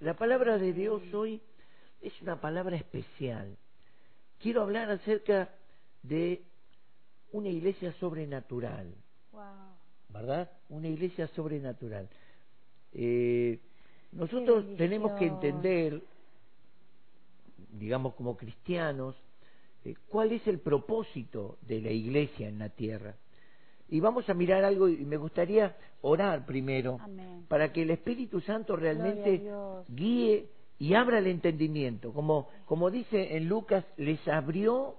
La 0.00 0.14
palabra 0.14 0.56
de 0.56 0.72
Dios 0.72 1.02
hoy 1.12 1.40
es 2.00 2.12
una 2.22 2.40
palabra 2.40 2.76
especial. 2.76 3.56
Quiero 4.38 4.62
hablar 4.62 4.88
acerca 4.88 5.48
de 6.02 6.44
una 7.32 7.48
iglesia 7.48 7.92
sobrenatural. 7.94 8.94
¿Verdad? 10.10 10.48
Una 10.68 10.86
iglesia 10.86 11.26
sobrenatural. 11.28 12.08
Eh, 12.92 13.58
nosotros 14.12 14.64
tenemos 14.76 15.18
que 15.18 15.26
entender, 15.26 16.02
digamos 17.72 18.14
como 18.14 18.36
cristianos, 18.36 19.16
eh, 19.84 19.96
cuál 20.08 20.30
es 20.30 20.46
el 20.46 20.60
propósito 20.60 21.58
de 21.62 21.80
la 21.80 21.90
iglesia 21.90 22.48
en 22.48 22.60
la 22.60 22.68
tierra. 22.68 23.16
Y 23.88 24.00
vamos 24.00 24.28
a 24.28 24.34
mirar 24.34 24.64
algo 24.64 24.88
y 24.88 25.04
me 25.04 25.16
gustaría 25.16 25.76
orar 26.02 26.44
primero 26.44 26.98
para 27.48 27.72
que 27.72 27.82
el 27.82 27.90
Espíritu 27.90 28.40
Santo 28.40 28.76
realmente 28.76 29.42
guíe 29.88 30.46
y 30.78 30.94
abra 30.94 31.18
el 31.18 31.26
entendimiento. 31.26 32.12
Como, 32.12 32.48
como 32.66 32.90
dice 32.90 33.36
en 33.36 33.48
Lucas, 33.48 33.84
les 33.96 34.26
abrió 34.28 34.96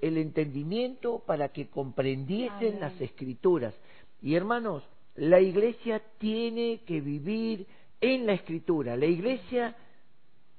el 0.00 0.16
entendimiento 0.16 1.22
para 1.26 1.48
que 1.50 1.68
comprendiesen 1.68 2.80
las 2.80 2.98
escrituras. 3.00 3.74
Y 4.22 4.34
hermanos, 4.34 4.82
la 5.16 5.40
iglesia 5.40 6.02
tiene 6.18 6.80
que 6.86 7.00
vivir 7.00 7.66
en 8.00 8.26
la 8.26 8.32
escritura. 8.32 8.96
La 8.96 9.06
iglesia 9.06 9.76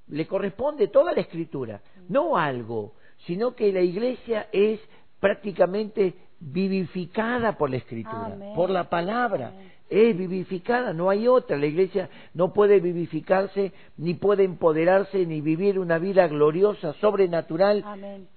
le 0.07 0.27
corresponde 0.27 0.87
toda 0.89 1.13
la 1.13 1.21
escritura, 1.21 1.81
no 2.09 2.37
algo, 2.37 2.93
sino 3.25 3.55
que 3.55 3.71
la 3.71 3.81
iglesia 3.81 4.49
es 4.51 4.79
prácticamente 5.19 6.15
vivificada 6.41 7.53
por 7.57 7.69
la 7.69 7.77
escritura, 7.77 8.35
por 8.55 8.69
la 8.69 8.89
palabra. 8.89 9.53
Es 9.89 10.17
vivificada, 10.17 10.93
no 10.93 11.09
hay 11.09 11.27
otra. 11.27 11.57
La 11.57 11.65
iglesia 11.65 12.09
no 12.33 12.53
puede 12.53 12.79
vivificarse, 12.79 13.73
ni 13.97 14.13
puede 14.13 14.45
empoderarse, 14.45 15.25
ni 15.25 15.41
vivir 15.41 15.77
una 15.77 15.99
vida 15.99 16.27
gloriosa, 16.29 16.93
sobrenatural, 16.93 17.83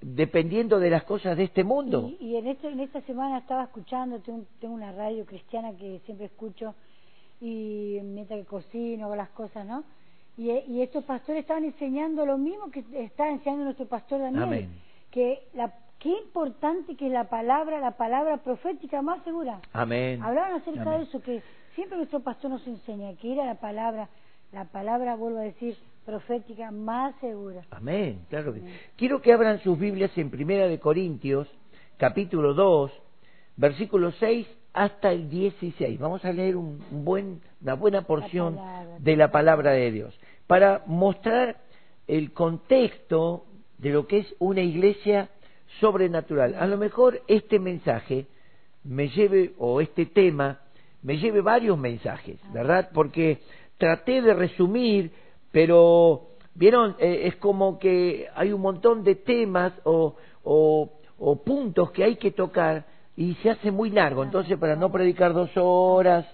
dependiendo 0.01 0.81
de 0.81 0.91
las 0.91 1.05
cosas 1.05 1.37
de 1.37 1.45
este 1.45 1.63
mundo. 1.63 2.11
Y, 2.19 2.35
en, 2.35 2.49
este, 2.49 2.69
en 2.69 2.81
esta 2.81 3.01
semana 3.03 3.39
estaba 3.39 3.65
escuchando, 3.65 4.19
tengo, 4.19 4.43
tengo 4.61 4.75
una 4.75 4.91
radio 4.93 5.25
cristiana 5.25 5.73
que 5.77 6.01
siempre 6.05 6.27
escucho, 6.27 6.75
y 7.41 8.01
mientras 8.03 8.41
que 8.41 8.47
cocino 8.47 9.15
las 9.15 9.29
cosas, 9.31 9.65
¿no? 9.65 9.85
Y, 10.37 10.51
y, 10.51 10.83
estos 10.83 11.05
pastores 11.05 11.43
estaban 11.43 11.65
enseñando 11.65 12.27
lo 12.27 12.37
mismo 12.37 12.69
que 12.73 12.85
está 12.95 13.31
enseñando 13.31 13.67
nuestro 13.67 13.87
pastor 13.87 14.21
Daniel, 14.21 14.69
que 15.13 15.47
la 15.55 15.73
qué 16.05 16.11
importante 16.11 16.97
que 16.97 17.07
es 17.07 17.13
la 17.13 17.31
palabra, 17.31 17.81
la 17.81 17.93
palabra 17.93 18.37
profética 18.37 19.01
más 19.01 19.25
segura. 19.25 19.61
Amén. 19.73 20.23
Hablaban 20.23 20.61
acerca 20.61 20.99
de 20.99 21.05
eso, 21.05 21.23
que 21.23 21.43
siempre 21.75 21.97
nuestro 21.97 22.21
pastor 22.21 22.51
nos 22.51 22.67
enseña 22.67 23.17
que 23.17 23.33
era 23.33 23.47
la 23.47 23.55
palabra, 23.55 24.11
la 24.53 24.67
palabra, 24.67 25.17
vuelvo 25.17 25.39
a 25.39 25.45
decir, 25.45 25.79
profética 26.05 26.71
más 26.71 27.15
segura. 27.23 27.63
Amén, 27.71 28.27
claro 28.29 28.53
que 28.53 28.61
Quiero 28.97 29.23
que 29.23 29.33
abran 29.33 29.61
sus 29.61 29.79
Biblias 29.79 30.11
en 30.19 30.29
Primera 30.29 30.69
de 30.69 30.79
Corintios, 30.79 31.49
capítulo 31.97 32.53
2, 32.53 32.93
versículo 33.57 34.13
6 34.13 34.47
hasta 34.75 35.11
el 35.11 35.31
16. 35.31 35.99
Vamos 35.99 36.23
a 36.27 36.33
leer 36.35 36.57
un 36.57 36.85
buen, 36.91 37.41
una 37.63 37.75
buena 37.77 38.03
porción 38.03 38.61
de 38.99 39.17
la 39.17 39.33
palabra 39.33 39.71
de 39.71 39.91
Dios 39.91 40.21
para 40.47 40.83
mostrar 40.85 41.63
el 42.07 42.35
contexto 42.35 43.47
de 43.79 43.89
lo 43.89 44.07
que 44.07 44.19
es 44.19 44.35
una 44.39 44.61
iglesia 44.61 45.31
sobrenatural. 45.81 46.55
A 46.55 46.67
lo 46.67 46.77
mejor 46.77 47.21
este 47.27 47.59
mensaje 47.59 48.27
me 48.85 49.09
lleve, 49.09 49.53
o 49.59 49.81
este 49.81 50.07
tema, 50.07 50.61
me 51.03 51.19
lleve 51.19 51.41
varios 51.41 51.79
mensajes, 51.79 52.39
¿verdad? 52.53 52.91
Porque 52.93 53.39
traté 53.79 54.23
de 54.23 54.35
resumir, 54.35 55.13
pero, 55.53 56.29
vieron, 56.55 56.97
eh, 56.99 57.23
es 57.25 57.37
como 57.37 57.79
que 57.79 58.29
hay 58.35 58.53
un 58.53 58.61
montón 58.61 59.05
de 59.05 59.15
temas 59.15 59.73
o, 59.85 60.17
o, 60.43 60.93
o 61.19 61.37
puntos 61.45 61.91
que 61.93 62.05
hay 62.05 62.17
que 62.17 62.31
tocar 62.31 62.85
y 63.17 63.35
se 63.37 63.51
hace 63.51 63.71
muy 63.71 63.91
largo. 63.91 64.25
Entonces, 64.25 64.59
para 64.59 64.77
no 64.77 64.91
predicar 64.91 65.33
dos 65.33 65.51
horas, 65.57 66.27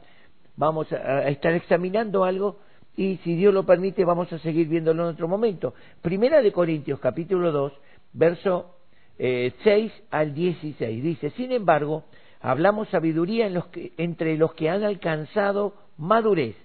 vamos 0.57 0.93
a, 0.93 1.29
estar 1.29 1.53
examinando 1.55 2.25
algo 2.25 2.59
y 2.97 3.17
si 3.19 3.35
Dios 3.35 3.55
lo 3.55 3.65
permite 3.65 4.05
vamos 4.05 4.31
a 4.33 4.39
seguir 4.41 4.69
viéndolo 4.69 5.05
en 5.05 5.15
otro 5.15 5.27
momento. 5.27 5.75
Primera 6.03 6.43
de 6.43 6.53
Corintios 6.53 7.01
capítulo 7.01 7.51
2, 7.51 7.73
verso 8.13 8.77
eh, 9.23 9.53
6 9.65 9.93
al 10.11 10.33
16. 10.35 11.03
Dice, 11.03 11.29
sin 11.33 11.53
embargo, 11.53 12.05
hablamos 12.41 12.89
sabiduría 12.89 13.47
en 13.49 13.53
los 13.53 13.67
que, 13.67 13.93
entre 13.99 14.39
los 14.39 14.55
que 14.55 14.71
han 14.71 14.83
alcanzado 14.83 15.75
madurez, 15.99 16.57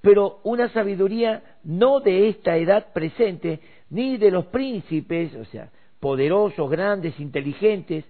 pero 0.00 0.38
una 0.44 0.68
sabiduría 0.68 1.42
no 1.64 1.98
de 1.98 2.28
esta 2.28 2.56
edad 2.56 2.92
presente, 2.92 3.58
ni 3.90 4.16
de 4.16 4.30
los 4.30 4.46
príncipes, 4.46 5.34
o 5.34 5.44
sea, 5.46 5.70
poderosos, 5.98 6.70
grandes, 6.70 7.18
inteligentes, 7.18 8.04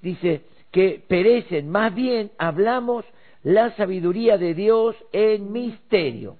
dice, 0.00 0.42
que 0.70 1.02
perecen, 1.08 1.68
más 1.68 1.92
bien 1.92 2.30
hablamos 2.38 3.04
la 3.42 3.74
sabiduría 3.74 4.38
de 4.38 4.54
Dios 4.54 4.94
en 5.10 5.50
misterio. 5.50 6.36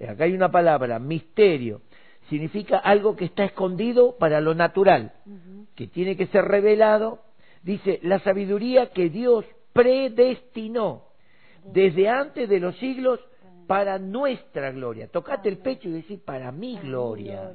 Acá 0.00 0.24
hay 0.24 0.32
una 0.32 0.50
palabra, 0.50 0.98
misterio 0.98 1.82
significa 2.28 2.78
algo 2.78 3.16
que 3.16 3.26
está 3.26 3.44
escondido 3.44 4.16
para 4.18 4.40
lo 4.40 4.54
natural, 4.54 5.12
que 5.74 5.86
tiene 5.86 6.16
que 6.16 6.26
ser 6.26 6.44
revelado. 6.44 7.20
Dice, 7.62 8.00
la 8.02 8.18
sabiduría 8.20 8.90
que 8.90 9.08
Dios 9.08 9.44
predestinó 9.72 11.04
desde 11.64 12.08
antes 12.08 12.48
de 12.48 12.60
los 12.60 12.76
siglos 12.78 13.20
para 13.66 13.98
nuestra 13.98 14.70
gloria. 14.72 15.08
Tocate 15.08 15.48
el 15.48 15.58
pecho 15.58 15.88
y 15.88 15.92
decir, 15.92 16.22
para 16.22 16.52
mi 16.52 16.76
gloria. 16.78 17.52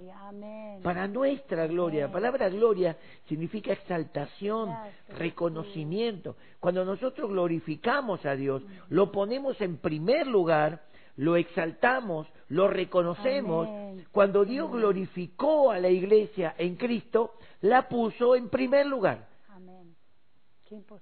Para 0.81 1.07
nuestra 1.07 1.67
gloria. 1.67 2.07
La 2.07 2.11
palabra 2.11 2.49
gloria 2.49 2.97
significa 3.27 3.73
exaltación, 3.73 4.73
reconocimiento. 5.09 6.35
Cuando 6.59 6.83
nosotros 6.83 7.29
glorificamos 7.29 8.25
a 8.25 8.35
Dios, 8.35 8.63
lo 8.89 9.11
ponemos 9.11 9.61
en 9.61 9.77
primer 9.77 10.25
lugar 10.25 10.81
lo 11.19 11.35
exaltamos, 11.35 12.27
lo 12.49 12.67
reconocemos. 12.67 13.67
Cuando 14.11 14.43
Dios 14.43 14.71
glorificó 14.71 15.71
a 15.71 15.79
la 15.79 15.89
iglesia 15.89 16.55
en 16.57 16.75
Cristo, 16.75 17.33
la 17.61 17.87
puso 17.87 18.35
en 18.35 18.49
primer 18.49 18.85
lugar. 18.85 19.27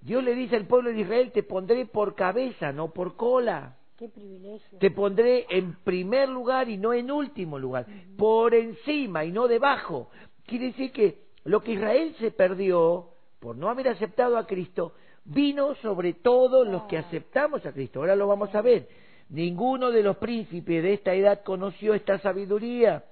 Dios 0.02 0.24
le 0.24 0.34
dice 0.34 0.56
al 0.56 0.66
pueblo 0.66 0.92
de 0.92 1.02
Israel, 1.02 1.32
te 1.34 1.44
pondré 1.44 1.86
por 1.86 2.16
cabeza, 2.16 2.72
no 2.72 2.92
por 2.94 3.16
cola. 3.16 3.76
Qué 3.98 4.08
privilegio. 4.08 4.78
Te 4.80 4.92
pondré 4.92 5.46
en 5.50 5.76
primer 5.84 6.30
lugar 6.30 6.70
y 6.70 6.78
no 6.78 6.94
en 6.94 7.12
último 7.12 7.58
lugar, 7.58 7.86
por 8.18 8.54
encima 8.54 9.26
y 9.26 9.32
no 9.32 9.48
debajo. 9.48 10.10
Quiere 10.46 10.68
decir 10.68 10.92
que 10.92 11.24
lo 11.44 11.62
que 11.62 11.74
Israel 11.74 12.16
se 12.20 12.32
perdió 12.32 13.10
por 13.40 13.58
no 13.58 13.70
haber 13.70 13.90
aceptado 13.90 14.38
a 14.38 14.46
Cristo, 14.46 14.94
vino 15.26 15.76
sobre 15.76 16.14
todos 16.14 16.68
los 16.68 16.84
que 16.84 16.98
aceptamos 16.98 17.66
a 17.66 17.74
Cristo. 17.74 18.00
Ahora 18.00 18.16
lo 18.16 18.28
vamos 18.28 18.54
a 18.56 18.62
ver. 18.62 18.88
Ninguno 19.30 19.92
de 19.92 20.04
los 20.04 20.18
príncipes 20.18 20.82
de 20.82 20.94
esta 20.94 21.14
edad 21.14 21.42
conoció 21.44 21.94
esta 21.94 22.18
sabiduría, 22.20 23.04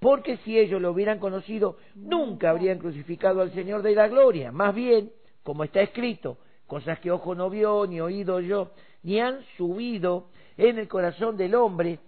porque 0.00 0.38
si 0.38 0.58
ellos 0.58 0.80
lo 0.80 0.92
hubieran 0.92 1.18
conocido, 1.18 1.76
nunca 1.94 2.50
habrían 2.50 2.78
crucificado 2.78 3.42
al 3.42 3.52
Señor 3.52 3.82
de 3.82 3.94
la 3.94 4.08
gloria. 4.08 4.50
Más 4.50 4.74
bien, 4.74 5.10
como 5.42 5.64
está 5.64 5.80
escrito, 5.80 6.38
cosas 6.66 6.98
que 7.00 7.10
ojo 7.10 7.34
no 7.34 7.50
vio, 7.50 7.86
ni 7.86 8.00
oído 8.00 8.40
yo, 8.40 8.70
ni 9.02 9.20
han 9.20 9.42
subido 9.56 10.28
en 10.56 10.78
el 10.78 10.88
corazón 10.88 11.36
del 11.36 11.54
hombre, 11.54 11.98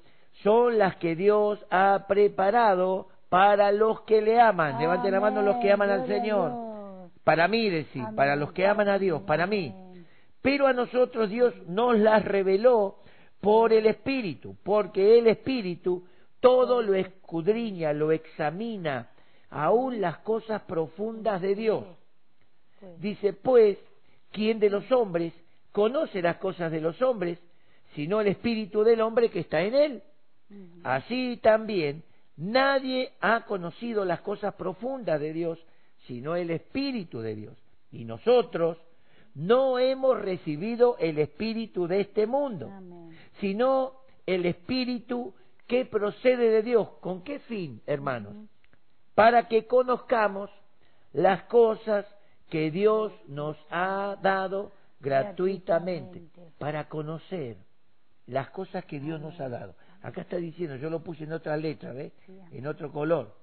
son 0.42 0.78
las 0.78 0.96
que 0.96 1.14
Dios 1.14 1.64
ha 1.70 2.06
preparado 2.08 3.08
para 3.28 3.72
los 3.72 4.02
que 4.02 4.22
le 4.22 4.40
aman. 4.40 4.78
Levanten 4.78 5.12
la 5.12 5.20
mano 5.20 5.42
los 5.42 5.56
que 5.56 5.70
aman 5.70 5.90
al 5.90 6.06
Señor. 6.06 7.10
Para 7.24 7.46
mí, 7.48 7.68
decir, 7.68 8.04
para 8.16 8.36
los 8.36 8.52
que 8.52 8.66
aman 8.66 8.88
a 8.88 8.98
Dios, 8.98 9.22
para 9.22 9.46
mí. 9.46 9.74
Pero 10.42 10.66
a 10.66 10.72
nosotros 10.72 11.28
Dios 11.28 11.54
nos 11.66 11.98
las 11.98 12.24
reveló 12.24 12.96
por 13.40 13.72
el 13.72 13.86
Espíritu, 13.86 14.56
porque 14.62 15.18
el 15.18 15.26
Espíritu 15.26 16.04
todo 16.40 16.82
lo 16.82 16.94
escudriña, 16.94 17.92
lo 17.92 18.12
examina, 18.12 19.10
aún 19.50 20.00
las 20.00 20.18
cosas 20.18 20.62
profundas 20.62 21.40
de 21.40 21.54
Dios. 21.54 21.84
Dice, 22.98 23.34
pues, 23.34 23.78
¿quién 24.32 24.58
de 24.58 24.70
los 24.70 24.90
hombres 24.90 25.34
conoce 25.72 26.22
las 26.22 26.36
cosas 26.38 26.72
de 26.72 26.80
los 26.80 27.00
hombres, 27.02 27.38
sino 27.94 28.20
el 28.20 28.28
Espíritu 28.28 28.82
del 28.82 29.00
hombre 29.02 29.30
que 29.30 29.40
está 29.40 29.60
en 29.60 29.74
él? 29.74 30.02
Así 30.82 31.38
también, 31.42 32.02
nadie 32.36 33.12
ha 33.20 33.44
conocido 33.44 34.04
las 34.04 34.22
cosas 34.22 34.54
profundas 34.54 35.20
de 35.20 35.32
Dios, 35.32 35.58
sino 36.06 36.36
el 36.36 36.50
Espíritu 36.50 37.20
de 37.20 37.34
Dios. 37.34 37.58
Y 37.92 38.04
nosotros, 38.04 38.78
no 39.34 39.78
hemos 39.78 40.18
recibido 40.18 40.96
el 40.98 41.18
espíritu 41.18 41.86
de 41.86 42.00
este 42.00 42.26
mundo, 42.26 42.70
sino 43.40 44.00
el 44.26 44.46
espíritu 44.46 45.34
que 45.66 45.84
procede 45.84 46.50
de 46.50 46.62
Dios. 46.62 46.88
¿Con 47.00 47.22
qué 47.22 47.38
fin, 47.40 47.82
hermanos? 47.86 48.34
Para 49.14 49.48
que 49.48 49.66
conozcamos 49.66 50.50
las 51.12 51.42
cosas 51.44 52.06
que 52.48 52.70
Dios 52.70 53.12
nos 53.28 53.56
ha 53.70 54.16
dado 54.22 54.72
gratuitamente, 55.00 56.22
para 56.58 56.88
conocer 56.88 57.56
las 58.26 58.50
cosas 58.50 58.84
que 58.84 59.00
Dios 59.00 59.20
nos 59.20 59.38
ha 59.40 59.48
dado. 59.48 59.74
Acá 60.02 60.22
está 60.22 60.36
diciendo, 60.36 60.76
yo 60.76 60.90
lo 60.90 61.02
puse 61.02 61.24
en 61.24 61.32
otra 61.32 61.56
letra, 61.56 61.92
¿ves? 61.92 62.12
En 62.52 62.66
otro 62.66 62.92
color. 62.92 63.34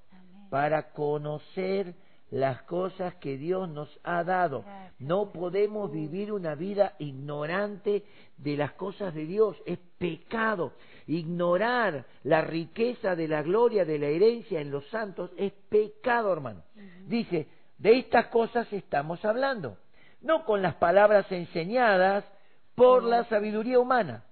Para 0.49 0.91
conocer 0.91 1.93
las 2.29 2.61
cosas 2.63 3.15
que 3.15 3.37
Dios 3.37 3.69
nos 3.69 3.99
ha 4.03 4.23
dado. 4.23 4.65
No 4.99 5.31
podemos 5.31 5.91
vivir 5.91 6.31
una 6.31 6.55
vida 6.55 6.95
ignorante 6.99 8.03
de 8.37 8.57
las 8.57 8.73
cosas 8.73 9.13
de 9.13 9.25
Dios. 9.25 9.55
Es 9.65 9.79
pecado. 9.97 10.73
Ignorar 11.07 12.05
la 12.23 12.41
riqueza 12.41 13.15
de 13.15 13.27
la 13.27 13.41
gloria, 13.41 13.85
de 13.85 13.99
la 13.99 14.07
herencia 14.07 14.59
en 14.59 14.71
los 14.71 14.87
santos, 14.89 15.31
es 15.37 15.53
pecado, 15.69 16.33
hermano. 16.33 16.63
Dice, 17.05 17.47
de 17.77 17.99
estas 17.99 18.27
cosas 18.27 18.71
estamos 18.73 19.23
hablando. 19.23 19.77
No 20.21 20.43
con 20.45 20.61
las 20.61 20.75
palabras 20.75 21.31
enseñadas 21.31 22.25
por 22.75 23.03
la 23.03 23.23
sabiduría 23.25 23.79
humana, 23.79 24.23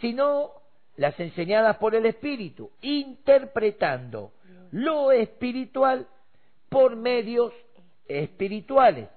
sino 0.00 0.52
las 0.96 1.18
enseñadas 1.18 1.78
por 1.78 1.94
el 1.94 2.06
Espíritu, 2.06 2.70
interpretando 2.80 4.32
lo 4.70 5.10
espiritual 5.12 6.06
por 6.70 6.96
medios 6.96 7.52
espirituales. 8.06 9.08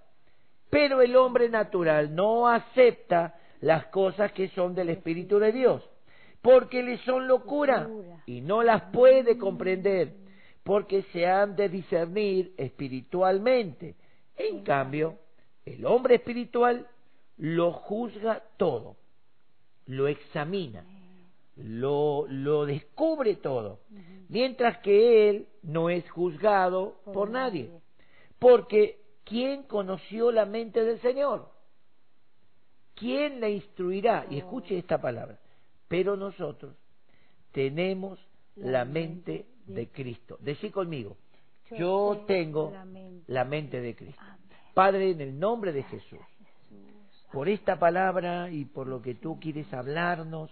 Pero 0.69 1.01
el 1.01 1.15
hombre 1.15 1.47
natural 1.47 2.13
no 2.13 2.49
acepta 2.49 3.39
las 3.61 3.85
cosas 3.85 4.33
que 4.33 4.49
son 4.49 4.75
del 4.75 4.89
Espíritu 4.89 5.39
de 5.39 5.53
Dios, 5.53 5.81
porque 6.41 6.83
le 6.83 6.97
son 7.05 7.27
locura 7.27 7.87
y 8.25 8.41
no 8.41 8.61
las 8.61 8.81
puede 8.91 9.37
comprender, 9.37 10.15
porque 10.63 11.03
se 11.13 11.25
han 11.25 11.55
de 11.55 11.69
discernir 11.69 12.53
espiritualmente. 12.57 13.95
En 14.35 14.63
cambio, 14.63 15.19
el 15.65 15.85
hombre 15.85 16.15
espiritual 16.15 16.87
lo 17.37 17.71
juzga 17.71 18.43
todo, 18.57 18.97
lo 19.85 20.07
examina, 20.07 20.83
lo, 21.55 22.25
lo 22.27 22.65
descubre 22.65 23.35
todo, 23.35 23.79
mientras 24.29 24.79
que 24.79 25.29
él 25.29 25.47
no 25.61 25.89
es 25.89 26.09
juzgado 26.09 26.99
Por 27.05 27.13
por 27.13 27.29
nadie. 27.29 27.65
nadie. 27.67 27.81
Porque 28.39 28.99
¿quién 29.23 29.63
conoció 29.63 30.31
la 30.31 30.45
mente 30.45 30.83
del 30.83 30.99
Señor? 30.99 31.49
¿Quién 32.95 33.39
la 33.39 33.49
instruirá? 33.49 34.25
Y 34.29 34.37
escuche 34.37 34.77
esta 34.77 34.99
palabra. 35.01 35.39
Pero 35.87 36.15
nosotros 36.15 36.75
tenemos 37.51 38.19
la 38.55 38.85
mente 38.85 39.45
de 39.65 39.87
Cristo. 39.89 40.37
Decí 40.41 40.69
conmigo, 40.69 41.17
yo 41.77 42.23
tengo 42.27 42.71
la 42.71 42.85
mente. 42.85 43.31
la 43.31 43.45
mente 43.45 43.81
de 43.81 43.95
Cristo. 43.95 44.21
Amén. 44.21 44.39
Padre, 44.73 45.11
en 45.11 45.21
el 45.21 45.39
nombre 45.39 45.71
de 45.71 45.83
Jesús, 45.83 46.19
Jesús. 46.69 47.27
por 47.31 47.47
esta 47.47 47.79
palabra 47.79 48.49
y 48.51 48.65
por 48.65 48.87
lo 48.87 49.01
que 49.01 49.15
tú 49.15 49.39
quieres 49.39 49.71
hablarnos, 49.73 50.51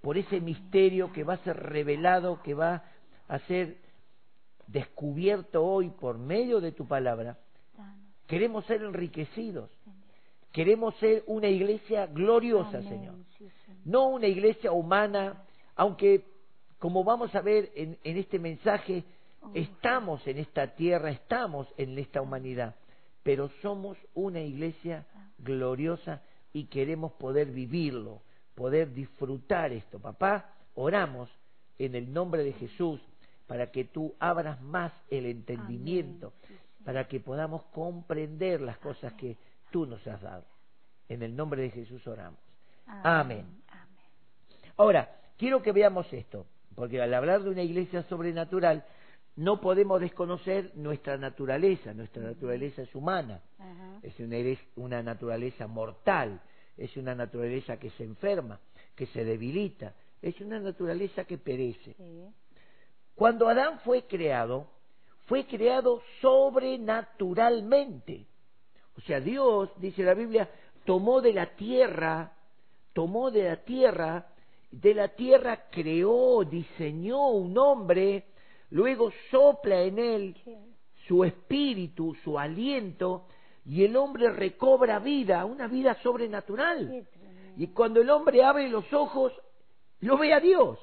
por 0.00 0.16
ese 0.16 0.40
misterio 0.40 1.12
que 1.12 1.24
va 1.24 1.34
a 1.34 1.44
ser 1.44 1.56
revelado, 1.56 2.42
que 2.42 2.54
va 2.54 2.84
a 3.26 3.38
ser 3.40 3.78
descubierto 4.66 5.64
hoy 5.64 5.90
por 5.90 6.18
medio 6.18 6.60
de 6.60 6.72
tu 6.72 6.86
palabra, 6.86 7.38
queremos 8.26 8.64
ser 8.66 8.82
enriquecidos, 8.82 9.70
queremos 10.52 10.94
ser 10.96 11.24
una 11.26 11.48
iglesia 11.48 12.06
gloriosa. 12.06 12.82
Señor, 12.82 13.14
no 13.84 14.08
una 14.08 14.26
iglesia 14.26 14.72
humana, 14.72 15.44
aunque 15.74 16.24
como 16.78 17.02
vamos 17.02 17.34
a 17.34 17.40
ver 17.40 17.72
en, 17.74 17.98
en 18.04 18.16
este 18.18 18.38
mensaje, 18.38 19.04
estamos 19.54 20.26
en 20.26 20.38
esta 20.38 20.74
tierra, 20.74 21.10
estamos 21.10 21.66
en 21.76 21.98
esta 21.98 22.20
humanidad, 22.20 22.76
pero 23.22 23.50
somos 23.62 23.96
una 24.14 24.40
iglesia 24.40 25.06
gloriosa 25.38 26.22
y 26.52 26.64
queremos 26.64 27.12
poder 27.12 27.50
vivirlo, 27.50 28.22
poder 28.58 28.92
disfrutar 28.92 29.72
esto. 29.72 30.00
Papá, 30.00 30.52
oramos 30.74 31.30
en 31.78 31.94
el 31.94 32.12
nombre 32.12 32.42
de 32.42 32.52
Jesús 32.54 33.00
para 33.46 33.70
que 33.70 33.84
tú 33.84 34.16
abras 34.18 34.60
más 34.60 34.92
el 35.10 35.26
entendimiento, 35.26 36.32
Amén. 36.44 36.58
Para 36.84 37.06
que 37.06 37.20
podamos 37.20 37.62
comprender 37.74 38.60
las 38.60 38.78
cosas 38.78 39.12
que 39.12 39.36
tú 39.70 39.86
nos 39.86 40.04
has 40.06 40.20
dado. 40.20 40.44
En 41.08 41.22
el 41.22 41.36
nombre 41.36 41.62
de 41.62 41.70
Jesús 41.70 42.04
oramos. 42.06 42.40
Amén. 42.86 43.04
Amén. 43.04 43.46
Ahora, 44.76 45.08
quiero 45.36 45.62
que 45.62 45.72
veamos 45.72 46.10
esto, 46.12 46.46
porque 46.74 47.00
al 47.00 47.12
hablar 47.14 47.42
de 47.42 47.50
una 47.50 47.62
iglesia 47.62 48.02
sobrenatural, 48.04 48.84
no 49.36 49.60
podemos 49.60 50.00
desconocer 50.00 50.72
nuestra 50.74 51.16
naturaleza. 51.16 51.94
Nuestra 51.94 52.22
naturaleza 52.22 52.82
es 52.82 52.94
humana, 52.94 53.40
Ajá. 53.58 54.00
es 54.02 54.18
una, 54.18 54.36
una 54.76 55.02
naturaleza 55.02 55.66
mortal, 55.66 56.40
es 56.78 56.96
una 56.96 57.14
naturaleza 57.14 57.78
que 57.78 57.90
se 57.90 58.04
enferma, 58.04 58.58
que 58.94 59.04
se 59.06 59.24
debilita, 59.24 59.92
es 60.22 60.40
una 60.40 60.60
naturaleza 60.60 61.24
que 61.24 61.36
perece. 61.36 61.94
Sí. 61.94 62.24
Cuando 63.14 63.48
Adán 63.48 63.80
fue 63.80 64.06
creado, 64.06 64.68
fue 65.26 65.46
creado 65.46 66.00
sobrenaturalmente. 66.20 68.26
O 68.96 69.00
sea, 69.02 69.20
Dios, 69.20 69.70
dice 69.78 70.02
la 70.02 70.14
Biblia, 70.14 70.50
tomó 70.84 71.20
de 71.20 71.32
la 71.32 71.54
tierra, 71.56 72.32
tomó 72.92 73.30
de 73.30 73.44
la 73.44 73.56
tierra, 73.56 74.26
de 74.70 74.94
la 74.94 75.08
tierra 75.08 75.64
creó, 75.70 76.44
diseñó 76.44 77.28
un 77.28 77.56
hombre, 77.58 78.24
luego 78.70 79.12
sopla 79.30 79.82
en 79.82 79.98
él 79.98 80.36
su 81.06 81.24
espíritu, 81.24 82.14
su 82.22 82.38
aliento, 82.38 83.26
y 83.68 83.84
el 83.84 83.96
hombre 83.96 84.30
recobra 84.30 84.98
vida, 84.98 85.44
una 85.44 85.68
vida 85.68 85.94
sobrenatural. 86.02 87.06
Y 87.56 87.66
cuando 87.68 88.00
el 88.00 88.08
hombre 88.10 88.42
abre 88.42 88.68
los 88.68 88.90
ojos, 88.92 89.32
lo 90.00 90.16
ve 90.16 90.32
a 90.32 90.40
Dios. 90.40 90.78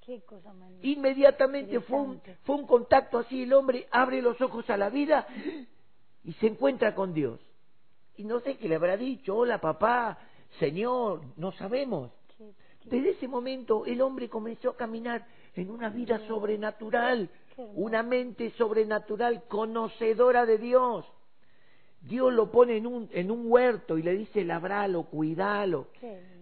Qué 0.00 0.22
cosa. 0.22 0.52
Inmediatamente 0.82 1.80
fue 1.80 1.98
un, 2.00 2.12
Interesante. 2.14 2.44
fue 2.44 2.56
un 2.56 2.66
contacto 2.66 3.18
así, 3.18 3.42
el 3.42 3.52
hombre 3.52 3.86
abre 3.90 4.20
los 4.22 4.40
ojos 4.40 4.68
a 4.70 4.76
la 4.76 4.90
vida 4.90 5.26
y 6.24 6.32
se 6.34 6.46
encuentra 6.46 6.94
con 6.94 7.12
Dios. 7.14 7.40
Y 8.16 8.24
no 8.24 8.40
sé 8.40 8.56
qué 8.56 8.68
le 8.68 8.76
habrá 8.76 8.96
dicho, 8.96 9.36
hola 9.36 9.60
papá, 9.60 10.18
Señor, 10.58 11.22
no 11.36 11.52
sabemos. 11.52 12.10
Qué- 12.38 12.52
qué- 12.82 12.90
Desde 12.90 13.10
ese 13.10 13.28
momento 13.28 13.84
el 13.86 14.00
hombre 14.02 14.28
comenzó 14.28 14.70
a 14.70 14.76
caminar 14.76 15.26
en 15.54 15.70
una 15.70 15.88
vida 15.88 16.18
sobrenatural, 16.28 17.28
una 17.74 18.02
mente 18.02 18.50
sobrenatural, 18.58 19.44
conocedora 19.48 20.44
de 20.46 20.58
Dios. 20.58 21.04
Dios 22.08 22.32
lo 22.32 22.50
pone 22.50 22.76
en 22.76 22.86
un, 22.86 23.08
en 23.12 23.30
un 23.30 23.50
huerto 23.50 23.96
y 23.98 24.02
le 24.02 24.16
dice, 24.16 24.44
labralo, 24.44 25.04
cuidalo. 25.04 25.88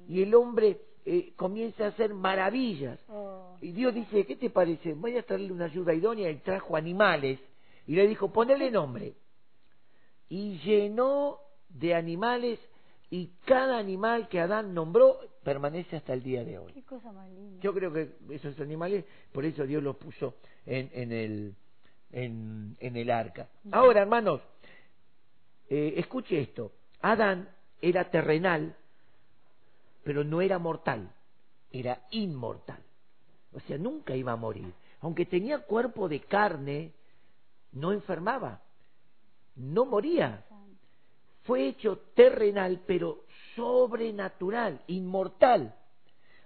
Y 0.09 0.23
el 0.23 0.35
hombre 0.35 0.81
eh, 1.05 1.33
comienza 1.37 1.85
a 1.85 1.89
hacer 1.89 2.15
maravillas. 2.15 2.99
Oh, 3.09 3.57
Y 3.61 3.73
Dios 3.73 3.95
dice, 3.95 4.27
¿qué 4.27 4.37
te 4.37 4.51
parece? 4.51 4.95
Voy 4.95 5.17
a 5.17 5.23
traerle 5.23 5.53
una 5.53 5.67
ayuda 5.67 5.95
idónea 5.95 6.31
y 6.31 6.37
trajo 6.39 6.77
animales 6.77 7.39
y 7.87 7.95
le 7.95 8.07
dijo, 8.07 8.33
ponele 8.33 8.71
nombre. 8.71 9.15
Y 10.29 10.59
llenó 10.59 11.39
de 11.69 11.95
animales 11.95 12.59
y 13.11 13.31
cada 13.45 13.79
animal 13.79 14.29
que 14.29 14.41
Adán 14.41 14.75
nombró 14.75 15.19
permanece 15.45 15.97
hasta 15.97 16.15
el 16.15 16.23
día 16.23 16.45
de 16.45 16.59
hoy. 16.59 16.73
qué 16.73 16.83
cosa 16.83 17.13
más 17.13 17.29
linda. 17.31 17.61
Yo 17.61 17.75
creo 17.75 17.93
que 17.93 18.13
esos 18.31 18.59
animales, 18.61 19.05
por 19.33 19.45
eso 19.45 19.67
Dios 19.67 19.83
los 19.83 19.97
puso 19.97 20.35
en, 20.65 20.91
en, 20.95 21.13
el, 21.13 21.55
en, 22.11 22.77
en 22.81 22.97
el 22.97 23.11
arca. 23.11 23.49
Ahora, 23.71 24.01
hermanos, 24.03 24.41
eh, 25.75 25.95
escuche 25.97 26.39
esto. 26.39 26.71
Adán 27.01 27.49
era 27.81 28.11
terrenal, 28.11 28.77
pero 30.05 30.23
no 30.23 30.43
era 30.43 30.59
mortal, 30.59 31.11
era 31.71 32.03
inmortal. 32.11 32.83
O 33.55 33.61
sea, 33.61 33.79
nunca 33.79 34.15
iba 34.15 34.33
a 34.33 34.37
morir. 34.37 34.71
Aunque 35.01 35.25
tenía 35.25 35.61
cuerpo 35.61 36.11
de 36.11 36.21
carne, 36.21 36.93
no 37.73 37.91
enfermaba, 37.93 38.61
no 39.57 39.87
moría. 39.87 40.45
Fue 41.45 41.67
hecho 41.69 42.01
terrenal, 42.15 42.83
pero 42.87 43.25
sobrenatural, 43.57 44.83
inmortal. 44.89 45.75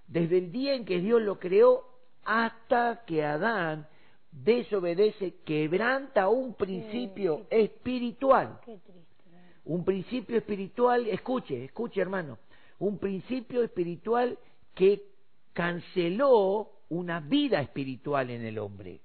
Desde 0.06 0.38
el 0.38 0.52
día 0.52 0.75
en 0.75 0.85
que 0.85 1.00
Dios 1.00 1.21
lo 1.21 1.40
creó 1.40 1.85
hasta 2.23 3.04
que 3.04 3.25
Adán 3.25 3.88
desobedece, 4.30 5.35
quebranta 5.45 6.28
un 6.28 6.54
principio 6.54 7.49
espiritual. 7.50 8.61
Qué 8.64 8.78
triste. 8.78 9.15
Un 9.66 9.85
principio 9.85 10.37
espiritual, 10.38 11.06
escuche, 11.08 11.64
escuche 11.64 12.00
hermano, 12.00 12.38
un 12.78 12.99
principio 12.99 13.62
espiritual 13.62 14.38
que 14.75 15.02
canceló 15.52 16.70
una 16.88 17.20
vida 17.20 17.61
espiritual 17.61 18.30
en 18.30 18.44
el 18.44 18.58
hombre. 18.58 19.00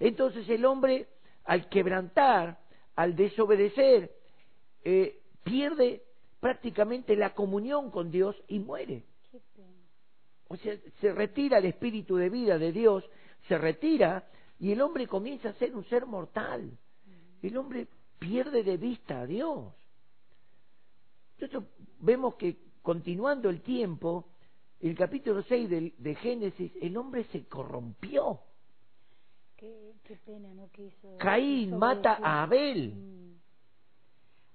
Entonces 0.00 0.48
el 0.48 0.64
hombre, 0.64 1.06
al 1.44 1.68
quebrantar, 1.68 2.58
al 2.96 3.14
desobedecer, 3.14 4.10
eh, 4.82 5.20
pierde 5.44 6.02
prácticamente 6.40 7.14
la 7.14 7.34
comunión 7.34 7.90
con 7.90 8.10
Dios 8.10 8.34
y 8.48 8.58
muere. 8.58 9.04
O 10.48 10.56
sea, 10.56 10.76
se 11.00 11.12
retira 11.12 11.58
el 11.58 11.66
espíritu 11.66 12.16
de 12.16 12.28
vida 12.28 12.58
de 12.58 12.72
Dios, 12.72 13.08
se 13.46 13.56
retira 13.56 14.28
y 14.58 14.72
el 14.72 14.80
hombre 14.80 15.06
comienza 15.06 15.50
a 15.50 15.54
ser 15.54 15.76
un 15.76 15.84
ser 15.84 16.06
mortal. 16.06 16.76
El 17.40 17.56
hombre 17.56 17.86
pierde 18.20 18.62
de 18.62 18.76
vista 18.76 19.22
a 19.22 19.26
Dios. 19.26 19.74
Entonces 21.38 21.68
vemos 21.98 22.36
que 22.36 22.58
continuando 22.82 23.50
el 23.50 23.62
tiempo, 23.62 24.28
el 24.78 24.96
capítulo 24.96 25.42
6 25.42 25.68
de, 25.68 25.94
de 25.98 26.14
Génesis, 26.16 26.70
el 26.80 26.96
hombre 26.96 27.24
se 27.32 27.48
corrompió. 27.48 28.40
Qué, 29.56 29.94
qué 30.04 30.16
pena, 30.16 30.54
¿no? 30.54 30.70
Que 30.70 30.86
hizo, 30.86 31.18
Caín 31.18 31.68
hizo 31.68 31.78
mata 31.78 32.18
a 32.22 32.42
Abel. 32.42 32.94
Mm. 32.94 33.40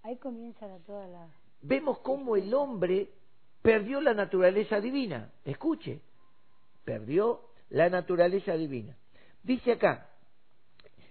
Ahí 0.03 0.17
comienza 0.17 0.67
la, 0.67 0.79
toda 0.79 1.07
la... 1.07 1.27
Vemos 1.62 2.00
cómo 2.00 2.36
el 2.36 2.53
hombre 2.53 3.10
perdió 3.62 4.00
la 4.00 4.13
naturaleza 4.13 4.79
divina. 4.79 5.31
Escuche, 5.43 6.01
perdió 6.84 7.41
la 7.69 7.89
naturaleza 7.89 8.53
divina. 8.53 8.95
Dice 9.41 9.74
acá, 9.74 10.10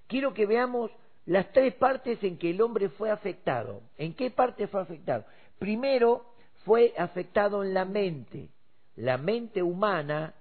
quiero 0.06 0.32
que 0.32 0.46
veamos 0.46 0.92
las 1.26 1.52
tres 1.52 1.74
partes 1.74 2.22
en 2.22 2.36
que 2.36 2.50
el 2.50 2.60
hombre 2.60 2.88
fue 2.90 3.10
afectado. 3.10 3.82
¿En 3.96 4.14
qué 4.14 4.30
parte 4.30 4.66
fue 4.66 4.82
afectado? 4.82 5.24
Primero, 5.58 6.24
fue 6.64 6.92
afectado 6.96 7.64
en 7.64 7.74
la 7.74 7.84
mente. 7.84 8.48
La 8.96 9.16
mente 9.18 9.62
humana 9.62 10.34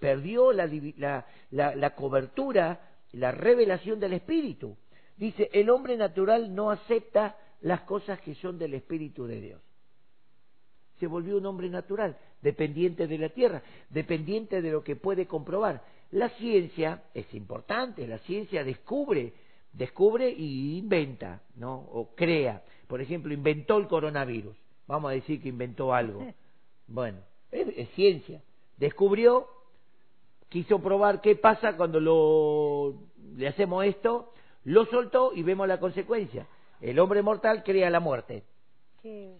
perdió 0.00 0.52
la, 0.52 0.68
la, 0.96 1.26
la, 1.50 1.74
la 1.74 1.94
cobertura, 1.94 2.80
la 3.12 3.32
revelación 3.32 4.00
del 4.00 4.14
Espíritu. 4.14 4.76
Dice, 5.16 5.48
el 5.52 5.70
hombre 5.70 5.96
natural 5.96 6.54
no 6.54 6.70
acepta 6.70 7.36
las 7.60 7.82
cosas 7.82 8.20
que 8.20 8.34
son 8.34 8.58
del 8.58 8.74
Espíritu 8.74 9.26
de 9.26 9.40
Dios. 9.40 9.62
Se 11.00 11.06
volvió 11.06 11.36
un 11.36 11.46
hombre 11.46 11.68
natural, 11.68 12.16
dependiente 12.42 13.06
de 13.06 13.18
la 13.18 13.28
tierra, 13.28 13.62
dependiente 13.90 14.62
de 14.62 14.70
lo 14.72 14.82
que 14.82 14.96
puede 14.96 15.26
comprobar. 15.26 15.82
La 16.10 16.28
ciencia 16.30 17.02
es 17.14 17.32
importante, 17.34 18.06
la 18.06 18.18
ciencia 18.18 18.64
descubre, 18.64 19.32
descubre 19.76 20.30
y 20.30 20.78
inventa, 20.78 21.42
¿no? 21.54 21.76
O 21.92 22.14
crea. 22.14 22.62
Por 22.86 23.00
ejemplo, 23.00 23.32
inventó 23.32 23.76
el 23.78 23.88
coronavirus. 23.88 24.56
Vamos 24.86 25.10
a 25.10 25.14
decir 25.14 25.42
que 25.42 25.48
inventó 25.48 25.94
algo. 25.94 26.26
Bueno, 26.88 27.18
es, 27.50 27.66
es 27.76 27.88
ciencia. 27.96 28.40
Descubrió, 28.76 29.48
quiso 30.48 30.78
probar 30.78 31.20
qué 31.20 31.34
pasa 31.34 31.76
cuando 31.76 31.98
lo, 31.98 32.94
le 33.34 33.48
hacemos 33.48 33.84
esto, 33.84 34.32
lo 34.62 34.84
soltó 34.86 35.32
y 35.34 35.42
vemos 35.42 35.66
la 35.66 35.80
consecuencia. 35.80 36.46
El 36.80 37.00
hombre 37.00 37.22
mortal 37.22 37.64
crea 37.64 37.90
la 37.90 37.98
muerte. 37.98 38.44
Qué. 39.02 39.34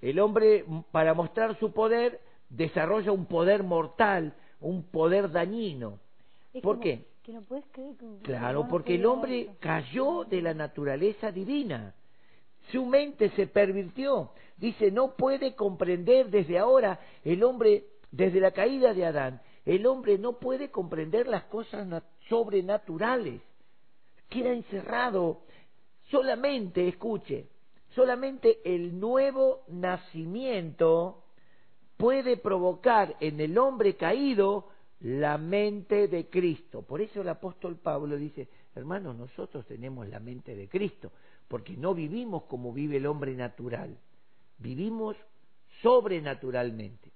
El 0.00 0.18
hombre, 0.18 0.64
para 0.90 1.14
mostrar 1.14 1.56
su 1.60 1.72
poder, 1.72 2.20
desarrolla 2.50 3.12
un 3.12 3.26
poder 3.26 3.62
mortal, 3.62 4.34
un 4.60 4.82
poder 4.82 5.30
dañino. 5.30 6.00
¿Por 6.62 6.80
qué? 6.80 7.06
Que 7.22 7.32
no 7.32 7.42
puedes 7.42 7.64
creer 7.72 7.96
que... 7.96 8.18
Claro, 8.22 8.66
porque 8.68 8.96
el 8.96 9.06
hombre 9.06 9.50
cayó 9.60 10.24
de 10.24 10.42
la 10.42 10.54
naturaleza 10.54 11.30
divina. 11.30 11.94
Su 12.72 12.84
mente 12.84 13.30
se 13.30 13.46
pervirtió. 13.46 14.30
Dice, 14.56 14.90
no 14.90 15.14
puede 15.16 15.54
comprender 15.54 16.30
desde 16.30 16.58
ahora 16.58 16.98
el 17.24 17.42
hombre, 17.44 17.84
desde 18.10 18.40
la 18.40 18.50
caída 18.52 18.92
de 18.94 19.06
Adán, 19.06 19.40
el 19.64 19.86
hombre 19.86 20.18
no 20.18 20.38
puede 20.38 20.70
comprender 20.70 21.28
las 21.28 21.44
cosas 21.44 21.86
na- 21.86 22.02
sobrenaturales. 22.28 23.40
Queda 24.28 24.50
encerrado. 24.52 25.42
Solamente, 26.10 26.88
escuche, 26.88 27.46
solamente 27.94 28.58
el 28.64 28.98
nuevo 28.98 29.62
nacimiento 29.68 31.22
puede 31.96 32.36
provocar 32.36 33.16
en 33.20 33.40
el 33.40 33.56
hombre 33.58 33.94
caído 33.94 34.68
la 35.02 35.36
mente 35.36 36.08
de 36.08 36.28
Cristo. 36.28 36.82
Por 36.82 37.00
eso 37.00 37.20
el 37.20 37.28
apóstol 37.28 37.76
Pablo 37.76 38.16
dice, 38.16 38.48
hermanos, 38.74 39.16
nosotros 39.16 39.66
tenemos 39.66 40.08
la 40.08 40.20
mente 40.20 40.54
de 40.54 40.68
Cristo, 40.68 41.12
porque 41.48 41.76
no 41.76 41.94
vivimos 41.94 42.44
como 42.44 42.72
vive 42.72 42.98
el 42.98 43.06
hombre 43.06 43.34
natural, 43.34 43.96
vivimos 44.58 45.16
sobrenaturalmente. 45.82 47.10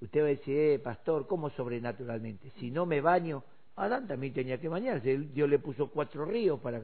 Usted 0.00 0.20
va 0.20 0.26
a 0.26 0.28
decir, 0.28 0.56
eh, 0.56 0.78
pastor, 0.78 1.26
¿cómo 1.26 1.50
sobrenaturalmente? 1.50 2.50
Si 2.60 2.70
no 2.70 2.86
me 2.86 3.00
baño, 3.00 3.42
Adán 3.76 4.06
también 4.06 4.32
tenía 4.32 4.60
que 4.60 4.68
bañarse, 4.68 5.18
Dios 5.18 5.48
le 5.48 5.58
puso 5.58 5.88
cuatro 5.88 6.24
ríos 6.24 6.60
para... 6.60 6.80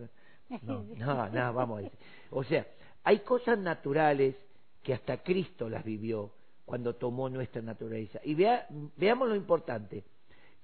No, 0.62 0.84
no, 0.96 1.28
no, 1.28 1.52
vamos 1.54 1.78
a 1.78 1.82
decir. 1.82 1.98
O 2.30 2.42
sea, 2.42 2.66
hay 3.04 3.20
cosas 3.20 3.56
naturales 3.56 4.34
que 4.82 4.94
hasta 4.94 5.22
Cristo 5.22 5.68
las 5.68 5.84
vivió 5.84 6.32
cuando 6.70 6.94
tomó 6.94 7.28
nuestra 7.28 7.60
naturaleza. 7.60 8.20
Y 8.22 8.36
vea, 8.36 8.68
veamos 8.96 9.28
lo 9.28 9.34
importante. 9.34 10.04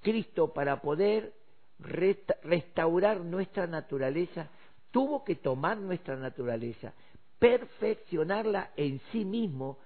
Cristo, 0.01 0.53
para 0.53 0.81
poder 0.81 1.33
resta- 1.81 2.37
restaurar 2.45 3.23
nuestra 3.23 3.67
naturaleza, 3.67 4.49
tuvo 4.93 5.25
que 5.25 5.35
tomar 5.35 5.79
nuestra 5.79 6.15
naturaleza, 6.15 6.95
perfeccionarla 7.41 8.71
en 8.77 9.01
sí 9.11 9.25
mismo 9.25 9.79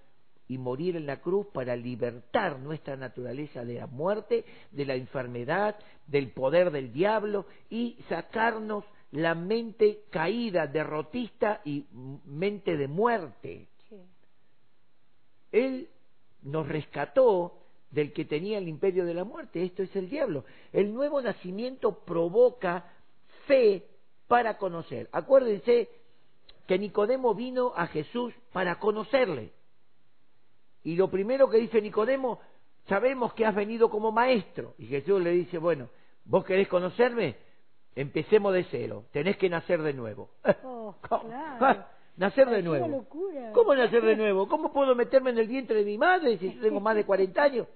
y 0.46 0.58
morir 0.58 0.96
en 0.96 1.06
la 1.06 1.22
cruz 1.22 1.46
para 1.54 1.74
libertar 1.74 2.58
nuestra 2.58 2.98
naturaleza 2.98 3.64
de 3.64 3.76
la 3.76 3.86
muerte, 3.86 4.44
de 4.72 4.84
la 4.84 4.96
enfermedad, 4.96 5.78
del 6.06 6.32
poder 6.32 6.70
del 6.70 6.92
diablo 6.92 7.46
y 7.70 7.96
sacarnos 8.10 8.84
la 9.12 9.34
mente 9.34 10.02
caída, 10.10 10.66
derrotista 10.66 11.62
y 11.64 11.86
mente 12.26 12.76
de 12.76 12.88
muerte. 12.88 13.68
Sí. 13.88 13.96
Él 15.50 15.88
nos 16.42 16.68
rescató 16.68 17.54
del 17.90 18.12
que 18.12 18.24
tenía 18.24 18.58
el 18.58 18.68
imperio 18.68 19.04
de 19.04 19.14
la 19.14 19.24
muerte, 19.24 19.64
esto 19.64 19.82
es 19.82 19.94
el 19.96 20.08
diablo. 20.08 20.44
El 20.72 20.94
nuevo 20.94 21.20
nacimiento 21.20 21.98
provoca 22.04 22.84
fe 23.46 23.86
para 24.28 24.58
conocer. 24.58 25.08
Acuérdense 25.12 25.88
que 26.66 26.78
Nicodemo 26.78 27.34
vino 27.34 27.72
a 27.74 27.88
Jesús 27.88 28.32
para 28.52 28.78
conocerle. 28.78 29.52
Y 30.84 30.94
lo 30.94 31.10
primero 31.10 31.50
que 31.50 31.58
dice 31.58 31.82
Nicodemo, 31.82 32.40
sabemos 32.86 33.34
que 33.34 33.44
has 33.44 33.54
venido 33.54 33.90
como 33.90 34.12
maestro. 34.12 34.74
Y 34.78 34.86
Jesús 34.86 35.20
le 35.20 35.32
dice, 35.32 35.58
bueno, 35.58 35.88
vos 36.24 36.44
querés 36.44 36.68
conocerme, 36.68 37.36
empecemos 37.96 38.54
de 38.54 38.64
cero, 38.64 39.04
tenés 39.12 39.36
que 39.36 39.48
nacer 39.50 39.82
de 39.82 39.92
nuevo. 39.92 40.30
Oh, 40.62 40.94
claro. 41.02 41.84
Nacer 42.16 42.48
de 42.48 42.62
nuevo. 42.62 42.86
una 42.86 42.96
locura. 42.96 43.52
¿Cómo 43.52 43.74
nacer 43.74 44.02
de 44.04 44.16
nuevo? 44.16 44.48
¿Cómo 44.48 44.72
puedo 44.72 44.94
meterme 44.94 45.30
en 45.30 45.38
el 45.38 45.48
vientre 45.48 45.78
de 45.78 45.84
mi 45.84 45.98
madre 45.98 46.38
si 46.38 46.54
yo 46.54 46.60
tengo 46.60 46.80
más 46.80 46.96
de 46.96 47.04
40 47.04 47.42
años? 47.42 47.66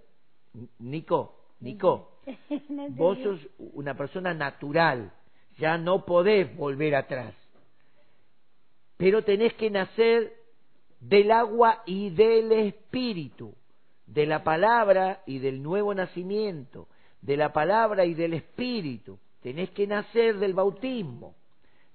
Nico, 0.79 1.35
Nico, 1.61 2.21
No 2.69 2.89
vos 2.91 3.19
sos 3.19 3.41
una 3.59 3.97
persona 3.97 4.35
natural, 4.35 5.13
ya 5.59 5.79
no 5.79 6.05
podés 6.05 6.55
volver 6.57 6.95
atrás. 6.95 7.35
Pero 8.97 9.23
tenés 9.25 9.55
que 9.55 9.71
nacer 9.71 10.33
del 11.01 11.31
agua 11.33 11.83
y 11.87 12.11
del 12.11 12.53
espíritu, 12.53 13.55
de 14.07 14.27
la 14.27 14.45
palabra 14.45 15.23
y 15.27 15.39
del 15.39 15.63
nuevo 15.63 15.95
nacimiento, 15.95 16.89
de 17.21 17.37
la 17.37 17.53
palabra 17.53 18.05
y 18.05 18.15
del 18.15 18.35
espíritu. 18.35 19.19
Tenés 19.43 19.71
que 19.71 19.87
nacer 19.87 20.39
del 20.39 20.55
bautismo. 20.55 21.35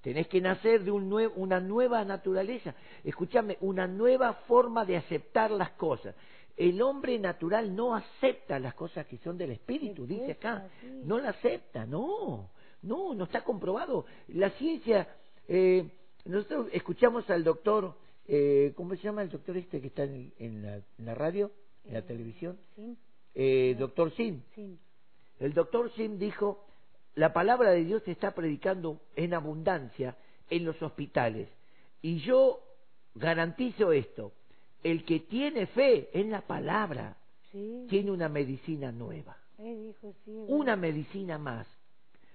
Tenés 0.01 0.27
que 0.27 0.39
nacer 0.41 0.83
de 0.83 0.91
un 0.91 1.09
nue- 1.09 1.31
una 1.35 1.59
nueva 1.59 2.03
naturaleza. 2.05 2.73
Escúchame, 3.03 3.57
una 3.61 3.85
nueva 3.87 4.33
forma 4.47 4.85
de 4.85 4.97
aceptar 4.97 5.51
las 5.51 5.71
cosas. 5.71 6.15
El 6.55 6.81
hombre 6.81 7.17
natural 7.19 7.73
no 7.75 7.95
acepta 7.95 8.59
las 8.59 8.73
cosas 8.75 9.05
que 9.07 9.17
son 9.19 9.37
del 9.37 9.51
espíritu, 9.51 10.05
dice 10.05 10.31
acá. 10.33 10.67
sí. 10.81 10.87
No 11.05 11.17
la 11.19 11.29
acepta, 11.29 11.85
no. 11.85 12.49
No, 12.81 13.13
no 13.13 13.23
está 13.25 13.43
comprobado. 13.43 14.05
La 14.29 14.49
ciencia, 14.51 15.07
eh, 15.47 15.89
nosotros 16.25 16.67
escuchamos 16.71 17.29
al 17.29 17.43
doctor, 17.43 17.93
eh, 18.27 18.71
¿cómo 18.75 18.95
se 18.95 19.01
llama 19.03 19.21
el 19.21 19.29
doctor 19.29 19.57
este 19.57 19.81
que 19.81 19.87
está 19.87 20.03
en, 20.03 20.33
en 20.39 20.61
la, 20.63 20.75
en 20.75 21.05
la 21.05 21.13
radio, 21.15 21.51
en 21.85 21.93
la 21.93 21.99
Eh, 21.99 22.03
televisión? 22.03 22.57
Sí, 22.75 22.97
Eh, 23.35 23.75
doctor 23.77 24.11
Sim. 24.15 24.41
sí. 24.55 24.77
El 25.39 25.53
doctor 25.53 25.91
Sim 25.93 26.17
dijo, 26.17 26.65
la 27.15 27.33
palabra 27.33 27.71
de 27.71 27.83
Dios 27.83 28.03
se 28.03 28.11
está 28.11 28.31
predicando 28.33 29.01
en 29.15 29.33
abundancia 29.33 30.15
en 30.49 30.65
los 30.65 30.81
hospitales. 30.81 31.49
Y 32.01 32.19
yo 32.19 32.61
garantizo 33.15 33.91
esto, 33.91 34.31
el 34.83 35.03
que 35.03 35.19
tiene 35.19 35.67
fe 35.67 36.09
en 36.13 36.31
la 36.31 36.41
palabra 36.41 37.15
Sí. 37.51 37.87
tiene 37.89 38.11
una 38.11 38.29
medicina 38.29 38.91
nueva, 38.91 39.35
Él 39.57 39.87
dijo, 39.87 40.13
sí. 40.23 40.31
es 40.43 40.49
una 40.49 40.75
medicina 40.75 41.39
más. 41.39 41.65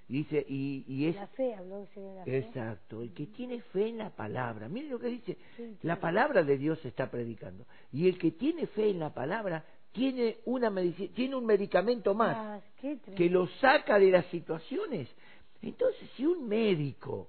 Y 0.09 0.15
dice, 0.19 0.45
y, 0.49 0.85
y 0.89 1.07
es 1.07 1.15
La 1.15 1.29
fe, 1.29 1.55
habló 1.55 1.87
de 1.95 2.15
la 2.17 2.25
fe. 2.25 2.39
exacto, 2.39 3.01
el 3.01 3.15
que 3.15 3.27
tiene 3.29 3.61
fe 3.63 3.87
en 3.89 3.99
la 3.99 4.11
palabra, 4.11 4.69
miren 4.69 4.91
lo 4.91 4.99
que 4.99 5.07
dice, 5.07 5.39
Sí, 5.57 5.77
la 5.83 6.01
palabra 6.01 6.43
de 6.43 6.59
Dios 6.59 6.81
se 6.81 6.89
está 6.89 7.11
predicando. 7.13 7.65
Y 7.93 8.09
el 8.09 8.19
que 8.19 8.33
tiene 8.33 8.67
fe 8.67 8.91
en 8.91 8.99
la 8.99 9.15
palabra 9.15 9.65
tiene 9.95 10.39
una 10.47 10.75
tiene 11.15 11.37
un 11.37 11.47
medicamento 11.47 12.15
más 12.15 12.37
Ah, 12.37 12.61
que 13.17 13.31
lo 13.31 13.47
saca 13.61 13.99
de 13.99 14.11
las 14.11 14.27
situaciones. 14.27 15.09
Entonces, 15.63 16.11
si 16.17 16.27
un 16.27 16.47
médico, 16.47 17.29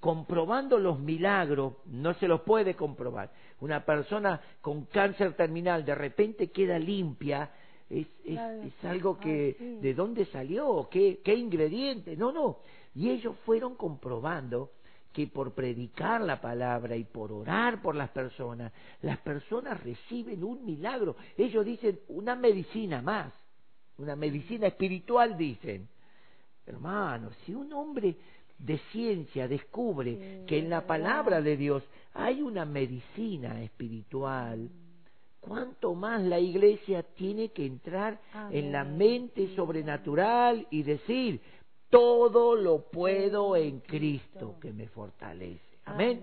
comprobando 0.00 0.78
los 0.78 0.98
milagros, 0.98 1.74
no 1.86 2.14
se 2.14 2.26
los 2.26 2.40
puede 2.40 2.74
comprobar, 2.74 3.30
una 3.60 3.84
persona 3.84 4.40
con 4.60 4.86
cáncer 4.86 5.34
terminal 5.34 5.84
de 5.84 5.94
repente 5.94 6.50
queda 6.50 6.78
limpia, 6.78 7.50
es, 7.88 8.06
es, 8.24 8.84
algo 8.84 9.18
que, 9.20 9.54
Ah, 9.54 9.58
sí. 9.62 9.76
¿de 9.80 9.94
dónde 9.94 10.24
salió? 10.26 10.88
¿Qué, 10.90 11.20
¿Qué 11.22 11.34
ingrediente? 11.34 12.16
No, 12.16 12.32
no. 12.32 12.58
Y 12.94 13.10
ellos 13.10 13.36
fueron 13.44 13.76
comprobando 13.76 14.70
que 15.12 15.26
por 15.26 15.52
predicar 15.52 16.20
la 16.22 16.40
palabra 16.40 16.96
y 16.96 17.04
por 17.04 17.32
orar 17.32 17.82
por 17.82 17.94
las 17.94 18.10
personas, 18.10 18.72
las 19.02 19.18
personas 19.18 19.82
reciben 19.82 20.42
un 20.42 20.64
milagro. 20.64 21.16
Ellos 21.36 21.64
dicen 21.64 22.00
una 22.08 22.34
medicina 22.34 23.02
más, 23.02 23.32
una 23.98 24.16
medicina 24.16 24.66
espiritual 24.66 25.36
dicen. 25.36 25.88
Hermanos, 26.64 27.34
si 27.44 27.54
un 27.54 27.72
hombre 27.72 28.16
de 28.58 28.78
ciencia 28.92 29.48
descubre 29.48 30.44
que 30.46 30.58
en 30.58 30.70
la 30.70 30.86
palabra 30.86 31.40
de 31.40 31.56
Dios 31.56 31.82
hay 32.14 32.40
una 32.40 32.64
medicina 32.64 33.60
espiritual, 33.62 34.70
cuánto 35.40 35.94
más 35.94 36.22
la 36.22 36.38
iglesia 36.38 37.02
tiene 37.02 37.48
que 37.48 37.66
entrar 37.66 38.20
en 38.50 38.70
la 38.70 38.84
mente 38.84 39.54
sobrenatural 39.56 40.68
y 40.70 40.84
decir, 40.84 41.40
todo 41.92 42.56
lo 42.56 42.86
puedo 42.90 43.54
en 43.54 43.80
Cristo 43.80 44.56
que 44.62 44.72
me 44.72 44.88
fortalece. 44.88 45.60
Amén. 45.84 46.22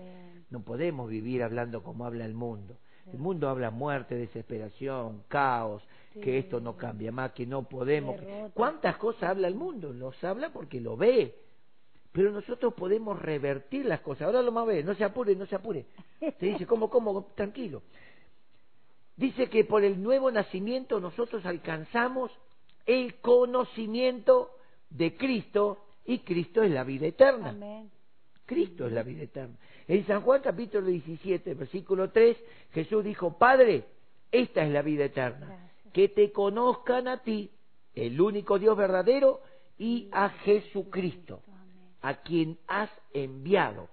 No 0.50 0.62
podemos 0.62 1.08
vivir 1.08 1.44
hablando 1.44 1.84
como 1.84 2.04
habla 2.04 2.24
el 2.24 2.34
mundo. 2.34 2.74
El 3.12 3.20
mundo 3.20 3.48
habla 3.48 3.70
muerte, 3.70 4.16
desesperación, 4.16 5.22
caos, 5.28 5.80
que 6.20 6.38
esto 6.38 6.58
no 6.58 6.76
cambia 6.76 7.12
más, 7.12 7.30
que 7.30 7.46
no 7.46 7.62
podemos. 7.62 8.20
¿Cuántas 8.52 8.96
cosas 8.96 9.30
habla 9.30 9.46
el 9.46 9.54
mundo? 9.54 9.92
Los 9.92 10.22
habla 10.24 10.52
porque 10.52 10.80
lo 10.80 10.96
ve. 10.96 11.36
Pero 12.10 12.32
nosotros 12.32 12.74
podemos 12.74 13.22
revertir 13.22 13.86
las 13.86 14.00
cosas. 14.00 14.22
Ahora 14.22 14.42
lo 14.42 14.50
más 14.50 14.66
ve, 14.66 14.82
no 14.82 14.96
se 14.96 15.04
apure, 15.04 15.36
no 15.36 15.46
se 15.46 15.54
apure. 15.54 15.86
Se 16.18 16.46
dice, 16.46 16.66
¿cómo, 16.66 16.90
cómo? 16.90 17.26
Tranquilo. 17.36 17.82
Dice 19.16 19.48
que 19.48 19.64
por 19.64 19.84
el 19.84 20.02
nuevo 20.02 20.32
nacimiento 20.32 20.98
nosotros 20.98 21.46
alcanzamos 21.46 22.32
el 22.86 23.20
conocimiento 23.20 24.50
de 24.90 25.16
Cristo 25.16 25.78
y 26.04 26.18
Cristo 26.20 26.62
es 26.62 26.70
la 26.70 26.84
vida 26.84 27.06
eterna. 27.06 27.56
Cristo 28.44 28.86
es 28.86 28.92
la 28.92 29.02
vida 29.02 29.22
eterna. 29.22 29.56
En 29.86 30.06
San 30.06 30.22
Juan 30.22 30.42
capítulo 30.42 30.86
17, 30.86 31.54
versículo 31.54 32.10
3, 32.10 32.36
Jesús 32.72 33.04
dijo, 33.04 33.38
Padre, 33.38 33.84
esta 34.30 34.64
es 34.64 34.70
la 34.70 34.82
vida 34.82 35.04
eterna, 35.04 35.70
que 35.92 36.08
te 36.08 36.32
conozcan 36.32 37.08
a 37.08 37.22
ti, 37.22 37.50
el 37.94 38.20
único 38.20 38.58
Dios 38.58 38.76
verdadero, 38.76 39.40
y 39.78 40.08
a 40.12 40.28
Jesucristo, 40.28 41.42
a 42.02 42.14
quien 42.22 42.58
has 42.66 42.90
enviado. 43.14 43.88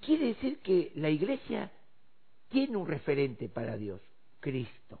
Quiere 0.00 0.28
decir 0.28 0.58
que 0.58 0.90
la 0.96 1.10
iglesia 1.10 1.70
tiene 2.48 2.76
un 2.76 2.86
referente 2.86 3.48
para 3.48 3.76
Dios, 3.76 4.00
Cristo. 4.40 4.98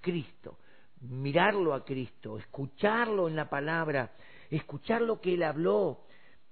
Cristo 0.00 0.58
mirarlo 1.00 1.74
a 1.74 1.84
Cristo, 1.84 2.38
escucharlo 2.38 3.28
en 3.28 3.36
la 3.36 3.48
palabra, 3.48 4.12
escuchar 4.50 5.02
lo 5.02 5.20
que 5.20 5.34
Él 5.34 5.42
habló, 5.42 6.00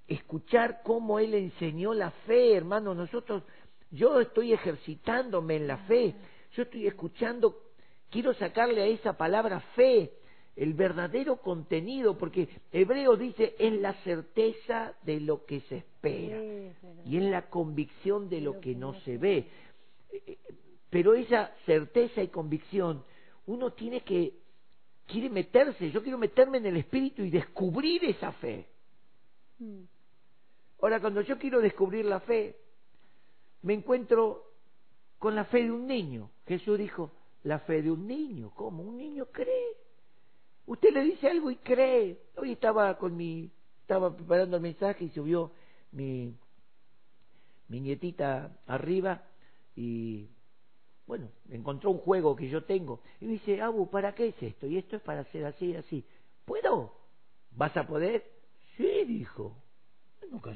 escuchar 0.06 0.80
cómo 0.84 1.18
Él 1.18 1.34
enseñó 1.34 1.94
la 1.94 2.10
fe, 2.10 2.54
hermano. 2.54 2.94
Nosotros, 2.94 3.42
yo 3.90 4.20
estoy 4.20 4.52
ejercitándome 4.52 5.56
en 5.56 5.66
la 5.66 5.78
fe, 5.78 6.14
yo 6.52 6.62
estoy 6.62 6.86
escuchando, 6.86 7.56
quiero 8.10 8.34
sacarle 8.34 8.82
a 8.82 8.86
esa 8.86 9.16
palabra 9.16 9.60
fe 9.74 10.12
el 10.54 10.72
verdadero 10.72 11.36
contenido, 11.36 12.16
porque 12.16 12.48
Hebreo 12.72 13.16
dice 13.16 13.54
en 13.58 13.82
la 13.82 13.92
certeza 14.04 14.94
de 15.02 15.20
lo 15.20 15.44
que 15.44 15.60
se 15.60 15.76
espera 15.78 16.40
y 17.04 17.16
en 17.18 17.30
la 17.30 17.50
convicción 17.50 18.30
de 18.30 18.40
lo 18.40 18.58
que 18.58 18.74
no 18.74 18.94
se 19.00 19.18
ve. 19.18 19.48
Eh, 20.10 20.22
eh, 20.26 20.38
pero 20.88 21.14
esa 21.14 21.54
certeza 21.66 22.22
y 22.22 22.28
convicción 22.28 23.04
uno 23.46 23.72
tiene 23.72 24.02
que, 24.02 24.34
quiere 25.06 25.30
meterse, 25.30 25.90
yo 25.90 26.02
quiero 26.02 26.18
meterme 26.18 26.58
en 26.58 26.66
el 26.66 26.76
espíritu 26.76 27.22
y 27.22 27.30
descubrir 27.30 28.04
esa 28.04 28.32
fe. 28.32 28.68
Mm. 29.58 29.82
Ahora, 30.80 31.00
cuando 31.00 31.20
yo 31.22 31.38
quiero 31.38 31.60
descubrir 31.60 32.04
la 32.04 32.20
fe, 32.20 32.56
me 33.62 33.74
encuentro 33.74 34.52
con 35.18 35.34
la 35.34 35.44
fe 35.46 35.64
de 35.64 35.70
un 35.70 35.86
niño. 35.86 36.30
Jesús 36.46 36.78
dijo, 36.78 37.12
la 37.44 37.60
fe 37.60 37.82
de 37.82 37.90
un 37.90 38.06
niño, 38.06 38.50
¿cómo? 38.54 38.82
Un 38.82 38.96
niño 38.96 39.26
cree. 39.26 39.76
Usted 40.66 40.92
le 40.92 41.02
dice 41.04 41.28
algo 41.28 41.50
y 41.50 41.56
cree. 41.56 42.20
Hoy 42.36 42.52
estaba 42.52 42.98
con 42.98 43.16
mi, 43.16 43.50
estaba 43.82 44.14
preparando 44.14 44.56
el 44.56 44.62
mensaje 44.62 45.04
y 45.04 45.10
subió 45.10 45.52
mi, 45.92 46.34
mi 47.68 47.80
nietita 47.80 48.59
arriba 48.66 49.22
y 49.74 50.28
bueno, 51.07 51.29
encontró 51.51 51.90
un 51.90 51.99
juego 51.99 52.35
que 52.35 52.49
yo 52.49 52.64
tengo 52.64 53.01
y 53.21 53.27
me 53.27 53.33
dice, 53.33 53.62
Abu, 53.62 53.88
¿para 53.88 54.14
qué 54.14 54.29
es 54.29 54.42
esto? 54.42 54.66
Y 54.66 54.77
esto 54.77 54.97
es 54.97 55.03
para 55.03 55.21
hacer 55.21 55.45
así 55.45 55.66
y 55.66 55.77
así. 55.77 56.05
¿Puedo? 56.45 56.92
¿Vas 57.53 57.77
a 57.77 57.87
poder? 57.87 58.25
Sí, 58.77 59.05
dijo. 59.07 59.57
Nunca 60.31 60.53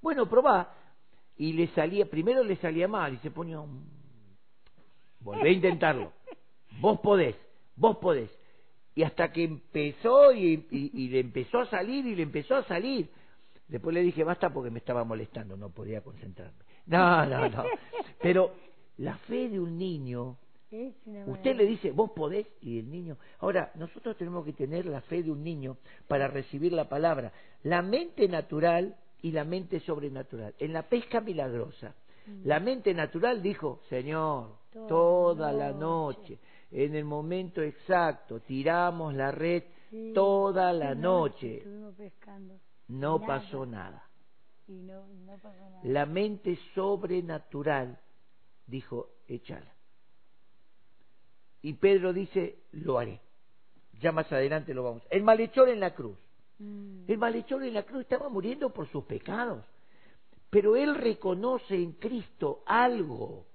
Bueno, 0.00 0.28
probá. 0.28 0.72
Y 1.36 1.52
le 1.52 1.66
salía, 1.68 2.08
primero 2.08 2.44
le 2.44 2.56
salía 2.56 2.86
mal 2.88 3.14
y 3.14 3.18
se 3.18 3.30
ponía 3.30 3.60
un... 3.60 3.84
Volvé 5.20 5.48
a 5.48 5.52
intentarlo. 5.52 6.12
Vos 6.80 7.00
podés, 7.00 7.36
vos 7.74 7.98
podés. 7.98 8.30
Y 8.94 9.02
hasta 9.02 9.32
que 9.32 9.44
empezó 9.44 10.32
y, 10.32 10.66
y 10.70 11.08
le 11.08 11.20
empezó 11.20 11.58
a 11.58 11.66
salir 11.66 12.06
y 12.06 12.14
le 12.14 12.22
empezó 12.22 12.54
a 12.54 12.64
salir. 12.64 13.10
Después 13.68 13.92
le 13.92 14.02
dije, 14.02 14.22
basta 14.22 14.50
porque 14.50 14.70
me 14.70 14.78
estaba 14.78 15.04
molestando, 15.04 15.56
no 15.56 15.70
podía 15.70 16.00
concentrarme. 16.00 16.64
No, 16.86 17.26
no, 17.26 17.48
no. 17.48 17.64
Pero 18.22 18.54
la 18.98 19.16
fe 19.18 19.48
de 19.48 19.60
un 19.60 19.76
niño, 19.76 20.36
usted 21.26 21.56
le 21.56 21.66
dice, 21.66 21.90
vos 21.92 22.10
podés, 22.10 22.46
y 22.60 22.78
el 22.78 22.90
niño. 22.90 23.16
Ahora, 23.38 23.70
nosotros 23.74 24.16
tenemos 24.16 24.44
que 24.44 24.52
tener 24.52 24.86
la 24.86 25.00
fe 25.02 25.22
de 25.22 25.30
un 25.30 25.42
niño 25.42 25.76
para 26.08 26.28
recibir 26.28 26.72
la 26.72 26.88
palabra. 26.88 27.32
La 27.62 27.82
mente 27.82 28.28
natural 28.28 28.96
y 29.22 29.32
la 29.32 29.44
mente 29.44 29.80
sobrenatural. 29.80 30.54
En 30.58 30.72
la 30.72 30.82
pesca 30.82 31.20
milagrosa, 31.20 31.94
mm. 32.26 32.46
la 32.46 32.60
mente 32.60 32.94
natural 32.94 33.42
dijo, 33.42 33.80
Señor, 33.88 34.56
toda, 34.88 35.52
la 35.52 35.72
noche, 35.72 36.38
en 36.70 36.94
el 36.94 37.04
momento 37.04 37.62
exacto, 37.62 38.40
tiramos 38.40 39.14
la 39.14 39.30
red 39.30 39.62
toda 40.14 40.72
la 40.72 40.94
noche. 40.94 41.62
No 42.88 43.20
pasó 43.20 43.66
nada. 43.66 44.02
La 45.84 46.06
mente 46.06 46.58
sobrenatural 46.74 47.98
dijo, 48.66 49.10
échala. 49.28 49.72
Y 51.62 51.74
Pedro 51.74 52.12
dice, 52.12 52.58
lo 52.72 52.98
haré. 52.98 53.20
Ya 54.00 54.12
más 54.12 54.30
adelante 54.30 54.74
lo 54.74 54.84
vamos. 54.84 55.02
El 55.10 55.22
malhechor 55.22 55.68
en 55.68 55.80
la 55.80 55.94
cruz. 55.94 56.16
Mm. 56.58 57.04
El 57.08 57.18
malhechor 57.18 57.64
en 57.64 57.74
la 57.74 57.82
cruz 57.84 58.02
estaba 58.02 58.28
muriendo 58.28 58.72
por 58.72 58.88
sus 58.88 59.04
pecados. 59.04 59.64
Pero 60.50 60.76
él 60.76 60.94
reconoce 60.94 61.74
en 61.74 61.92
Cristo 61.92 62.62
algo. 62.66 63.46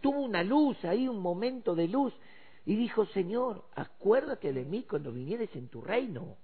Tuvo 0.00 0.20
una 0.20 0.42
luz 0.42 0.82
ahí, 0.84 1.08
un 1.08 1.20
momento 1.20 1.74
de 1.74 1.88
luz. 1.88 2.14
Y 2.64 2.76
dijo, 2.76 3.06
Señor, 3.06 3.64
acuérdate 3.74 4.52
de 4.52 4.64
mí 4.64 4.84
cuando 4.84 5.12
vinieres 5.12 5.54
en 5.54 5.68
tu 5.68 5.80
reino. 5.80 6.36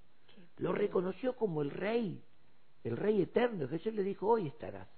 Lo 0.59 0.73
reconoció 0.73 1.37
como 1.37 1.63
el 1.63 1.71
rey, 1.71 2.23
el 2.85 2.97
rey 2.97 3.23
eterno. 3.23 3.69
Jesús 3.69 3.95
le 3.95 4.03
dijo, 4.03 4.27
hoy 4.27 4.49
estarás 4.49 4.89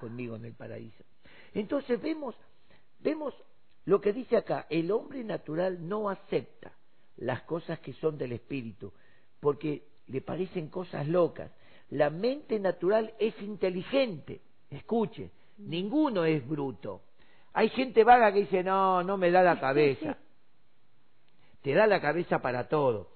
conmigo 0.00 0.36
en 0.36 0.46
el 0.46 0.54
paraíso. 0.54 1.04
Entonces 1.52 2.00
vemos 2.00 2.34
Vemos 3.04 3.34
lo 3.84 4.00
que 4.00 4.14
dice 4.14 4.38
acá, 4.38 4.66
el 4.70 4.90
hombre 4.90 5.22
natural 5.22 5.86
no 5.86 6.08
acepta 6.08 6.72
las 7.18 7.42
cosas 7.42 7.78
que 7.80 7.92
son 7.92 8.16
del 8.16 8.32
espíritu, 8.32 8.94
porque 9.40 9.86
le 10.06 10.22
parecen 10.22 10.68
cosas 10.68 11.06
locas. 11.06 11.52
La 11.90 12.08
mente 12.08 12.58
natural 12.58 13.12
es 13.18 13.38
inteligente, 13.42 14.40
escuche, 14.70 15.30
ninguno 15.58 16.24
es 16.24 16.48
bruto. 16.48 17.02
Hay 17.52 17.68
gente 17.68 18.04
vaga 18.04 18.32
que 18.32 18.40
dice, 18.40 18.64
no, 18.64 19.02
no 19.02 19.18
me 19.18 19.30
da 19.30 19.42
la 19.42 19.60
cabeza. 19.60 20.16
Te 21.60 21.74
da 21.74 21.86
la 21.86 22.00
cabeza 22.00 22.40
para 22.40 22.68
todo. 22.68 23.10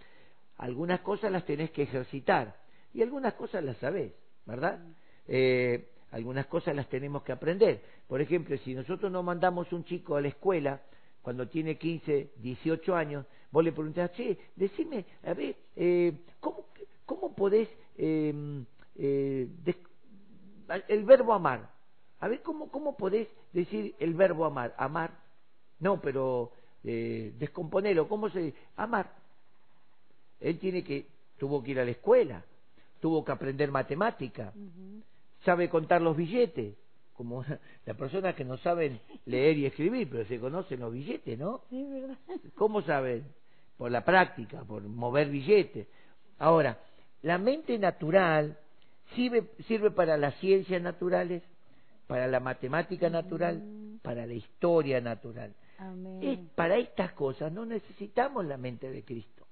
Algunas 0.58 1.00
cosas 1.00 1.32
las 1.32 1.46
tenés 1.46 1.70
que 1.70 1.84
ejercitar 1.84 2.56
y 2.92 3.00
algunas 3.00 3.32
cosas 3.34 3.64
las 3.64 3.78
sabés, 3.78 4.12
¿verdad? 4.44 4.80
Eh, 5.26 5.88
algunas 6.10 6.46
cosas 6.46 6.74
las 6.74 6.88
tenemos 6.88 7.22
que 7.22 7.32
aprender. 7.32 7.82
Por 8.06 8.20
ejemplo, 8.20 8.56
si 8.58 8.74
nosotros 8.74 9.10
no 9.12 9.22
mandamos 9.22 9.72
un 9.72 9.84
chico 9.84 10.16
a 10.16 10.20
la 10.20 10.28
escuela 10.28 10.80
cuando 11.22 11.48
tiene 11.48 11.76
15, 11.76 12.30
18 12.36 12.96
años, 12.96 13.26
vos 13.50 13.64
le 13.64 13.72
preguntás, 13.72 14.12
che, 14.12 14.38
decime, 14.56 15.04
a 15.24 15.34
ver, 15.34 15.56
eh, 15.76 16.12
¿cómo, 16.40 16.64
¿cómo 17.04 17.34
podés 17.34 17.68
em, 17.96 18.64
eh, 18.96 19.48
el 20.88 21.04
verbo 21.04 21.34
amar? 21.34 21.70
A 22.20 22.28
ver, 22.28 22.42
¿cómo, 22.42 22.70
¿cómo 22.70 22.96
podés 22.96 23.28
decir 23.52 23.94
el 23.98 24.14
verbo 24.14 24.44
amar? 24.44 24.74
Amar. 24.78 25.12
No, 25.80 26.00
pero 26.00 26.52
eh, 26.84 27.32
descomponerlo, 27.38 28.08
¿cómo 28.08 28.30
se 28.30 28.40
dice? 28.40 28.58
Amar. 28.76 29.12
Él 30.40 30.58
tiene 30.58 30.82
que, 30.82 31.06
tuvo 31.36 31.62
que 31.62 31.72
ir 31.72 31.80
a 31.80 31.84
la 31.84 31.90
escuela, 31.90 32.44
tuvo 33.00 33.24
que 33.24 33.32
aprender 33.32 33.70
matemática 33.70 34.52
sabe 35.44 35.68
contar 35.68 36.02
los 36.02 36.16
billetes, 36.16 36.74
como 37.14 37.44
las 37.86 37.96
personas 37.96 38.34
que 38.34 38.44
no 38.44 38.56
saben 38.58 39.00
leer 39.26 39.58
y 39.58 39.66
escribir, 39.66 40.08
pero 40.10 40.24
se 40.26 40.38
conocen 40.38 40.80
los 40.80 40.92
billetes, 40.92 41.38
¿no? 41.38 41.62
Sí, 41.70 41.84
¿verdad? 41.84 42.18
¿Cómo 42.54 42.82
saben? 42.82 43.24
Por 43.76 43.90
la 43.90 44.04
práctica, 44.04 44.64
por 44.64 44.82
mover 44.82 45.28
billetes. 45.28 45.86
Ahora, 46.38 46.78
la 47.22 47.38
mente 47.38 47.78
natural 47.78 48.58
sirve, 49.14 49.48
sirve 49.66 49.90
para 49.90 50.16
las 50.16 50.34
ciencias 50.36 50.80
naturales, 50.82 51.42
para 52.06 52.26
la 52.26 52.40
matemática 52.40 53.10
natural, 53.10 53.62
para 54.02 54.26
la 54.26 54.34
historia 54.34 55.00
natural. 55.00 55.54
Amén. 55.78 56.20
Es, 56.22 56.38
para 56.54 56.76
estas 56.76 57.12
cosas 57.12 57.52
no 57.52 57.64
necesitamos 57.64 58.44
la 58.46 58.56
mente 58.56 58.90
de 58.90 59.04
Cristo. 59.04 59.46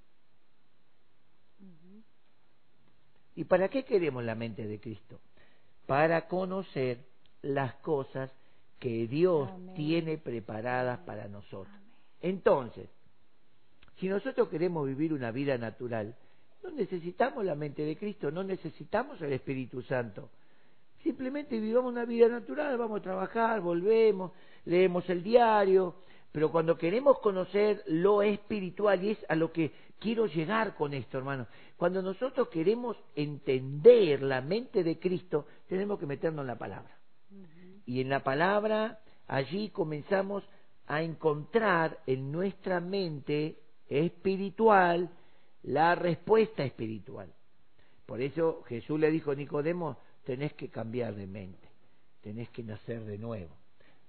¿Y 3.36 3.44
para 3.44 3.68
qué 3.68 3.84
queremos 3.84 4.24
la 4.24 4.34
mente 4.34 4.66
de 4.66 4.80
Cristo? 4.80 5.20
Para 5.86 6.26
conocer 6.26 6.98
las 7.42 7.74
cosas 7.76 8.30
que 8.78 9.06
Dios 9.06 9.48
Amén. 9.50 9.74
tiene 9.74 10.18
preparadas 10.18 10.98
para 11.00 11.28
nosotros. 11.28 11.74
Entonces, 12.20 12.88
si 13.98 14.08
nosotros 14.08 14.48
queremos 14.48 14.86
vivir 14.86 15.12
una 15.12 15.30
vida 15.30 15.56
natural, 15.56 16.14
no 16.62 16.70
necesitamos 16.70 17.44
la 17.44 17.54
mente 17.54 17.82
de 17.82 17.96
Cristo, 17.96 18.30
no 18.30 18.42
necesitamos 18.42 19.20
el 19.22 19.32
Espíritu 19.32 19.82
Santo. 19.82 20.28
Simplemente 21.02 21.60
vivamos 21.60 21.92
una 21.92 22.04
vida 22.04 22.28
natural, 22.28 22.76
vamos 22.76 23.00
a 23.00 23.02
trabajar, 23.02 23.60
volvemos, 23.60 24.32
leemos 24.64 25.08
el 25.08 25.22
diario, 25.22 25.94
pero 26.32 26.50
cuando 26.50 26.76
queremos 26.76 27.20
conocer 27.20 27.82
lo 27.86 28.22
espiritual, 28.22 29.02
y 29.02 29.10
es 29.10 29.18
a 29.28 29.34
lo 29.36 29.52
que 29.52 29.72
quiero 29.98 30.26
llegar 30.26 30.74
con 30.74 30.94
esto, 30.94 31.18
hermano, 31.18 31.46
cuando 31.76 32.02
nosotros 32.02 32.48
queremos 32.48 32.96
entender 33.14 34.22
la 34.22 34.40
mente 34.40 34.82
de 34.82 34.98
Cristo, 34.98 35.46
tenemos 35.68 35.98
que 35.98 36.06
meternos 36.06 36.42
en 36.42 36.48
la 36.48 36.58
palabra. 36.58 36.96
Y 37.84 38.00
en 38.00 38.08
la 38.08 38.22
palabra, 38.24 39.00
allí 39.26 39.70
comenzamos 39.70 40.44
a 40.86 41.02
encontrar 41.02 42.00
en 42.06 42.30
nuestra 42.32 42.80
mente 42.80 43.58
espiritual 43.88 45.10
la 45.62 45.94
respuesta 45.94 46.64
espiritual. 46.64 47.32
Por 48.06 48.20
eso 48.20 48.62
Jesús 48.68 48.98
le 49.00 49.10
dijo 49.10 49.32
a 49.32 49.34
Nicodemo, 49.34 49.98
tenés 50.24 50.52
que 50.54 50.68
cambiar 50.68 51.14
de 51.14 51.26
mente, 51.26 51.68
tenés 52.20 52.48
que 52.50 52.62
nacer 52.62 53.04
de 53.04 53.18
nuevo, 53.18 53.50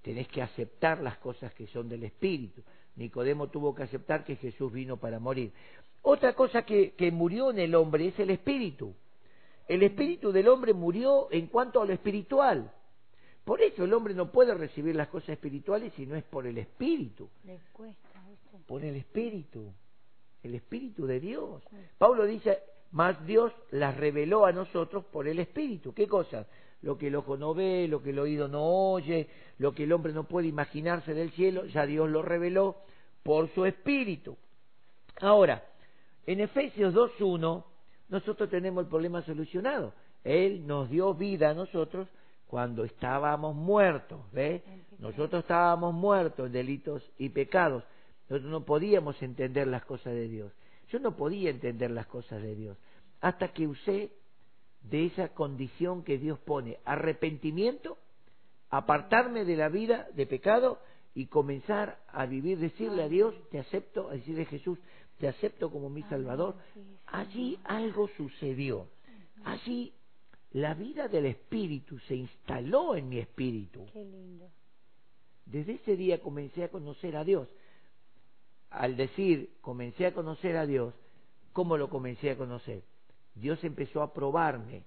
tenés 0.02 0.28
que 0.28 0.40
aceptar 0.40 1.00
las 1.00 1.18
cosas 1.18 1.52
que 1.54 1.66
son 1.66 1.88
del 1.88 2.04
Espíritu. 2.04 2.62
Nicodemo 2.98 3.48
tuvo 3.48 3.74
que 3.74 3.84
aceptar 3.84 4.24
que 4.24 4.36
Jesús 4.36 4.72
vino 4.72 4.96
para 4.96 5.18
morir. 5.18 5.52
Otra 6.02 6.34
cosa 6.34 6.62
que, 6.62 6.92
que 6.92 7.10
murió 7.10 7.50
en 7.50 7.60
el 7.60 7.74
hombre 7.74 8.08
es 8.08 8.18
el 8.18 8.30
Espíritu. 8.30 8.94
El 9.66 9.82
Espíritu 9.82 10.32
del 10.32 10.48
hombre 10.48 10.74
murió 10.74 11.28
en 11.30 11.46
cuanto 11.46 11.80
a 11.80 11.86
lo 11.86 11.92
espiritual. 11.92 12.72
Por 13.44 13.62
eso 13.62 13.84
el 13.84 13.94
hombre 13.94 14.14
no 14.14 14.30
puede 14.30 14.52
recibir 14.52 14.94
las 14.94 15.08
cosas 15.08 15.30
espirituales 15.30 15.92
si 15.96 16.04
no 16.06 16.16
es 16.16 16.24
por 16.24 16.46
el 16.46 16.58
Espíritu, 16.58 17.30
Le 17.46 17.58
cuesta, 17.72 18.22
¿viste? 18.28 18.58
por 18.66 18.84
el 18.84 18.96
Espíritu, 18.96 19.72
el 20.42 20.54
Espíritu 20.54 21.06
de 21.06 21.18
Dios. 21.18 21.62
Pablo 21.96 22.26
dice, 22.26 22.58
más 22.90 23.24
Dios 23.26 23.52
las 23.70 23.96
reveló 23.96 24.44
a 24.44 24.52
nosotros 24.52 25.04
por 25.06 25.28
el 25.28 25.38
Espíritu. 25.38 25.94
¿Qué 25.94 26.06
cosas? 26.06 26.46
Lo 26.82 26.98
que 26.98 27.06
el 27.06 27.16
ojo 27.16 27.36
no 27.36 27.54
ve, 27.54 27.88
lo 27.88 28.02
que 28.02 28.10
el 28.10 28.18
oído 28.18 28.48
no 28.48 28.64
oye, 28.64 29.28
lo 29.58 29.72
que 29.72 29.84
el 29.84 29.92
hombre 29.92 30.12
no 30.12 30.24
puede 30.24 30.48
imaginarse 30.48 31.14
del 31.14 31.30
cielo, 31.30 31.64
ya 31.66 31.86
Dios 31.86 32.08
lo 32.10 32.22
reveló 32.22 32.76
por 33.22 33.48
su 33.54 33.64
Espíritu. 33.64 34.36
Ahora, 35.20 35.62
en 36.26 36.40
Efesios 36.40 36.94
2.1, 36.94 37.64
nosotros 38.08 38.50
tenemos 38.50 38.84
el 38.84 38.88
problema 38.88 39.22
solucionado. 39.22 39.92
Él 40.24 40.66
nos 40.66 40.90
dio 40.90 41.14
vida 41.14 41.50
a 41.50 41.54
nosotros 41.54 42.08
cuando 42.46 42.84
estábamos 42.84 43.54
muertos, 43.54 44.20
¿ve? 44.32 44.62
Nosotros 44.98 45.42
estábamos 45.42 45.94
muertos 45.94 46.46
en 46.46 46.52
delitos 46.52 47.02
y 47.18 47.28
pecados. 47.28 47.84
Nosotros 48.28 48.50
no 48.50 48.64
podíamos 48.64 49.20
entender 49.22 49.66
las 49.66 49.84
cosas 49.84 50.14
de 50.14 50.28
Dios. 50.28 50.52
Yo 50.88 50.98
no 50.98 51.16
podía 51.16 51.50
entender 51.50 51.90
las 51.90 52.06
cosas 52.06 52.42
de 52.42 52.54
Dios 52.54 52.78
hasta 53.20 53.48
que 53.48 53.66
usé 53.66 54.10
de 54.82 55.06
esa 55.06 55.28
condición 55.28 56.04
que 56.04 56.18
Dios 56.18 56.38
pone, 56.38 56.78
arrepentimiento, 56.84 57.98
apartarme 58.70 59.44
de 59.44 59.56
la 59.56 59.68
vida 59.68 60.08
de 60.14 60.26
pecado 60.26 60.80
y 61.14 61.26
comenzar 61.26 61.98
a 62.08 62.26
vivir, 62.26 62.58
decirle 62.58 63.02
a 63.02 63.08
Dios, 63.08 63.34
te 63.50 63.58
acepto, 63.58 64.08
a 64.08 64.12
decirle 64.12 64.42
a 64.42 64.46
Jesús, 64.46 64.78
te 65.18 65.28
acepto 65.28 65.70
como 65.70 65.90
mi 65.90 66.02
Salvador. 66.04 66.56
Allí 67.06 67.58
algo 67.64 68.08
sucedió. 68.16 68.88
Allí 69.44 69.92
la 70.52 70.74
vida 70.74 71.08
del 71.08 71.26
Espíritu 71.26 71.98
se 72.00 72.14
instaló 72.14 72.94
en 72.94 73.08
mi 73.08 73.18
espíritu. 73.18 73.84
Qué 73.92 74.04
lindo. 74.04 74.48
Desde 75.44 75.74
ese 75.74 75.96
día 75.96 76.20
comencé 76.20 76.64
a 76.64 76.68
conocer 76.68 77.16
a 77.16 77.24
Dios. 77.24 77.48
Al 78.70 78.96
decir 78.96 79.56
comencé 79.60 80.06
a 80.06 80.14
conocer 80.14 80.56
a 80.56 80.66
Dios, 80.66 80.94
¿cómo 81.52 81.76
lo 81.76 81.88
comencé 81.88 82.30
a 82.30 82.36
conocer? 82.36 82.82
Dios 83.34 83.62
empezó 83.64 84.02
a 84.02 84.12
probarme. 84.12 84.84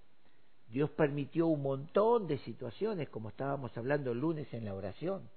Dios 0.70 0.90
permitió 0.92 1.48
un 1.48 1.62
montón 1.64 2.28
de 2.28 2.38
situaciones, 2.40 3.10
como 3.10 3.30
estábamos 3.30 3.76
hablando 3.78 4.12
el 4.12 4.20
lunes 4.20 4.54
en 4.54 4.66
la 4.66 4.74
oración. 4.74 5.30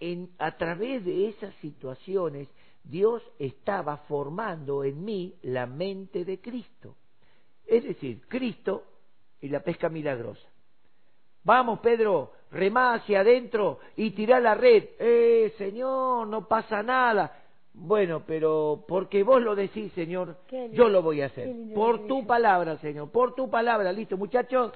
En, 0.00 0.30
a 0.38 0.56
través 0.56 1.04
de 1.04 1.28
esas 1.28 1.54
situaciones, 1.56 2.48
Dios 2.82 3.22
estaba 3.38 3.98
formando 3.98 4.84
en 4.84 5.04
mí 5.04 5.34
la 5.42 5.66
mente 5.66 6.24
de 6.24 6.40
Cristo. 6.40 6.96
Es 7.66 7.84
decir, 7.84 8.22
Cristo 8.28 8.84
y 9.40 9.48
la 9.48 9.60
pesca 9.60 9.88
milagrosa. 9.88 10.46
Vamos, 11.44 11.80
Pedro, 11.80 12.32
remá 12.50 12.94
hacia 12.94 13.20
adentro 13.20 13.78
y 13.96 14.10
tirá 14.10 14.40
la 14.40 14.54
red. 14.54 14.84
Eh, 14.98 15.54
Señor, 15.58 16.26
no 16.26 16.46
pasa 16.48 16.82
nada. 16.82 17.40
Bueno, 17.74 18.22
pero 18.26 18.84
porque 18.86 19.22
vos 19.22 19.42
lo 19.42 19.54
decís, 19.54 19.92
Señor, 19.92 20.36
lindo, 20.50 20.74
yo 20.74 20.88
lo 20.88 21.02
voy 21.02 21.22
a 21.22 21.26
hacer. 21.26 21.52
Por 21.74 22.06
tu 22.06 22.26
palabra, 22.26 22.78
Señor, 22.78 23.10
por 23.10 23.34
tu 23.34 23.50
palabra. 23.50 23.92
Listo, 23.92 24.16
muchachos. 24.16 24.72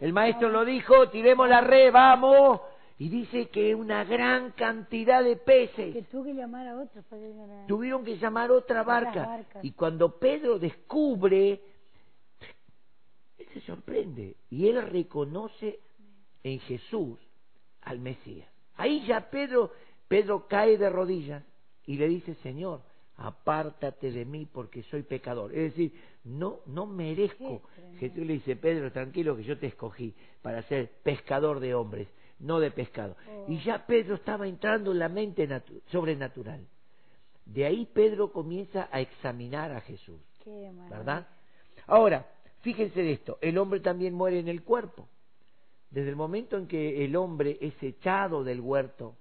El 0.00 0.12
maestro 0.12 0.48
lo 0.48 0.64
dijo, 0.64 1.08
tiremos 1.10 1.48
la 1.48 1.60
red, 1.60 1.92
vamos. 1.92 2.60
Y 3.00 3.08
dice 3.08 3.48
que 3.48 3.74
una 3.76 4.02
gran 4.04 4.50
cantidad 4.52 5.22
de 5.22 5.36
peces 5.36 5.94
Que 5.94 6.02
que 6.02 6.34
llamar 6.34 6.66
a 6.66 6.76
otros 6.80 7.04
para 7.04 7.22
a- 7.22 7.66
tuvieron 7.68 8.04
que 8.04 8.18
llamar 8.18 8.50
otra 8.50 8.82
barca. 8.82 9.44
Y 9.62 9.70
cuando 9.72 10.18
Pedro 10.18 10.58
descubre, 10.58 11.60
él 13.38 13.46
se 13.54 13.60
sorprende 13.60 14.34
y 14.50 14.66
él 14.68 14.82
reconoce 14.82 15.78
en 16.42 16.58
Jesús 16.60 17.18
al 17.82 18.00
Mesías. 18.00 18.48
Ahí 18.76 19.04
ya 19.06 19.30
Pedro, 19.30 19.72
Pedro 20.08 20.46
cae 20.48 20.76
de 20.76 20.90
rodillas 20.90 21.44
y 21.86 21.96
le 21.98 22.08
dice, 22.08 22.34
Señor, 22.42 22.80
apártate 23.16 24.10
de 24.10 24.24
mí 24.24 24.46
porque 24.50 24.82
soy 24.84 25.02
pecador. 25.02 25.52
Es 25.52 25.74
decir, 25.74 25.92
no, 26.24 26.60
no 26.66 26.86
merezco. 26.86 27.62
Jesús 27.98 28.26
le 28.26 28.34
dice, 28.34 28.56
Pedro, 28.56 28.90
tranquilo 28.92 29.36
que 29.36 29.44
yo 29.44 29.58
te 29.58 29.66
escogí 29.68 30.14
para 30.42 30.62
ser 30.64 30.90
pescador 31.02 31.60
de 31.60 31.74
hombres, 31.74 32.08
no 32.40 32.60
de 32.60 32.70
pescado. 32.70 33.16
Oh. 33.30 33.44
Y 33.48 33.58
ya 33.60 33.86
Pedro 33.86 34.14
estaba 34.16 34.46
entrando 34.46 34.92
en 34.92 34.98
la 34.98 35.08
mente 35.08 35.48
natu- 35.48 35.80
sobrenatural. 35.90 36.66
De 37.44 37.64
ahí 37.64 37.86
Pedro 37.86 38.32
comienza 38.32 38.88
a 38.92 39.00
examinar 39.00 39.72
a 39.72 39.80
Jesús, 39.80 40.20
Qué. 40.44 40.70
¿verdad? 40.90 41.26
Ahora, 41.86 42.26
fíjense 42.60 43.02
de 43.02 43.12
esto, 43.12 43.38
el 43.40 43.56
hombre 43.58 43.80
también 43.80 44.14
muere 44.14 44.38
en 44.38 44.48
el 44.48 44.62
cuerpo. 44.62 45.08
Desde 45.90 46.10
el 46.10 46.16
momento 46.16 46.58
en 46.58 46.66
que 46.66 47.04
el 47.04 47.16
hombre 47.16 47.56
es 47.62 47.82
echado 47.82 48.44
del 48.44 48.60
huerto, 48.60 49.14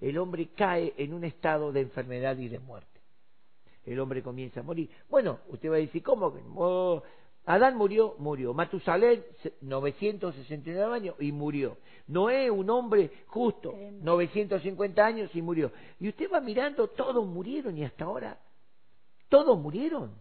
el 0.00 0.18
hombre 0.18 0.48
cae 0.54 0.94
en 0.98 1.12
un 1.12 1.24
estado 1.24 1.72
de 1.72 1.80
enfermedad 1.80 2.36
y 2.38 2.48
de 2.48 2.60
muerte. 2.60 3.00
El 3.84 3.98
hombre 3.98 4.22
comienza 4.22 4.60
a 4.60 4.62
morir. 4.62 4.88
Bueno, 5.08 5.40
usted 5.48 5.70
va 5.70 5.76
a 5.76 5.78
decir, 5.78 6.02
¿cómo 6.02 6.32
que? 6.32 6.40
Oh, 6.54 7.02
Adán 7.46 7.76
murió, 7.76 8.16
murió. 8.18 8.52
Matusalén, 8.52 9.24
se- 9.42 9.54
969 9.60 10.94
años 10.94 11.14
y 11.20 11.30
murió. 11.32 11.78
Noé, 12.08 12.50
un 12.50 12.68
hombre 12.70 13.10
justo, 13.28 13.70
Tremendo. 13.70 14.04
950 14.04 15.06
años 15.06 15.30
y 15.34 15.42
murió. 15.42 15.70
Y 16.00 16.08
usted 16.08 16.30
va 16.32 16.40
mirando, 16.40 16.88
todos 16.88 17.24
murieron 17.26 17.78
y 17.78 17.84
hasta 17.84 18.04
ahora, 18.04 18.38
todos 19.28 19.58
murieron. 19.58 20.12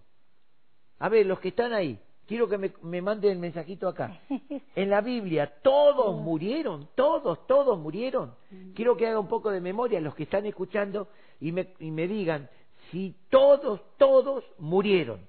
A 1.00 1.10
ver, 1.10 1.26
los 1.26 1.40
que 1.40 1.50
están 1.50 1.74
ahí, 1.74 2.00
quiero 2.28 2.48
que 2.48 2.58
me, 2.58 2.72
me 2.84 3.02
manden 3.02 3.32
el 3.32 3.40
mensajito 3.40 3.88
acá. 3.88 4.20
En 4.76 4.90
la 4.90 5.02
Biblia, 5.02 5.52
todos 5.64 6.22
murieron, 6.22 6.90
todos, 6.96 7.48
todos 7.48 7.80
murieron. 7.80 8.36
Quiero 8.76 8.98
que 8.98 9.08
haga 9.08 9.20
un 9.20 9.28
poco 9.30 9.50
de 9.52 9.62
memoria 9.62 10.00
los 10.02 10.14
que 10.16 10.24
están 10.24 10.46
escuchando 10.46 11.08
y 11.40 11.52
me, 11.54 11.74
y 11.80 11.92
me 11.92 12.08
digan 12.08 12.50
si 12.92 13.16
todos, 13.30 13.80
todos 13.98 14.44
murieron. 14.60 15.22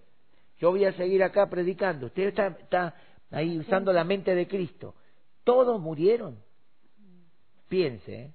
Yo 0.59 0.71
voy 0.71 0.85
a 0.85 0.93
seguir 0.93 1.23
acá 1.23 1.49
predicando. 1.49 2.07
Usted 2.07 2.29
está, 2.29 2.47
está 2.49 2.95
ahí 3.31 3.59
usando 3.59 3.93
la 3.93 4.05
mente 4.05 4.35
de 4.35 4.49
Cristo. 4.49 4.95
Todos 5.45 5.81
murieron. 5.81 6.39
Piense, 7.69 8.15
¿eh? 8.15 8.33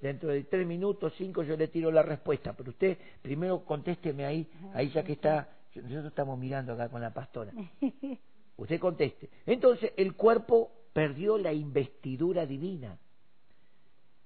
Dentro 0.00 0.28
de 0.28 0.44
tres 0.44 0.64
minutos, 0.64 1.12
cinco, 1.16 1.42
yo 1.42 1.56
le 1.56 1.68
tiro 1.68 1.90
la 1.90 2.02
respuesta. 2.02 2.52
Pero 2.52 2.70
usted 2.70 2.98
primero 3.20 3.64
contésteme 3.64 4.24
ahí, 4.24 4.48
ahí 4.72 4.90
ya 4.90 5.02
que 5.02 5.14
está. 5.14 5.48
Nosotros 5.74 6.06
estamos 6.06 6.38
mirando 6.38 6.72
acá 6.72 6.88
con 6.88 7.00
la 7.00 7.12
pastora. 7.12 7.52
Usted 8.56 8.80
conteste. 8.80 9.30
Entonces, 9.46 9.92
el 9.96 10.14
cuerpo 10.14 10.72
perdió 10.92 11.38
la 11.38 11.52
investidura 11.52 12.46
divina. 12.46 12.98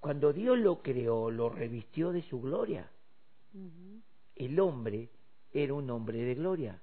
Cuando 0.01 0.33
Dios 0.33 0.59
lo 0.59 0.83
creó, 0.83 1.31
lo 1.31 1.49
revistió 1.49 2.13
de 2.13 2.23
su 2.23 2.41
gloria. 2.41 2.91
El 4.35 4.59
hombre 4.59 5.11
era 5.53 5.75
un 5.75 5.89
hombre 5.91 6.23
de 6.23 6.35
gloria, 6.35 6.81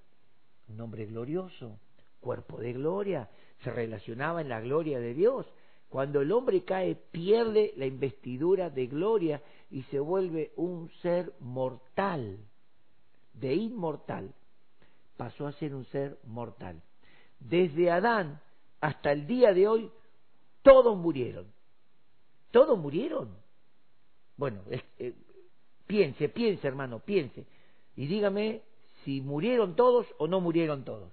un 0.69 0.81
hombre 0.81 1.05
glorioso, 1.05 1.79
cuerpo 2.19 2.57
de 2.57 2.73
gloria, 2.73 3.29
se 3.63 3.71
relacionaba 3.71 4.41
en 4.41 4.49
la 4.49 4.61
gloria 4.61 4.99
de 4.99 5.13
Dios. 5.13 5.45
Cuando 5.89 6.21
el 6.21 6.31
hombre 6.31 6.63
cae, 6.63 6.95
pierde 6.95 7.73
la 7.75 7.85
investidura 7.85 8.69
de 8.69 8.87
gloria 8.87 9.41
y 9.71 9.83
se 9.83 9.99
vuelve 9.99 10.51
un 10.55 10.89
ser 11.01 11.33
mortal, 11.39 12.37
de 13.33 13.55
inmortal. 13.55 14.33
Pasó 15.17 15.47
a 15.47 15.51
ser 15.53 15.73
un 15.73 15.85
ser 15.85 16.19
mortal. 16.25 16.81
Desde 17.39 17.89
Adán 17.89 18.39
hasta 18.81 19.11
el 19.11 19.25
día 19.25 19.53
de 19.53 19.67
hoy, 19.67 19.91
todos 20.61 20.97
murieron. 20.97 21.51
Todos 22.51 22.77
murieron. 22.77 23.35
Bueno, 24.37 24.61
eh, 24.69 25.13
piense, 25.87 26.29
piense 26.29 26.67
hermano, 26.67 26.99
piense. 26.99 27.45
Y 27.95 28.07
dígame 28.07 28.61
si 29.03 29.21
murieron 29.21 29.75
todos 29.75 30.07
o 30.17 30.27
no 30.27 30.41
murieron 30.41 30.83
todos. 30.83 31.11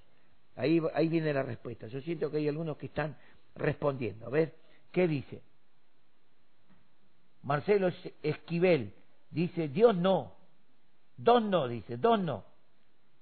Ahí, 0.56 0.80
ahí 0.94 1.08
viene 1.08 1.32
la 1.32 1.42
respuesta. 1.42 1.86
Yo 1.88 2.00
siento 2.00 2.30
que 2.30 2.38
hay 2.38 2.48
algunos 2.48 2.76
que 2.76 2.86
están 2.86 3.16
respondiendo. 3.54 4.26
A 4.26 4.30
ver, 4.30 4.54
¿qué 4.90 5.06
dice? 5.06 5.42
Marcelo 7.42 7.90
Esquivel 8.22 8.92
dice, 9.30 9.68
Dios 9.68 9.96
no. 9.96 10.32
Dos 11.16 11.42
no, 11.42 11.68
dice, 11.68 11.96
dos 11.96 12.18
no. 12.18 12.44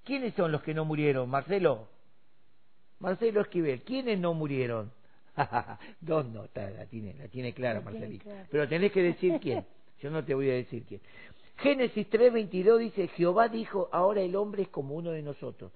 ¿Quiénes 0.03 0.33
son 0.35 0.51
los 0.51 0.61
que 0.61 0.73
no 0.73 0.85
murieron, 0.85 1.29
Marcelo? 1.29 1.87
Marcelo 2.99 3.41
Esquivel, 3.41 3.81
¿quiénes 3.83 4.19
no 4.19 4.33
murieron? 4.33 4.91
dos 6.01 6.25
no, 6.27 6.47
la 6.55 6.85
tiene, 6.85 7.13
la 7.15 7.27
tiene 7.27 7.53
clara, 7.53 7.81
Marcelito. 7.81 8.29
Pero 8.49 8.67
tenés 8.67 8.91
que 8.91 9.01
decir 9.01 9.39
quién. 9.41 9.65
Yo 10.01 10.09
no 10.09 10.23
te 10.23 10.33
voy 10.33 10.49
a 10.49 10.53
decir 10.53 10.85
quién. 10.87 11.01
Génesis 11.57 12.07
3:22 12.09 12.77
dice, 12.79 13.07
Jehová 13.09 13.47
dijo, 13.47 13.89
ahora 13.91 14.21
el 14.21 14.35
hombre 14.35 14.63
es 14.63 14.69
como 14.69 14.95
uno 14.95 15.11
de 15.11 15.21
nosotros, 15.21 15.71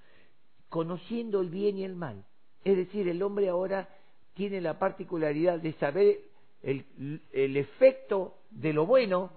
conociendo 0.70 1.42
el 1.42 1.50
bien 1.50 1.78
y 1.78 1.84
el 1.84 1.96
mal. 1.96 2.26
Es 2.64 2.76
decir, 2.76 3.08
el 3.08 3.22
hombre 3.24 3.50
ahora 3.50 3.90
tiene 4.34 4.62
la 4.62 4.78
particularidad 4.78 5.60
de 5.60 5.74
saber 5.74 6.20
el, 6.62 6.86
el 7.32 7.58
efecto 7.58 8.36
de 8.52 8.74
lo 8.74 8.86
bueno 8.86 9.32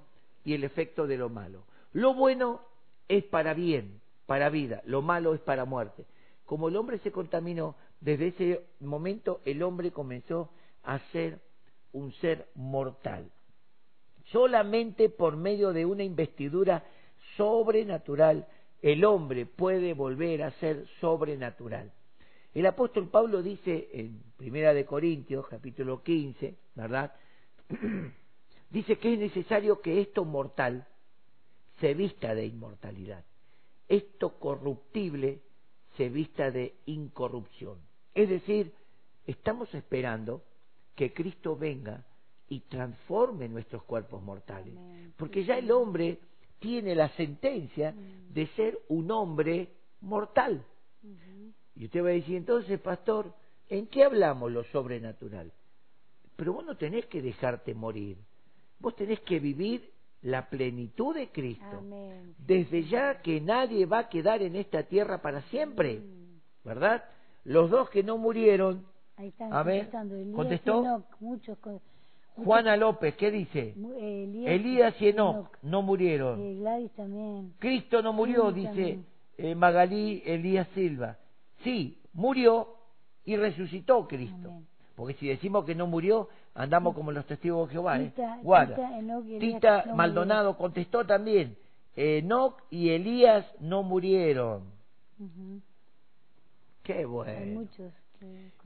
y 0.44 0.54
el 0.54 0.64
efecto 0.64 1.06
de 1.06 1.16
lo 1.16 1.28
malo. 1.28 1.64
Lo 1.92 2.14
bueno 2.14 2.60
es 3.08 3.24
para 3.24 3.54
bien, 3.54 4.00
para 4.26 4.50
vida, 4.50 4.82
lo 4.84 5.02
malo 5.02 5.34
es 5.34 5.40
para 5.40 5.64
muerte. 5.64 6.06
Como 6.44 6.68
el 6.68 6.76
hombre 6.76 6.98
se 6.98 7.12
contaminó, 7.12 7.76
desde 8.00 8.28
ese 8.28 8.66
momento 8.80 9.40
el 9.44 9.62
hombre 9.62 9.92
comenzó 9.92 10.50
a 10.82 10.98
ser 11.10 11.40
un 11.92 12.12
ser 12.14 12.48
mortal. 12.54 13.30
Solamente 14.32 15.10
por 15.10 15.36
medio 15.36 15.72
de 15.72 15.86
una 15.86 16.02
investidura 16.02 16.84
sobrenatural 17.36 18.46
el 18.82 19.04
hombre 19.04 19.46
puede 19.46 19.94
volver 19.94 20.42
a 20.42 20.50
ser 20.52 20.86
sobrenatural. 21.00 21.92
El 22.52 22.66
apóstol 22.66 23.08
Pablo 23.08 23.42
dice 23.42 23.88
en 23.92 24.20
Primera 24.36 24.74
de 24.74 24.84
Corintios, 24.84 25.46
capítulo 25.46 26.02
15, 26.02 26.56
¿verdad? 26.74 27.14
dice 28.70 28.98
que 28.98 29.14
es 29.14 29.18
necesario 29.18 29.80
que 29.80 30.00
esto 30.00 30.24
mortal 30.24 30.86
se 31.80 31.94
vista 31.94 32.34
de 32.34 32.44
inmortalidad, 32.44 33.24
esto 33.88 34.38
corruptible 34.38 35.40
se 35.96 36.08
vista 36.08 36.50
de 36.50 36.74
incorrupción. 36.86 37.78
Es 38.14 38.28
decir, 38.28 38.72
estamos 39.26 39.72
esperando 39.74 40.42
que 40.96 41.12
Cristo 41.12 41.56
venga 41.56 42.04
y 42.52 42.60
transforme 42.60 43.48
nuestros 43.48 43.82
cuerpos 43.84 44.22
mortales. 44.22 44.74
Porque 45.16 45.42
ya 45.42 45.56
el 45.56 45.70
hombre 45.70 46.18
tiene 46.58 46.94
la 46.94 47.08
sentencia 47.16 47.92
mm. 47.92 48.34
de 48.34 48.46
ser 48.48 48.78
un 48.88 49.10
hombre 49.10 49.70
mortal. 50.02 50.62
Y 51.74 51.86
usted 51.86 52.04
va 52.04 52.08
a 52.08 52.12
decir, 52.12 52.36
entonces, 52.36 52.78
pastor, 52.78 53.32
¿en 53.70 53.86
qué 53.86 54.04
hablamos 54.04 54.52
lo 54.52 54.64
sobrenatural? 54.64 55.50
Pero 56.36 56.52
vos 56.52 56.66
no 56.66 56.76
tenés 56.76 57.06
que 57.06 57.22
dejarte 57.22 57.74
morir. 57.74 58.18
Vos 58.78 58.94
tenés 58.96 59.20
que 59.20 59.40
vivir 59.40 59.90
la 60.20 60.50
plenitud 60.50 61.14
de 61.14 61.30
Cristo. 61.30 61.82
Desde 62.36 62.84
ya 62.84 63.22
que 63.22 63.40
nadie 63.40 63.86
va 63.86 64.00
a 64.00 64.08
quedar 64.10 64.42
en 64.42 64.56
esta 64.56 64.82
tierra 64.82 65.22
para 65.22 65.40
siempre. 65.44 66.00
Mm. 66.00 66.68
¿Verdad? 66.68 67.02
Los 67.44 67.70
dos 67.70 67.88
que 67.88 68.02
no 68.02 68.18
murieron. 68.18 68.84
a 69.50 69.62
ver, 69.62 69.90
contestó. 70.34 71.06
muchos 71.18 71.56
Juana 72.36 72.76
López, 72.76 73.14
¿qué 73.16 73.30
dice? 73.30 73.74
Elías, 74.46 74.94
y 75.00 75.08
Enoch 75.08 75.48
no 75.62 75.82
murieron. 75.82 76.40
Eh, 76.40 76.90
también. 76.96 77.54
Cristo 77.58 78.02
no 78.02 78.12
murió, 78.12 78.50
dice 78.52 79.00
eh, 79.36 79.54
Magalí 79.54 80.22
Elías 80.24 80.68
Silva. 80.74 81.18
Sí, 81.62 81.98
murió 82.12 82.68
y 83.24 83.36
resucitó 83.36 84.06
Cristo. 84.08 84.62
Porque 84.96 85.14
si 85.14 85.28
decimos 85.28 85.64
que 85.64 85.74
no 85.74 85.86
murió, 85.86 86.28
andamos 86.54 86.94
como 86.94 87.12
los 87.12 87.26
testigos 87.26 87.68
de 87.68 87.72
Jehová. 87.72 88.00
¿eh? 88.00 88.12
Tita, 89.38 89.86
Maldonado 89.94 90.56
contestó 90.56 91.04
también. 91.04 91.56
Enoch 91.96 92.62
y 92.70 92.90
Elías 92.90 93.46
no 93.60 93.82
murieron. 93.82 94.70
Qué 96.82 97.04
bueno. 97.04 97.66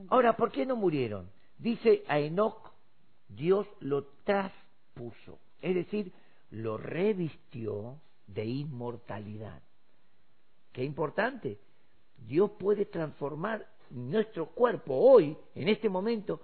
Ahora, 0.09 0.37
¿por 0.37 0.52
qué 0.52 0.64
no 0.66 0.76
murieron? 0.76 1.29
Dice 1.59 2.05
a 2.09 2.18
Enoch 2.18 2.72
Dios 3.28 3.66
lo 3.80 4.04
traspuso, 4.24 5.38
es 5.60 5.74
decir, 5.74 6.12
lo 6.50 6.76
revistió 6.76 8.00
de 8.26 8.44
inmortalidad. 8.44 9.62
Qué 10.72 10.84
importante. 10.84 11.58
Dios 12.16 12.50
puede 12.58 12.86
transformar 12.86 13.66
nuestro 13.90 14.46
cuerpo 14.46 14.94
hoy, 14.94 15.36
en 15.54 15.68
este 15.68 15.88
momento, 15.88 16.40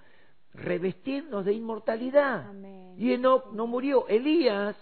revestirnos 0.55 1.45
de 1.45 1.53
inmortalidad. 1.53 2.53
Y 2.97 3.13
Enoch 3.13 3.53
no 3.53 3.67
murió, 3.67 4.07
Elías 4.09 4.77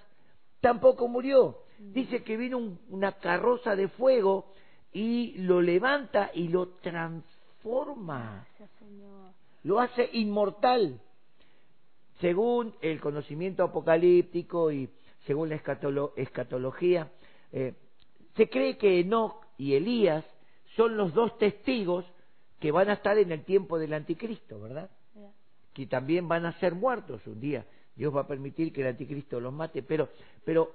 tampoco 0.60 1.08
murió. 1.08 1.58
Dice 1.78 2.22
que 2.22 2.36
vino 2.36 2.78
una 2.88 3.12
carroza 3.12 3.74
de 3.74 3.88
fuego 3.88 4.52
y 4.92 5.38
lo 5.38 5.62
levanta 5.62 6.30
y 6.34 6.48
lo 6.48 6.68
transforma. 6.80 8.46
Lo 9.62 9.80
hace 9.80 10.08
inmortal 10.12 11.00
según 12.20 12.74
el 12.80 13.00
conocimiento 13.00 13.64
apocalíptico 13.64 14.70
y 14.70 14.88
según 15.26 15.48
la 15.48 15.56
escatología, 16.16 17.10
eh, 17.52 17.74
se 18.36 18.48
cree 18.48 18.76
que 18.76 19.00
Enoch 19.00 19.44
y 19.58 19.74
Elías 19.74 20.24
son 20.76 20.96
los 20.96 21.12
dos 21.14 21.36
testigos 21.38 22.04
que 22.58 22.72
van 22.72 22.90
a 22.90 22.94
estar 22.94 23.18
en 23.18 23.32
el 23.32 23.44
tiempo 23.44 23.78
del 23.78 23.94
anticristo, 23.94 24.60
¿verdad? 24.60 24.90
Que 25.72 25.86
también 25.86 26.28
van 26.28 26.46
a 26.46 26.58
ser 26.58 26.74
muertos 26.74 27.26
un 27.26 27.40
día. 27.40 27.66
Dios 27.94 28.14
va 28.14 28.22
a 28.22 28.26
permitir 28.26 28.72
que 28.72 28.82
el 28.82 28.88
anticristo 28.88 29.40
los 29.40 29.52
mate, 29.52 29.82
pero, 29.82 30.08
pero 30.44 30.72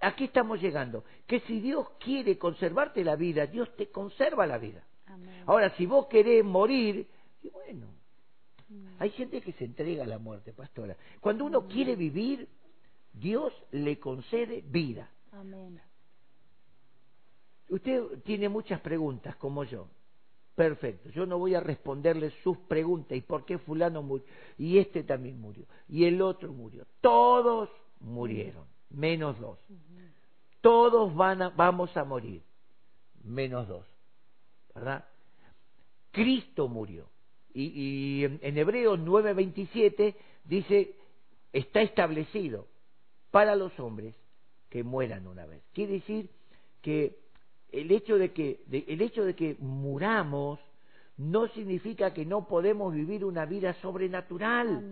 aquí 0.00 0.24
estamos 0.24 0.60
llegando, 0.60 1.04
que 1.26 1.40
si 1.40 1.60
Dios 1.60 1.88
quiere 1.98 2.38
conservarte 2.38 3.04
la 3.04 3.16
vida, 3.16 3.46
Dios 3.46 3.74
te 3.76 3.88
conserva 3.88 4.46
la 4.46 4.58
vida. 4.58 4.82
Ahora, 5.46 5.70
si 5.76 5.86
vos 5.86 6.06
querés 6.06 6.44
morir, 6.44 7.06
y 7.42 7.48
bueno. 7.50 7.95
Hay 8.98 9.10
gente 9.10 9.40
que 9.40 9.52
se 9.52 9.64
entrega 9.64 10.04
a 10.04 10.06
la 10.06 10.18
muerte, 10.18 10.52
pastora. 10.52 10.96
Cuando 11.20 11.44
uno 11.44 11.62
mm. 11.62 11.68
quiere 11.68 11.96
vivir, 11.96 12.48
Dios 13.12 13.52
le 13.70 13.98
concede 13.98 14.62
vida. 14.62 15.10
Amén. 15.32 15.80
Usted 17.68 18.22
tiene 18.24 18.48
muchas 18.48 18.80
preguntas, 18.80 19.36
como 19.36 19.64
yo. 19.64 19.88
Perfecto. 20.54 21.10
Yo 21.10 21.26
no 21.26 21.38
voy 21.38 21.54
a 21.54 21.60
responderle 21.60 22.30
sus 22.42 22.56
preguntas. 22.58 23.16
¿Y 23.16 23.20
por 23.20 23.44
qué 23.44 23.58
fulano 23.58 24.02
murió? 24.02 24.26
Y 24.56 24.78
este 24.78 25.02
también 25.02 25.40
murió. 25.40 25.66
Y 25.88 26.04
el 26.04 26.22
otro 26.22 26.52
murió. 26.52 26.86
Todos 27.00 27.68
murieron, 28.00 28.66
menos 28.90 29.38
dos. 29.38 29.58
Todos 30.60 31.14
van 31.14 31.42
a, 31.42 31.48
vamos 31.50 31.96
a 31.96 32.04
morir, 32.04 32.42
menos 33.22 33.68
dos. 33.68 33.86
¿Verdad? 34.74 35.04
Cristo 36.10 36.68
murió 36.68 37.08
y, 37.58 38.24
en 38.24 38.58
Hebreos 38.58 38.98
9:27 38.98 40.14
dice, 40.44 40.94
está 41.52 41.80
establecido 41.80 42.66
para 43.30 43.56
los 43.56 43.78
hombres 43.80 44.14
que 44.68 44.82
mueran 44.82 45.26
una 45.26 45.46
vez. 45.46 45.62
Quiere 45.72 45.94
decir 45.94 46.28
que 46.82 47.18
el 47.72 47.90
hecho 47.90 48.18
de 48.18 48.32
que, 48.32 48.60
el 48.70 49.00
hecho 49.00 49.24
de 49.24 49.34
que 49.34 49.56
muramos 49.58 50.60
no 51.16 51.48
significa 51.48 52.12
que 52.12 52.26
no 52.26 52.46
podemos 52.46 52.92
vivir 52.92 53.24
una 53.24 53.46
vida 53.46 53.72
sobrenatural. 53.80 54.84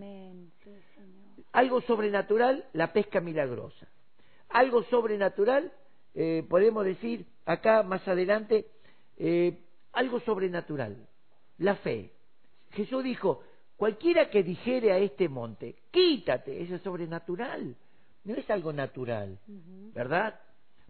Algo 1.51 1.81
sobrenatural, 1.81 2.65
la 2.73 2.91
pesca 2.93 3.21
milagrosa. 3.21 3.87
Algo 4.49 4.83
sobrenatural, 4.83 5.71
eh, 6.15 6.43
podemos 6.49 6.83
decir 6.83 7.27
acá 7.45 7.83
más 7.83 8.07
adelante, 8.07 8.65
eh, 9.17 9.61
algo 9.93 10.19
sobrenatural, 10.21 11.07
la 11.59 11.75
fe. 11.75 12.14
Jesús 12.75 13.03
dijo, 13.03 13.41
cualquiera 13.77 14.29
que 14.29 14.43
dijere 14.43 14.91
a 14.91 14.97
este 14.97 15.29
monte, 15.29 15.75
quítate, 15.91 16.61
eso 16.61 16.75
es 16.75 16.81
sobrenatural, 16.81 17.75
no 18.23 18.33
es 18.35 18.49
algo 18.49 18.73
natural, 18.73 19.39
¿verdad? 19.93 20.39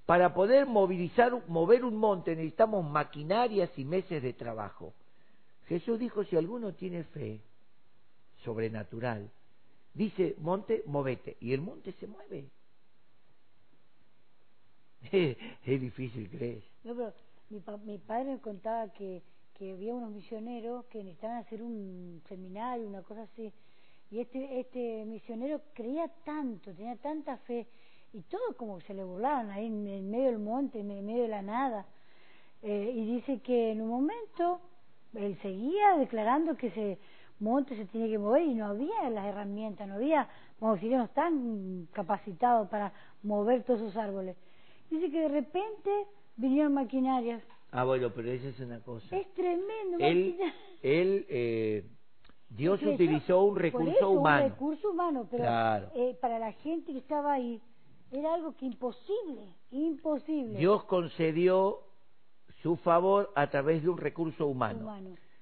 Para 0.05 0.33
poder 0.33 0.65
movilizar, 0.65 1.31
mover 1.47 1.85
un 1.85 1.97
monte 1.97 2.35
necesitamos 2.35 2.89
maquinarias 2.89 3.69
y 3.77 3.85
meses 3.85 4.21
de 4.21 4.33
trabajo. 4.33 4.93
Jesús 5.67 5.99
dijo, 5.99 6.23
si 6.23 6.35
alguno 6.35 6.73
tiene 6.73 7.03
fe 7.05 7.39
sobrenatural, 8.43 9.29
dice, 9.93 10.35
monte, 10.39 10.83
movete, 10.85 11.37
y 11.39 11.53
el 11.53 11.61
monte 11.61 11.91
se 11.93 12.07
mueve. 12.07 12.49
es 15.65 15.81
difícil 15.81 16.29
creer. 16.29 16.63
No, 16.83 16.95
pero 16.95 17.13
mi, 17.49 17.61
mi 17.85 17.97
padre 17.97 18.25
me 18.25 18.39
contaba 18.39 18.91
que, 18.93 19.21
que 19.57 19.71
había 19.71 19.93
unos 19.93 20.11
misioneros 20.11 20.85
que 20.85 20.99
necesitaban 21.03 21.37
hacer 21.37 21.63
un 21.63 22.21
seminario, 22.27 22.87
una 22.87 23.01
cosa 23.01 23.23
así, 23.23 23.51
y 24.11 24.19
este, 24.19 24.59
este 24.59 25.05
misionero 25.05 25.61
creía 25.73 26.07
tanto, 26.23 26.73
tenía 26.73 26.95
tanta 26.97 27.37
fe, 27.37 27.67
y 28.13 28.21
todo 28.21 28.55
como 28.57 28.79
se 28.81 28.93
le 28.93 29.03
burlaban 29.03 29.49
ahí 29.49 29.65
en, 29.65 30.09
medio 30.09 30.27
del 30.27 30.39
monte, 30.39 30.79
en 30.79 31.05
medio 31.05 31.23
de 31.23 31.27
la 31.27 31.41
nada. 31.41 31.85
Eh, 32.61 32.91
y 32.95 33.15
dice 33.15 33.39
que 33.39 33.71
en 33.71 33.81
un 33.81 33.89
momento 33.89 34.61
él 35.13 35.37
seguía 35.41 35.97
declarando 35.97 36.55
que 36.55 36.67
ese 36.67 36.97
monte 37.39 37.75
se 37.75 37.85
tiene 37.85 38.09
que 38.09 38.17
mover 38.17 38.43
y 38.43 38.55
no 38.55 38.67
había 38.67 39.09
las 39.09 39.25
herramientas, 39.25 39.87
no 39.87 39.95
había 39.95 40.29
no 40.61 41.07
tan 41.09 41.87
capacitados 41.91 42.69
para 42.69 42.93
mover 43.23 43.63
todos 43.63 43.81
esos 43.81 43.97
árboles. 43.97 44.37
Dice 44.89 45.11
que 45.11 45.19
de 45.19 45.29
repente 45.29 45.89
vinieron 46.37 46.73
maquinarias. 46.73 47.43
Ah, 47.75 47.83
bueno, 47.83 48.09
pero 48.15 48.31
esa 48.31 48.47
es 48.47 48.59
una 48.59 48.79
cosa. 48.79 49.17
Es 49.17 49.33
tremendo. 49.33 49.97
Él, 49.99 50.37
él 50.81 51.25
eh, 51.29 51.85
Dios 52.49 52.81
utilizó 52.81 53.43
un 53.43 53.57
recurso 53.57 54.09
humano. 54.09 54.45
Un 54.45 54.51
recurso 54.51 54.91
humano, 54.91 55.27
pero 55.29 55.43
eh, 55.93 56.17
para 56.21 56.39
la 56.39 56.53
gente 56.53 56.93
que 56.93 56.99
estaba 56.99 57.33
ahí 57.33 57.61
era 58.11 58.33
algo 58.33 58.55
que 58.55 58.65
imposible, 58.65 59.53
imposible. 59.71 60.57
Dios 60.57 60.85
concedió 60.85 61.79
su 62.61 62.77
favor 62.77 63.31
a 63.35 63.49
través 63.49 63.83
de 63.83 63.89
un 63.89 63.97
recurso 63.97 64.47
humano. 64.47 64.89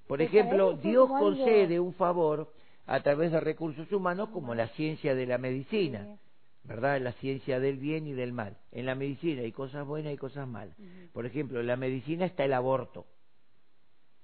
Por 0.08 0.22
ejemplo, 0.22 0.74
Dios 0.74 1.08
concede 1.08 1.80
un 1.80 1.94
favor 1.94 2.52
a 2.86 3.00
través 3.02 3.32
de 3.32 3.40
recursos 3.40 3.92
humanos 3.92 4.30
como 4.30 4.56
la 4.56 4.68
ciencia 4.70 5.16
de 5.16 5.26
la 5.26 5.38
medicina. 5.38 6.18
¿Verdad? 6.64 7.02
La 7.02 7.12
ciencia 7.14 7.60
del 7.60 7.78
bien 7.78 8.08
y 8.08 8.14
del 8.14 8.34
mal. 8.34 8.58
En 8.72 8.86
la 8.86 8.96
medicina 8.96 9.42
hay 9.42 9.52
cosas 9.52 9.86
buenas 9.86 10.14
y 10.14 10.18
cosas 10.18 10.48
malas. 10.48 10.76
Por 11.12 11.26
ejemplo, 11.26 11.60
en 11.60 11.68
la 11.68 11.76
medicina 11.76 12.26
está 12.26 12.46
el 12.46 12.54
aborto, 12.54 13.06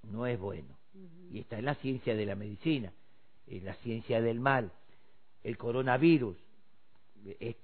no 0.04 0.25
es 0.25 0.39
bueno. 0.39 0.78
Y 1.32 1.39
está 1.39 1.60
en 1.60 1.65
la 1.65 1.75
ciencia 1.75 2.15
de 2.15 2.25
la 2.25 2.36
medicina, 2.36 2.91
en 3.45 3.65
la 3.65 3.75
ciencia 3.75 4.21
del 4.21 4.39
mal, 4.39 4.71
el 5.43 5.58
coronavirus, 5.58 6.36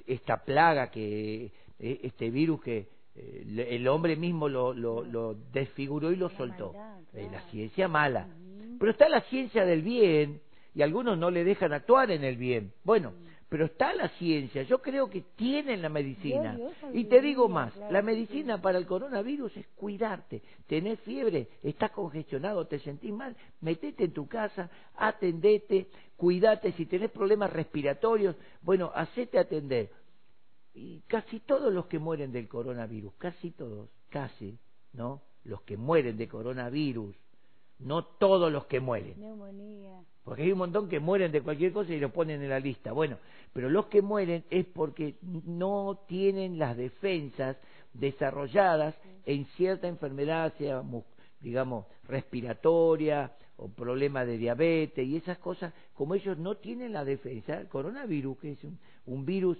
esta 0.06 0.44
plaga 0.44 0.92
que, 0.92 1.52
e, 1.80 2.00
este 2.04 2.30
virus 2.30 2.62
que 2.62 2.90
eh, 3.16 3.68
el 3.70 3.88
hombre 3.88 4.16
mismo 4.16 4.48
lo, 4.50 4.74
lo, 4.74 5.34
desfiguró 5.52 6.12
y 6.12 6.16
lo 6.16 6.30
soltó. 6.30 6.74
La 7.14 7.42
ciencia 7.50 7.88
mala. 7.88 8.28
Pero 8.78 8.92
está 8.92 9.08
la 9.08 9.22
ciencia 9.22 9.66
del 9.66 9.82
bien 9.82 10.42
y 10.74 10.82
algunos 10.82 11.18
no 11.18 11.32
le 11.32 11.44
dejan 11.46 11.72
actuar 11.72 12.12
en 12.12 12.24
el 12.24 12.36
bien. 12.36 12.74
Bueno, 12.84 13.14
pero 13.50 13.66
está 13.66 13.94
la 13.94 14.10
ciencia, 14.10 14.64
yo 14.64 14.82
creo 14.82 15.10
que 15.10 15.22
tienen 15.36 15.82
la 15.82 15.90
medicina. 15.90 16.58
Y 16.94 17.06
te 17.06 17.22
digo 17.22 17.48
más, 17.48 17.76
la 17.92 18.02
medicina 18.02 18.60
para 18.60 18.80
el 18.80 18.88
coronavirus 18.88 19.56
es 19.58 19.68
cuidarte. 19.76 20.42
Tenés 20.68 21.00
fiebre, 21.02 21.48
estás 21.62 21.92
congestionado, 21.92 22.66
te 22.66 22.80
sentís 22.80 23.14
mal, 23.14 23.36
metete 23.62 24.06
en 24.06 24.14
tu 24.14 24.28
casa, 24.28 24.70
atendete, 24.96 25.88
cuídate. 26.18 26.72
Si 26.74 26.88
tenés 26.88 27.12
problemas 27.12 27.54
respiratorios, 27.54 28.36
bueno, 28.62 28.92
hacete 28.96 29.38
atender. 29.38 29.92
Y 30.74 31.02
casi 31.08 31.40
todos 31.40 31.72
los 31.72 31.86
que 31.86 32.00
mueren 32.00 32.32
del 32.32 32.48
coronavirus, 32.48 33.14
casi 33.18 33.52
todos, 33.52 33.90
casi, 34.10 34.58
¿no? 34.92 35.22
Los 35.44 35.62
que 35.62 35.78
mueren 35.78 36.18
de 36.18 36.28
coronavirus, 36.28 37.16
no 37.80 38.04
todos 38.04 38.52
los 38.52 38.66
que 38.66 38.80
mueren. 38.80 39.20
Neumonía. 39.20 40.02
Porque 40.24 40.44
hay 40.44 40.52
un 40.52 40.58
montón 40.58 40.90
que 40.90 41.00
mueren 41.00 41.32
de 41.32 41.42
cualquier 41.42 41.72
cosa 41.72 41.94
y 41.94 42.00
lo 42.00 42.12
ponen 42.12 42.42
en 42.42 42.50
la 42.50 42.60
lista. 42.60 42.92
Bueno, 42.92 43.18
pero 43.54 43.70
los 43.70 43.86
que 43.88 44.02
mueren 44.02 44.44
es 44.50 44.66
porque 44.66 45.16
no 45.22 46.00
tienen 46.08 46.58
las 46.58 46.76
defensas 46.76 47.58
desarrolladas 47.94 48.96
en 49.26 49.46
cierta 49.56 49.88
enfermedad, 49.88 50.54
sea, 50.58 50.84
digamos, 51.42 51.86
respiratoria 52.04 53.32
o 53.58 53.70
problema 53.70 54.26
de 54.26 54.38
diabetes 54.38 55.08
y 55.08 55.18
esas 55.18 55.38
cosas, 55.38 55.74
como 55.94 56.16
ellos 56.16 56.38
no 56.38 56.58
tienen 56.58 56.92
la 56.92 57.06
defensa, 57.06 57.60
el 57.60 57.68
coronavirus, 57.68 58.38
que 58.40 58.52
es 58.54 58.60
un 59.06 59.26
virus 59.26 59.58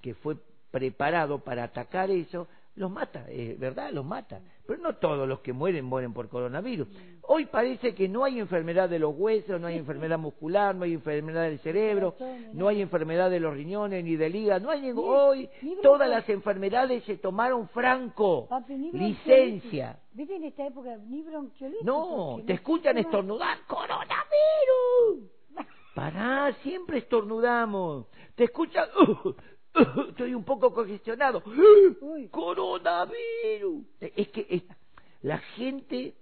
que 0.00 0.14
fue 0.14 0.36
preparado 0.70 1.44
para 1.44 1.64
atacar 1.64 2.10
eso, 2.10 2.48
los 2.76 2.90
mata, 2.90 3.26
es 3.28 3.58
verdad, 3.58 3.92
los 3.92 4.04
mata. 4.04 4.40
Pero 4.66 4.82
no 4.82 4.96
todos 4.96 5.28
los 5.28 5.40
que 5.40 5.52
mueren 5.52 5.84
mueren 5.84 6.12
por 6.12 6.28
coronavirus. 6.28 6.88
Hoy 7.22 7.46
parece 7.46 7.94
que 7.94 8.08
no 8.08 8.24
hay 8.24 8.40
enfermedad 8.40 8.88
de 8.88 8.98
los 8.98 9.14
huesos, 9.16 9.60
no 9.60 9.68
hay 9.68 9.76
enfermedad 9.76 10.18
muscular, 10.18 10.74
no 10.74 10.84
hay 10.84 10.94
enfermedad 10.94 11.42
del 11.42 11.60
cerebro, 11.60 12.16
no 12.52 12.68
hay 12.68 12.82
enfermedad 12.82 13.30
de 13.30 13.40
los 13.40 13.54
riñones 13.54 14.02
ni 14.02 14.16
del 14.16 14.34
hígado, 14.34 14.60
no 14.64 14.70
hay 14.70 14.92
Hoy 14.96 15.48
todas 15.82 16.08
las 16.08 16.28
enfermedades 16.28 17.04
se 17.04 17.16
tomaron 17.18 17.68
franco, 17.68 18.48
licencia. 18.92 19.98
¿Viste 20.12 20.36
en 20.36 20.44
esta 20.44 20.66
época 20.66 20.96
ni 20.96 21.24
No, 21.82 22.40
te 22.46 22.54
escuchan 22.54 22.98
estornudar, 22.98 23.58
coronavirus. 23.66 25.30
Pará, 25.94 26.52
siempre 26.62 26.98
estornudamos. 26.98 28.06
Te 28.34 28.44
escuchan, 28.44 28.88
estoy 30.10 30.34
un 30.34 30.44
poco 30.44 30.72
congestionado. 30.72 31.42
Coronavirus. 32.30 33.84
Es 34.00 34.28
que 34.28 34.62
la 35.22 35.38
gente, 35.38 36.14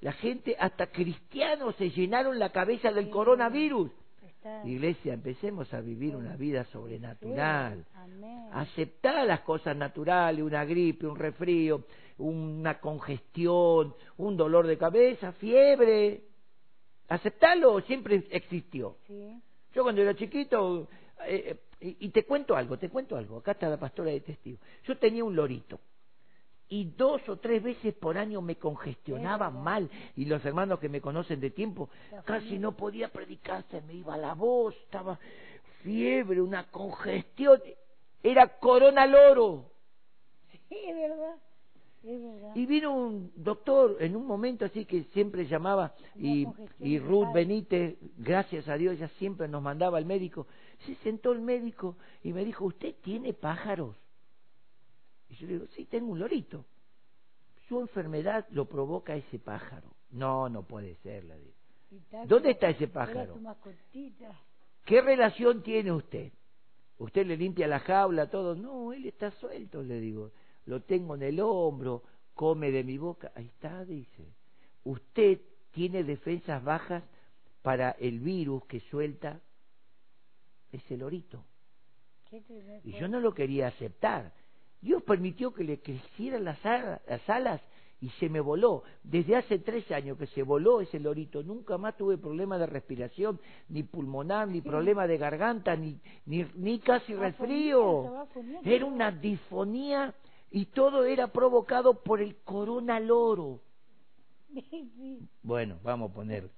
la 0.00 0.12
gente, 0.12 0.56
hasta 0.58 0.88
cristianos 0.88 1.76
se 1.76 1.90
llenaron 1.90 2.38
la 2.38 2.50
cabeza 2.50 2.90
del 2.90 3.10
coronavirus. 3.10 3.90
Iglesia, 4.64 5.14
empecemos 5.14 5.72
a 5.74 5.80
vivir 5.80 6.14
una 6.14 6.36
vida 6.36 6.64
sobrenatural. 6.66 7.84
Aceptar 8.52 9.26
las 9.26 9.40
cosas 9.40 9.76
naturales, 9.76 10.44
una 10.44 10.64
gripe, 10.64 11.06
un 11.06 11.16
resfrío, 11.16 11.84
una 12.18 12.78
congestión, 12.78 13.94
un 14.18 14.36
dolor 14.36 14.66
de 14.66 14.78
cabeza, 14.78 15.32
fiebre. 15.32 16.22
Aceptarlo 17.08 17.80
siempre 17.82 18.24
existió. 18.30 18.96
Yo 19.74 19.82
cuando 19.82 20.02
era 20.02 20.14
chiquito 20.14 20.88
eh, 21.26 21.56
y, 21.80 22.08
te 22.08 22.24
cuento 22.24 22.56
algo, 22.56 22.78
te 22.78 22.88
cuento 22.88 23.16
algo. 23.16 23.38
Acá 23.38 23.52
está 23.52 23.68
la 23.68 23.78
pastora 23.78 24.10
de 24.10 24.20
testigo. 24.20 24.58
Yo 24.84 24.96
tenía 24.98 25.24
un 25.24 25.36
lorito 25.36 25.78
y 26.68 26.84
dos 26.96 27.28
o 27.28 27.36
tres 27.36 27.62
veces 27.62 27.94
por 27.94 28.18
año 28.18 28.40
me 28.40 28.56
congestionaba 28.56 29.50
mal 29.50 29.88
y 30.16 30.24
los 30.24 30.44
hermanos 30.44 30.80
que 30.80 30.88
me 30.88 31.00
conocen 31.00 31.40
de 31.40 31.50
tiempo 31.50 31.88
casi 32.24 32.58
no 32.58 32.72
podía 32.72 33.08
predicar, 33.08 33.64
se 33.70 33.80
me 33.82 33.94
iba 33.94 34.16
la 34.16 34.34
voz, 34.34 34.74
estaba 34.84 35.18
fiebre, 35.82 36.40
una 36.40 36.68
congestión, 36.70 37.60
era 38.22 38.58
corona 38.58 39.06
loro. 39.06 39.70
Sí, 40.68 40.76
es 40.76 40.96
verdad. 40.96 41.36
Y 42.54 42.66
vino 42.66 42.92
un 42.94 43.32
doctor 43.34 43.96
en 43.98 44.14
un 44.14 44.26
momento 44.26 44.64
así 44.64 44.84
que 44.84 45.04
siempre 45.12 45.46
llamaba 45.46 45.92
y, 46.14 46.46
y 46.78 47.00
Ruth 47.00 47.32
Benítez, 47.34 47.96
gracias 48.16 48.68
a 48.68 48.76
Dios, 48.76 48.94
ella 48.94 49.08
siempre 49.18 49.48
nos 49.48 49.60
mandaba 49.60 49.98
al 49.98 50.06
médico. 50.06 50.46
Se 50.84 50.94
sentó 50.96 51.32
el 51.32 51.40
médico 51.40 51.96
y 52.22 52.32
me 52.32 52.44
dijo, 52.44 52.64
¿usted 52.64 52.94
tiene 53.02 53.32
pájaros? 53.32 53.96
Y 55.28 55.34
yo 55.36 55.46
le 55.46 55.52
digo, 55.54 55.66
sí, 55.74 55.84
tengo 55.86 56.12
un 56.12 56.18
lorito. 56.18 56.64
Su 57.68 57.80
enfermedad 57.80 58.46
lo 58.50 58.66
provoca 58.66 59.16
ese 59.16 59.38
pájaro. 59.38 59.90
No, 60.10 60.48
no 60.48 60.62
puede 60.62 60.96
ser, 60.96 61.24
le 61.24 61.38
digo. 61.38 61.56
¿Dónde 62.26 62.50
está 62.50 62.68
ese 62.68 62.88
pájaro? 62.88 63.38
¿Qué 64.84 65.00
relación 65.00 65.62
tiene 65.62 65.92
usted? 65.92 66.32
¿Usted 66.98 67.26
le 67.26 67.36
limpia 67.36 67.66
la 67.66 67.80
jaula, 67.80 68.30
todo? 68.30 68.54
No, 68.54 68.92
él 68.92 69.06
está 69.06 69.30
suelto, 69.32 69.82
le 69.82 70.00
digo 70.00 70.30
lo 70.66 70.82
tengo 70.82 71.14
en 71.14 71.22
el 71.22 71.40
hombro, 71.40 72.02
come 72.34 72.70
de 72.70 72.84
mi 72.84 72.98
boca. 72.98 73.32
Ahí 73.34 73.46
está, 73.46 73.84
dice. 73.84 74.26
Usted 74.84 75.40
tiene 75.72 76.04
defensas 76.04 76.62
bajas 76.62 77.02
para 77.62 77.92
el 77.92 78.20
virus 78.20 78.64
que 78.66 78.80
suelta 78.80 79.40
ese 80.72 80.96
lorito. 80.96 81.44
Y 82.84 82.92
yo 82.92 83.08
no 83.08 83.20
lo 83.20 83.32
quería 83.32 83.68
aceptar. 83.68 84.32
Dios 84.80 85.02
permitió 85.02 85.54
que 85.54 85.64
le 85.64 85.80
crecieran 85.80 86.44
las, 86.44 86.62
las 86.64 87.28
alas 87.28 87.60
y 88.00 88.10
se 88.10 88.28
me 88.28 88.40
voló. 88.40 88.82
Desde 89.02 89.36
hace 89.36 89.58
tres 89.58 89.90
años 89.90 90.18
que 90.18 90.26
se 90.28 90.42
voló 90.42 90.80
ese 90.80 91.00
lorito, 91.00 91.42
nunca 91.42 91.78
más 91.78 91.96
tuve 91.96 92.18
problema 92.18 92.58
de 92.58 92.66
respiración, 92.66 93.40
ni 93.68 93.82
pulmonar, 93.82 94.48
ni 94.48 94.60
problema 94.60 95.06
de 95.06 95.18
garganta, 95.18 95.76
ni, 95.76 95.98
ni, 96.26 96.46
ni 96.54 96.78
casi 96.78 97.14
resfrío. 97.14 98.26
Era 98.64 98.84
una 98.84 99.10
disfonía 99.10 100.14
y 100.50 100.66
todo 100.66 101.04
era 101.04 101.28
provocado 101.28 102.02
por 102.02 102.20
el 102.20 102.36
corona 102.36 103.00
loro. 103.00 103.60
Bueno, 105.42 105.78
vamos 105.84 106.10
a 106.10 106.14
poner, 106.14 106.50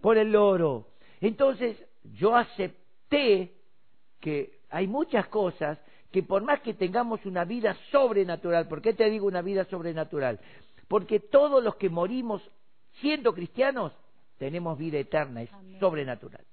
por 0.00 0.16
el 0.16 0.30
loro. 0.30 0.88
Entonces 1.20 1.76
yo 2.04 2.36
acepté 2.36 3.57
que 4.20 4.58
hay 4.70 4.86
muchas 4.86 5.26
cosas 5.28 5.78
que 6.10 6.22
por 6.22 6.42
más 6.42 6.60
que 6.60 6.74
tengamos 6.74 7.24
una 7.26 7.44
vida 7.44 7.76
sobrenatural, 7.90 8.66
¿por 8.68 8.80
qué 8.80 8.94
te 8.94 9.08
digo 9.10 9.26
una 9.26 9.42
vida 9.42 9.64
sobrenatural? 9.66 10.40
Porque 10.88 11.20
todos 11.20 11.62
los 11.62 11.76
que 11.76 11.90
morimos 11.90 12.42
siendo 13.00 13.34
cristianos 13.34 13.92
tenemos 14.38 14.78
vida 14.78 14.98
eterna, 14.98 15.42
es 15.42 15.50
sobrenatural. 15.80 16.44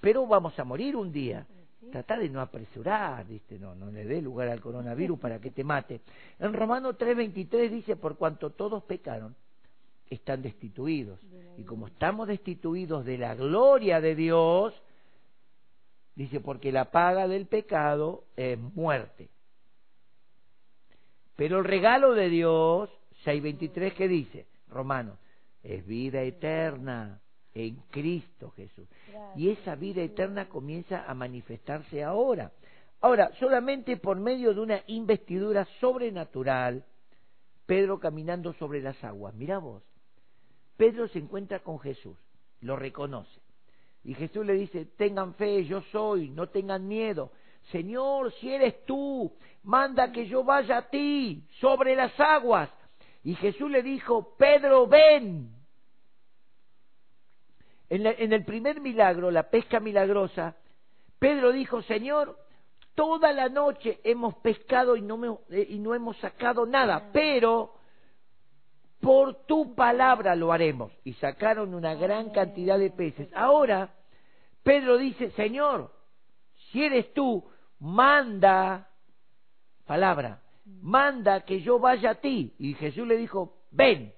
Pero 0.00 0.26
vamos 0.26 0.58
a 0.58 0.64
morir 0.64 0.96
un 0.96 1.12
día. 1.12 1.46
Trata 1.92 2.18
de 2.18 2.28
no 2.28 2.40
apresurar, 2.40 3.26
¿viste? 3.26 3.58
No, 3.58 3.74
no 3.74 3.90
le 3.90 4.04
dé 4.04 4.20
lugar 4.20 4.48
al 4.48 4.60
coronavirus 4.60 5.18
para 5.18 5.40
que 5.40 5.50
te 5.50 5.64
mate. 5.64 6.00
En 6.38 6.52
Romano 6.52 6.94
3:23 6.94 7.70
dice, 7.70 7.96
por 7.96 8.16
cuanto 8.16 8.50
todos 8.50 8.82
pecaron, 8.84 9.34
están 10.08 10.42
destituidos. 10.42 11.20
Y 11.56 11.64
como 11.64 11.86
estamos 11.86 12.28
destituidos 12.28 13.04
de 13.04 13.18
la 13.18 13.34
gloria 13.34 14.00
de 14.00 14.14
Dios, 14.14 14.74
dice, 16.14 16.40
porque 16.40 16.72
la 16.72 16.90
paga 16.90 17.28
del 17.28 17.46
pecado 17.46 18.24
es 18.36 18.58
muerte. 18.58 19.28
Pero 21.36 21.58
el 21.58 21.64
regalo 21.64 22.12
de 22.12 22.28
Dios, 22.28 22.90
6.23, 23.24 23.94
¿qué 23.94 24.08
dice? 24.08 24.46
Romano, 24.68 25.16
es 25.62 25.86
vida 25.86 26.22
eterna 26.22 27.20
en 27.54 27.76
Cristo 27.90 28.50
Jesús. 28.50 28.88
Y 29.36 29.48
esa 29.50 29.74
vida 29.74 30.02
eterna 30.02 30.48
comienza 30.48 31.04
a 31.10 31.14
manifestarse 31.14 32.02
ahora. 32.02 32.52
Ahora, 33.00 33.32
solamente 33.38 33.96
por 33.96 34.18
medio 34.18 34.52
de 34.52 34.60
una 34.60 34.82
investidura 34.86 35.64
sobrenatural, 35.80 36.84
Pedro 37.66 37.98
caminando 37.98 38.52
sobre 38.54 38.82
las 38.82 39.02
aguas. 39.02 39.34
Mira 39.34 39.58
vos, 39.58 39.82
Pedro 40.76 41.08
se 41.08 41.18
encuentra 41.18 41.60
con 41.60 41.78
Jesús, 41.78 42.18
lo 42.60 42.76
reconoce. 42.76 43.39
Y 44.04 44.14
Jesús 44.14 44.46
le 44.46 44.54
dice, 44.54 44.86
tengan 44.96 45.34
fe, 45.34 45.64
yo 45.64 45.82
soy, 45.92 46.30
no 46.30 46.48
tengan 46.48 46.86
miedo. 46.86 47.32
Señor, 47.70 48.32
si 48.34 48.52
eres 48.52 48.84
tú, 48.86 49.32
manda 49.62 50.10
que 50.10 50.26
yo 50.26 50.42
vaya 50.42 50.78
a 50.78 50.88
ti 50.88 51.46
sobre 51.60 51.94
las 51.94 52.18
aguas. 52.18 52.70
Y 53.22 53.34
Jesús 53.34 53.70
le 53.70 53.82
dijo, 53.82 54.34
Pedro, 54.36 54.86
ven. 54.86 55.54
En, 57.90 58.32
el 58.32 58.44
primer 58.44 58.80
milagro, 58.80 59.30
la 59.32 59.50
pesca 59.50 59.80
milagrosa, 59.80 60.54
Pedro 61.18 61.50
dijo, 61.50 61.82
Señor, 61.82 62.38
toda 62.94 63.32
la 63.32 63.48
noche 63.48 63.98
hemos 64.04 64.36
pescado 64.36 64.96
y 64.96 65.02
no, 65.02 65.40
eh, 65.50 65.66
y 65.68 65.78
no 65.80 65.94
hemos 65.94 66.16
sacado 66.18 66.66
nada, 66.66 67.10
pero 67.12 67.74
por 69.00 69.46
tu 69.46 69.74
palabra 69.74 70.34
lo 70.36 70.52
haremos. 70.52 70.92
Y 71.04 71.14
sacaron 71.14 71.74
una 71.74 71.94
gran 71.94 72.30
cantidad 72.30 72.78
de 72.78 72.90
peces. 72.90 73.28
Ahora, 73.34 73.94
Pedro 74.62 74.98
dice, 74.98 75.30
Señor, 75.32 75.92
si 76.70 76.84
eres 76.84 77.12
tú, 77.14 77.44
manda, 77.78 78.90
palabra, 79.86 80.42
manda 80.64 81.44
que 81.44 81.60
yo 81.62 81.78
vaya 81.78 82.10
a 82.10 82.14
ti. 82.16 82.54
Y 82.58 82.74
Jesús 82.74 83.06
le 83.06 83.16
dijo, 83.16 83.56
ven. 83.70 84.12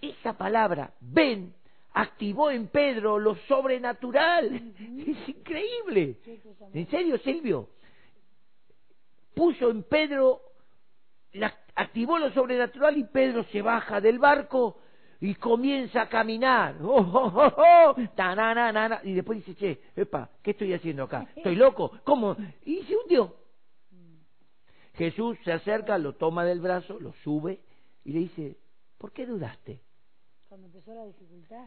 Esa 0.00 0.38
palabra, 0.38 0.94
ven, 1.00 1.54
activó 1.92 2.50
en 2.50 2.68
Pedro 2.68 3.18
lo 3.18 3.34
sobrenatural. 3.48 4.74
Es 5.06 5.28
increíble. 5.28 6.18
¿En 6.72 6.88
serio, 6.88 7.18
Silvio? 7.18 7.68
Puso 9.34 9.70
en 9.70 9.82
Pedro, 9.82 10.40
activó 11.74 12.18
lo 12.18 12.30
sobrenatural 12.32 12.96
y 12.96 13.04
Pedro 13.04 13.44
se 13.44 13.62
baja 13.62 14.00
del 14.00 14.18
barco 14.18 14.78
y 15.20 15.34
comienza 15.34 16.02
a 16.02 16.08
caminar. 16.08 16.76
Oh, 16.82 17.00
oh, 17.00 17.32
oh, 17.34 17.54
oh 17.56 17.94
y 19.04 19.12
después 19.14 19.44
dice, 19.44 19.54
che, 19.54 19.80
epa, 19.96 20.30
¿qué 20.42 20.52
estoy 20.52 20.72
haciendo 20.72 21.04
acá? 21.04 21.26
¿Estoy 21.34 21.56
loco? 21.56 21.92
¿Cómo? 22.04 22.36
Y 22.64 22.82
se 22.82 22.96
hundió. 22.96 23.34
Jesús 24.94 25.38
se 25.44 25.52
acerca, 25.52 25.96
lo 25.96 26.14
toma 26.14 26.44
del 26.44 26.60
brazo, 26.60 26.98
lo 26.98 27.12
sube 27.24 27.60
y 28.04 28.12
le 28.12 28.18
dice, 28.20 28.56
¿por 28.98 29.12
qué 29.12 29.26
dudaste? 29.26 29.80
Cuando 30.48 30.66
empezó 30.66 30.92
la 30.92 31.04
dificultad. 31.04 31.66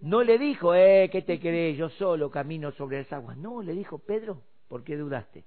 No 0.00 0.22
le 0.22 0.38
dijo, 0.38 0.74
eh, 0.74 1.08
¿qué 1.10 1.22
te 1.22 1.38
crees? 1.40 1.76
Yo 1.76 1.88
solo 1.90 2.30
camino 2.30 2.72
sobre 2.72 2.98
las 2.98 3.12
aguas. 3.12 3.36
No, 3.36 3.62
le 3.62 3.72
dijo, 3.72 3.98
Pedro, 3.98 4.42
¿por 4.68 4.84
qué 4.84 4.96
dudaste? 4.96 5.44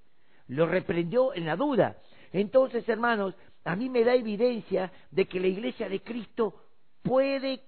Lo 0.47 0.65
reprendió 0.65 1.33
en 1.33 1.45
la 1.45 1.55
duda. 1.55 1.97
Entonces, 2.31 2.87
hermanos, 2.87 3.35
a 3.63 3.75
mí 3.75 3.89
me 3.89 4.03
da 4.03 4.15
evidencia 4.15 4.91
de 5.11 5.25
que 5.25 5.39
la 5.39 5.47
iglesia 5.47 5.89
de 5.89 6.01
Cristo 6.01 6.53
puede, 7.01 7.61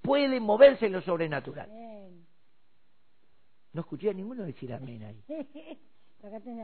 puede 0.00 0.40
moverse 0.40 0.86
en 0.86 0.92
lo 0.92 1.02
sobrenatural. 1.02 1.68
No 3.72 3.80
escuché 3.80 4.10
a 4.10 4.12
ninguno 4.12 4.44
decir 4.44 4.72
amén 4.72 5.02
ahí. 5.02 5.24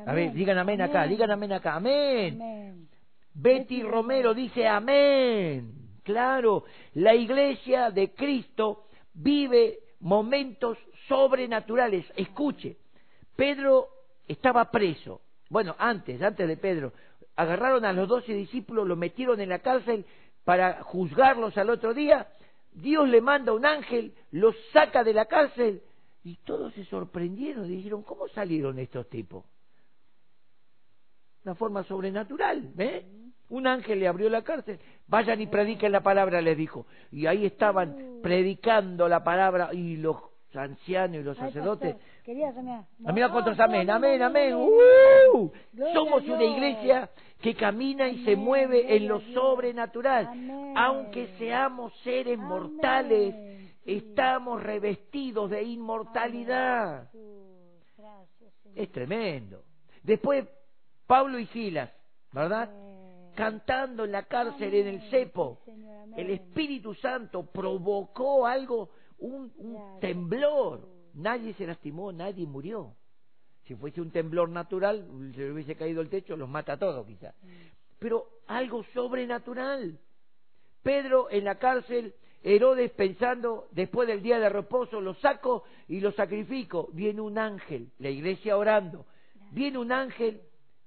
A 0.07 0.13
ver, 0.13 0.33
digan 0.33 0.57
amén, 0.59 0.81
acá, 0.81 1.05
digan 1.05 1.33
amén 1.33 1.53
acá, 1.53 1.75
amén. 1.75 2.89
Betty 3.35 3.83
Romero 3.83 4.33
dice 4.33 4.69
amén. 4.69 5.99
Claro, 6.05 6.65
la 6.95 7.15
iglesia 7.15 7.91
de 7.91 8.15
Cristo 8.15 8.87
vive 9.15 9.81
momentos 10.01 10.79
sobrenaturales. 11.09 12.05
Escuche, 12.17 12.77
Pedro 13.35 13.89
estaba 14.29 14.71
preso. 14.71 15.23
Bueno, 15.49 15.75
antes, 15.79 16.21
antes 16.21 16.47
de 16.47 16.57
Pedro, 16.57 16.93
agarraron 17.37 17.85
a 17.85 17.93
los 17.93 18.09
doce 18.09 18.33
discípulos, 18.33 18.87
los 18.87 18.99
metieron 18.99 19.41
en 19.41 19.49
la 19.49 19.61
cárcel 19.61 20.05
para 20.45 20.83
juzgarlos 20.83 21.57
al 21.57 21.71
otro 21.71 21.95
día. 21.95 22.29
Dios 22.73 23.09
le 23.09 23.21
manda 23.21 23.53
un 23.53 23.65
ángel, 23.65 24.15
los 24.31 24.55
saca 24.73 25.05
de 25.05 25.15
la 25.15 25.27
cárcel 25.27 25.83
y 26.25 26.37
todos 26.45 26.75
se 26.75 26.85
sorprendieron 26.85 27.67
dijeron, 27.69 28.03
¿cómo 28.03 28.29
salieron 28.29 28.79
estos 28.79 29.09
tipos? 29.09 29.45
Una 31.45 31.55
forma 31.55 31.83
sobrenatural, 31.85 32.73
¿eh? 32.79 33.07
Un 33.51 33.67
ángel 33.67 34.01
le 34.01 34.09
abrió 34.09 34.29
la 34.29 34.43
cárcel, 34.43 34.79
vayan 35.07 35.41
y 35.41 35.47
prediquen 35.47 35.91
la 35.91 36.03
palabra, 36.03 36.43
les 36.43 36.57
dijo. 36.57 36.87
Y 37.11 37.27
ahí 37.27 37.47
estaban 37.47 38.21
predicando 38.23 39.09
la 39.09 39.25
palabra 39.25 39.71
y 39.73 39.97
los 39.97 40.17
ancianos 40.55 41.21
y 41.21 41.23
los 41.23 41.37
sacerdotes. 41.37 41.97
Amiga 43.05 43.31
con 43.31 43.61
amén, 43.61 43.91
amén, 43.91 44.23
amén. 44.23 44.55
¡Uh! 44.55 45.51
Somos 45.93 46.25
una 46.25 46.45
iglesia 46.45 47.11
que 47.41 47.55
camina 47.55 48.09
y 48.09 48.25
se 48.25 48.37
mueve 48.37 48.97
en 48.97 49.09
lo 49.09 49.21
sobrenatural. 49.33 50.29
Aunque 50.77 51.29
seamos 51.39 51.93
seres 52.03 52.39
mortales, 52.39 53.35
estamos 53.85 54.63
revestidos 54.63 55.51
de 55.51 55.63
inmortalidad. 55.63 57.11
Es 58.75 58.91
tremendo. 58.93 59.63
Después, 60.03 60.47
Pablo 61.07 61.39
y 61.39 61.47
Silas, 61.47 61.91
¿verdad? 62.33 62.71
cantando 63.39 64.05
en 64.05 64.11
la 64.11 64.25
cárcel, 64.25 64.75
en 64.75 64.89
el 64.89 65.11
cepo. 65.11 65.61
El 66.17 66.31
Espíritu 66.31 66.93
Santo 66.95 67.47
provocó 67.47 68.45
algo, 68.45 68.91
un, 69.19 69.53
temblor. 70.01 70.89
Nadie 71.15 71.55
se 71.55 71.67
lastimó, 71.67 72.13
nadie 72.13 72.47
murió. 72.47 72.95
Si 73.65 73.75
fuese 73.75 74.01
un 74.01 74.11
temblor 74.11 74.49
natural, 74.49 75.07
se 75.35 75.41
le 75.41 75.53
hubiese 75.53 75.77
caído 75.77 76.01
el 76.01 76.09
techo, 76.09 76.37
los 76.37 76.49
mata 76.49 76.75
a 76.75 76.79
todos 76.79 77.07
quizás. 77.07 77.35
Mm. 77.43 77.49
Pero 77.99 78.29
algo 78.47 78.85
sobrenatural. 78.95 79.99
Pedro 80.83 81.29
en 81.31 81.45
la 81.45 81.59
cárcel, 81.59 82.15
Herodes 82.43 82.93
pensando, 82.93 83.69
después 83.73 84.07
del 84.07 84.23
día 84.23 84.39
de 84.39 84.49
reposo, 84.49 85.01
lo 85.01 85.15
saco 85.15 85.65
y 85.89 86.01
lo 86.01 86.13
sacrifico. 86.13 86.89
Viene 86.93 87.21
un 87.21 87.37
ángel, 87.37 87.91
la 87.99 88.11
iglesia 88.11 88.57
orando. 88.57 89.07
Viene 89.51 89.79
un 89.79 89.93
ángel 89.93 90.41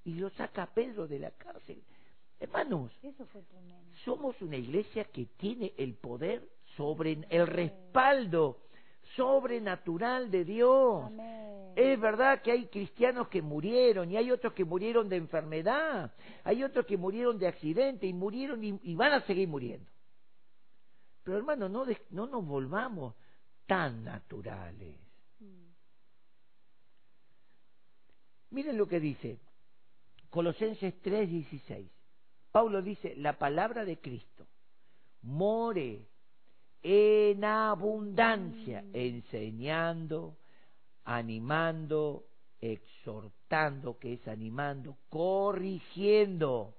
y 0.03 0.15
lo 0.15 0.29
saca 0.31 0.63
a 0.63 0.73
Pedro 0.73 1.07
de 1.07 1.19
la 1.19 1.31
cárcel. 1.31 1.83
Hermanos, 2.39 2.91
somos 4.03 4.41
una 4.41 4.57
iglesia 4.57 5.03
que 5.05 5.25
tiene 5.37 5.73
el 5.77 5.93
poder 5.95 6.41
sobre 6.75 7.19
el 7.29 7.47
respaldo 7.47 8.57
sobrenatural 9.15 10.31
de 10.31 10.45
Dios. 10.45 11.11
Es 11.75 11.99
verdad 11.99 12.41
que 12.41 12.51
hay 12.51 12.67
cristianos 12.67 13.27
que 13.29 13.41
murieron 13.41 14.11
y 14.11 14.17
hay 14.17 14.31
otros 14.31 14.53
que 14.53 14.65
murieron 14.65 15.07
de 15.07 15.15
enfermedad, 15.17 16.11
hay 16.43 16.63
otros 16.63 16.85
que 16.85 16.97
murieron 16.97 17.39
de 17.39 17.47
accidente 17.47 18.07
y 18.07 18.13
murieron 18.13 18.63
y, 18.63 18.95
van 18.95 19.13
a 19.13 19.21
seguir 19.21 19.47
muriendo. 19.47 19.89
Pero 21.23 21.37
hermanos, 21.37 21.71
no, 21.71 21.85
no 22.09 22.27
nos 22.27 22.45
volvamos 22.45 23.15
tan 23.67 24.03
naturales. 24.03 24.97
Mm. 25.39 25.69
Miren 28.49 28.77
lo 28.77 28.87
que 28.87 28.99
dice 28.99 29.39
Colosenses 30.29 30.93
3:16. 31.03 31.87
Pablo 32.51 32.81
dice, 32.81 33.15
la 33.15 33.37
palabra 33.37 33.85
de 33.85 33.99
Cristo 33.99 34.47
more 35.21 36.05
en 36.83 37.43
abundancia, 37.43 38.83
enseñando, 38.93 40.37
animando, 41.03 42.25
exhortando, 42.59 43.97
que 43.97 44.13
es 44.13 44.27
animando, 44.27 44.97
corrigiendo. 45.09 46.75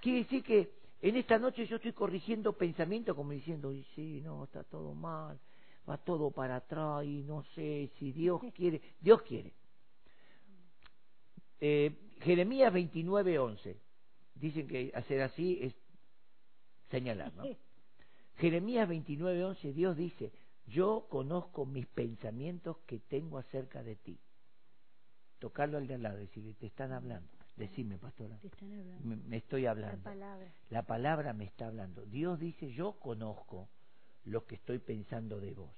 Quiere 0.00 0.20
decir 0.20 0.42
que 0.42 0.70
en 1.02 1.16
esta 1.16 1.38
noche 1.38 1.66
yo 1.66 1.76
estoy 1.76 1.92
corrigiendo 1.92 2.52
pensamientos 2.52 3.16
como 3.16 3.32
diciendo, 3.32 3.72
y 3.72 3.82
sí, 3.94 4.20
no, 4.22 4.44
está 4.44 4.64
todo 4.64 4.94
mal, 4.94 5.38
va 5.88 5.98
todo 5.98 6.30
para 6.30 6.56
atrás 6.56 7.04
y 7.04 7.22
no 7.22 7.42
sé 7.54 7.90
si 7.98 8.12
Dios 8.12 8.40
quiere, 8.54 8.80
Dios 9.00 9.22
quiere. 9.22 9.52
Eh, 11.60 12.14
Jeremías 12.20 12.72
29, 12.72 13.38
11 13.38 13.76
dicen 14.34 14.66
que 14.66 14.90
hacer 14.94 15.20
así 15.22 15.58
es 15.60 15.74
señalar, 16.90 17.32
¿no? 17.34 17.44
Jeremías 18.40 18.88
29:11, 18.88 19.74
Dios 19.74 19.96
dice, 19.96 20.32
yo 20.66 21.06
conozco 21.10 21.66
mis 21.66 21.86
pensamientos 21.86 22.78
que 22.86 22.98
tengo 22.98 23.38
acerca 23.38 23.82
de 23.82 23.96
ti. 23.96 24.18
Tocarlo 25.38 25.78
al 25.78 25.86
de 25.86 25.94
al 25.94 26.02
lado, 26.02 26.16
decirle, 26.16 26.54
te 26.54 26.66
están 26.66 26.92
hablando. 26.92 27.28
Decime, 27.56 27.98
pastora. 27.98 28.38
Te 28.38 28.46
están 28.46 28.72
hablando. 28.72 29.04
Me, 29.06 29.16
me 29.16 29.36
estoy 29.36 29.66
hablando. 29.66 29.98
La 29.98 30.02
palabra. 30.02 30.54
La 30.70 30.82
palabra 30.82 31.32
me 31.34 31.44
está 31.44 31.66
hablando. 31.66 32.06
Dios 32.06 32.38
dice, 32.38 32.72
yo 32.72 32.92
conozco 32.92 33.68
lo 34.24 34.46
que 34.46 34.54
estoy 34.54 34.78
pensando 34.78 35.40
de 35.40 35.52
vos. 35.52 35.70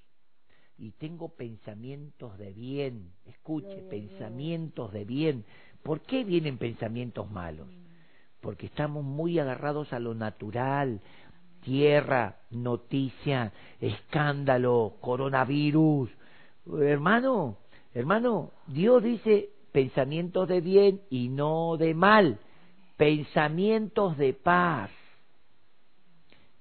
Y 0.78 0.92
tengo 0.92 1.30
pensamientos 1.30 2.38
de 2.38 2.52
bien. 2.52 3.12
Escuche, 3.24 3.66
Gloria 3.66 3.88
pensamientos 3.90 4.92
de 4.92 5.04
bien. 5.04 5.44
¿Por 5.82 6.02
qué 6.02 6.24
vienen 6.24 6.58
pensamientos 6.58 7.30
malos? 7.30 7.68
Porque 8.40 8.66
estamos 8.66 9.04
muy 9.04 9.38
agarrados 9.38 9.92
a 9.92 10.00
lo 10.00 10.14
natural. 10.14 11.00
Tierra, 11.62 12.36
noticia, 12.50 13.52
escándalo, 13.80 14.94
coronavirus. 15.00 16.10
Hermano, 16.80 17.56
hermano, 17.94 18.50
Dios 18.66 19.02
dice 19.02 19.50
pensamientos 19.72 20.48
de 20.48 20.60
bien 20.60 21.02
y 21.08 21.28
no 21.28 21.76
de 21.76 21.94
mal. 21.94 22.38
Pensamientos 22.96 24.16
de 24.18 24.34
paz. 24.34 24.90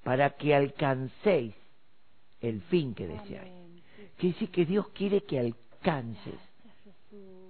Para 0.03 0.31
que 0.31 0.55
alcancéis 0.55 1.55
el 2.39 2.61
fin 2.61 2.93
que 2.93 3.07
deseáis. 3.07 3.53
Quiere 4.17 4.33
decir 4.33 4.49
que 4.51 4.65
Dios 4.65 4.87
quiere 4.89 5.23
que 5.23 5.39
alcances. 5.39 6.39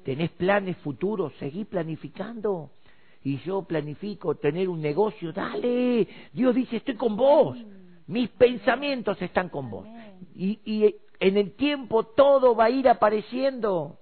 ¿Tenés 0.04 0.32
planes 0.32 0.78
futuros? 0.78 1.34
Seguí 1.38 1.66
planificando. 1.66 2.72
Y 3.24 3.38
yo 3.40 3.62
planifico 3.64 4.36
tener 4.36 4.68
un 4.68 4.82
negocio. 4.82 5.32
Dale. 5.32 6.08
Dios 6.34 6.56
dice, 6.56 6.78
estoy 6.78 6.96
con 6.96 7.16
vos. 7.16 7.58
Mis 8.08 8.30
pensamientos 8.30 9.22
están 9.22 9.50
con 9.50 9.70
vos. 9.70 9.88
Y, 10.36 10.60
y 10.66 10.96
en 11.20 11.38
el 11.38 11.52
tiempo 11.52 12.04
todo 12.04 12.56
va 12.56 12.66
a 12.66 12.70
ir 12.70 12.90
apareciendo. 12.90 13.98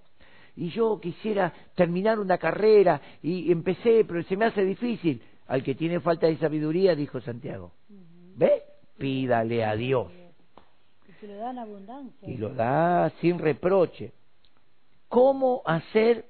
Y 0.55 0.69
yo 0.69 0.99
quisiera 0.99 1.53
terminar 1.75 2.19
una 2.19 2.37
carrera 2.37 3.01
y 3.21 3.51
empecé, 3.51 4.03
pero 4.05 4.23
se 4.23 4.35
me 4.37 4.45
hace 4.45 4.63
difícil. 4.63 5.21
Al 5.47 5.63
que 5.63 5.75
tiene 5.75 5.99
falta 5.99 6.27
de 6.27 6.37
sabiduría, 6.37 6.95
dijo 6.95 7.19
Santiago. 7.21 7.71
¿Ve? 8.35 8.63
Pídale 8.97 9.65
a 9.65 9.75
Dios. 9.75 10.11
Y 11.21 11.27
lo 11.27 11.35
dan 11.35 11.59
abundancia. 11.59 12.29
y 12.29 12.37
lo 12.37 12.49
da 12.49 13.11
sin 13.19 13.39
reproche. 13.39 14.13
¿Cómo 15.09 15.61
hacer 15.65 16.25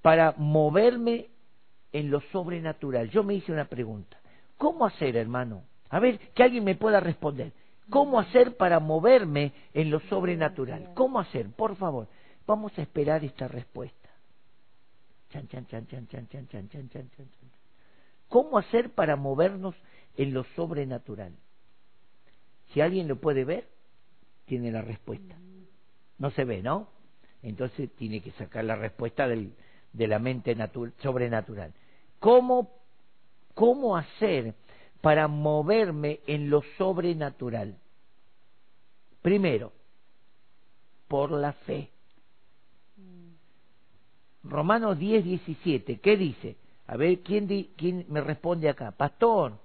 para 0.00 0.34
moverme 0.38 1.26
en 1.92 2.10
lo 2.10 2.20
sobrenatural? 2.32 3.10
Yo 3.10 3.22
me 3.22 3.34
hice 3.34 3.52
una 3.52 3.66
pregunta. 3.66 4.18
¿Cómo 4.58 4.86
hacer, 4.86 5.16
hermano? 5.16 5.64
A 5.90 5.98
ver, 6.00 6.18
que 6.34 6.42
alguien 6.42 6.64
me 6.64 6.74
pueda 6.74 7.00
responder. 7.00 7.52
¿Cómo 7.90 8.18
hacer 8.18 8.56
para 8.56 8.80
moverme 8.80 9.52
en 9.74 9.90
lo 9.90 10.00
sobrenatural? 10.00 10.90
¿Cómo 10.94 11.18
hacer? 11.20 11.50
Por 11.50 11.76
favor, 11.76 12.08
vamos 12.46 12.76
a 12.78 12.82
esperar 12.82 13.24
esta 13.24 13.48
respuesta. 13.48 14.08
Chan, 15.30 15.48
chan, 15.48 15.66
chan, 15.66 15.86
chan, 15.86 16.06
chan, 16.08 16.28
chan, 16.28 16.48
chan, 16.48 16.68
chan, 16.68 16.88
chan, 16.88 16.90
chan, 16.90 17.10
chan. 17.16 17.50
¿Cómo 18.28 18.56
hacer 18.56 18.90
para 18.90 19.16
movernos 19.16 19.74
en 20.16 20.32
lo 20.32 20.44
sobrenatural? 20.56 21.32
Si 22.72 22.80
alguien 22.80 23.08
lo 23.08 23.16
puede 23.16 23.44
ver, 23.44 23.68
tiene 24.46 24.70
la 24.72 24.80
respuesta. 24.82 25.36
No 26.18 26.30
se 26.30 26.44
ve, 26.44 26.62
¿no? 26.62 26.88
Entonces 27.42 27.90
tiene 27.96 28.20
que 28.20 28.30
sacar 28.32 28.64
la 28.64 28.76
respuesta 28.76 29.26
del, 29.28 29.52
de 29.92 30.06
la 30.06 30.18
mente 30.18 30.56
natu- 30.56 30.92
sobrenatural. 31.02 31.72
¿Cómo, 32.22 32.70
¿Cómo 33.54 33.96
hacer 33.96 34.54
para 35.00 35.26
moverme 35.26 36.20
en 36.28 36.50
lo 36.50 36.62
sobrenatural? 36.78 37.76
Primero, 39.22 39.72
por 41.08 41.32
la 41.32 41.52
fe. 41.52 41.90
Romanos 44.44 44.96
10, 45.00 45.24
17, 45.24 45.98
¿qué 45.98 46.16
dice? 46.16 46.56
A 46.86 46.96
ver, 46.96 47.18
¿quién, 47.22 47.48
di- 47.48 47.72
quién 47.76 48.06
me 48.08 48.20
responde 48.20 48.68
acá? 48.68 48.92
Pastor, 48.92 49.58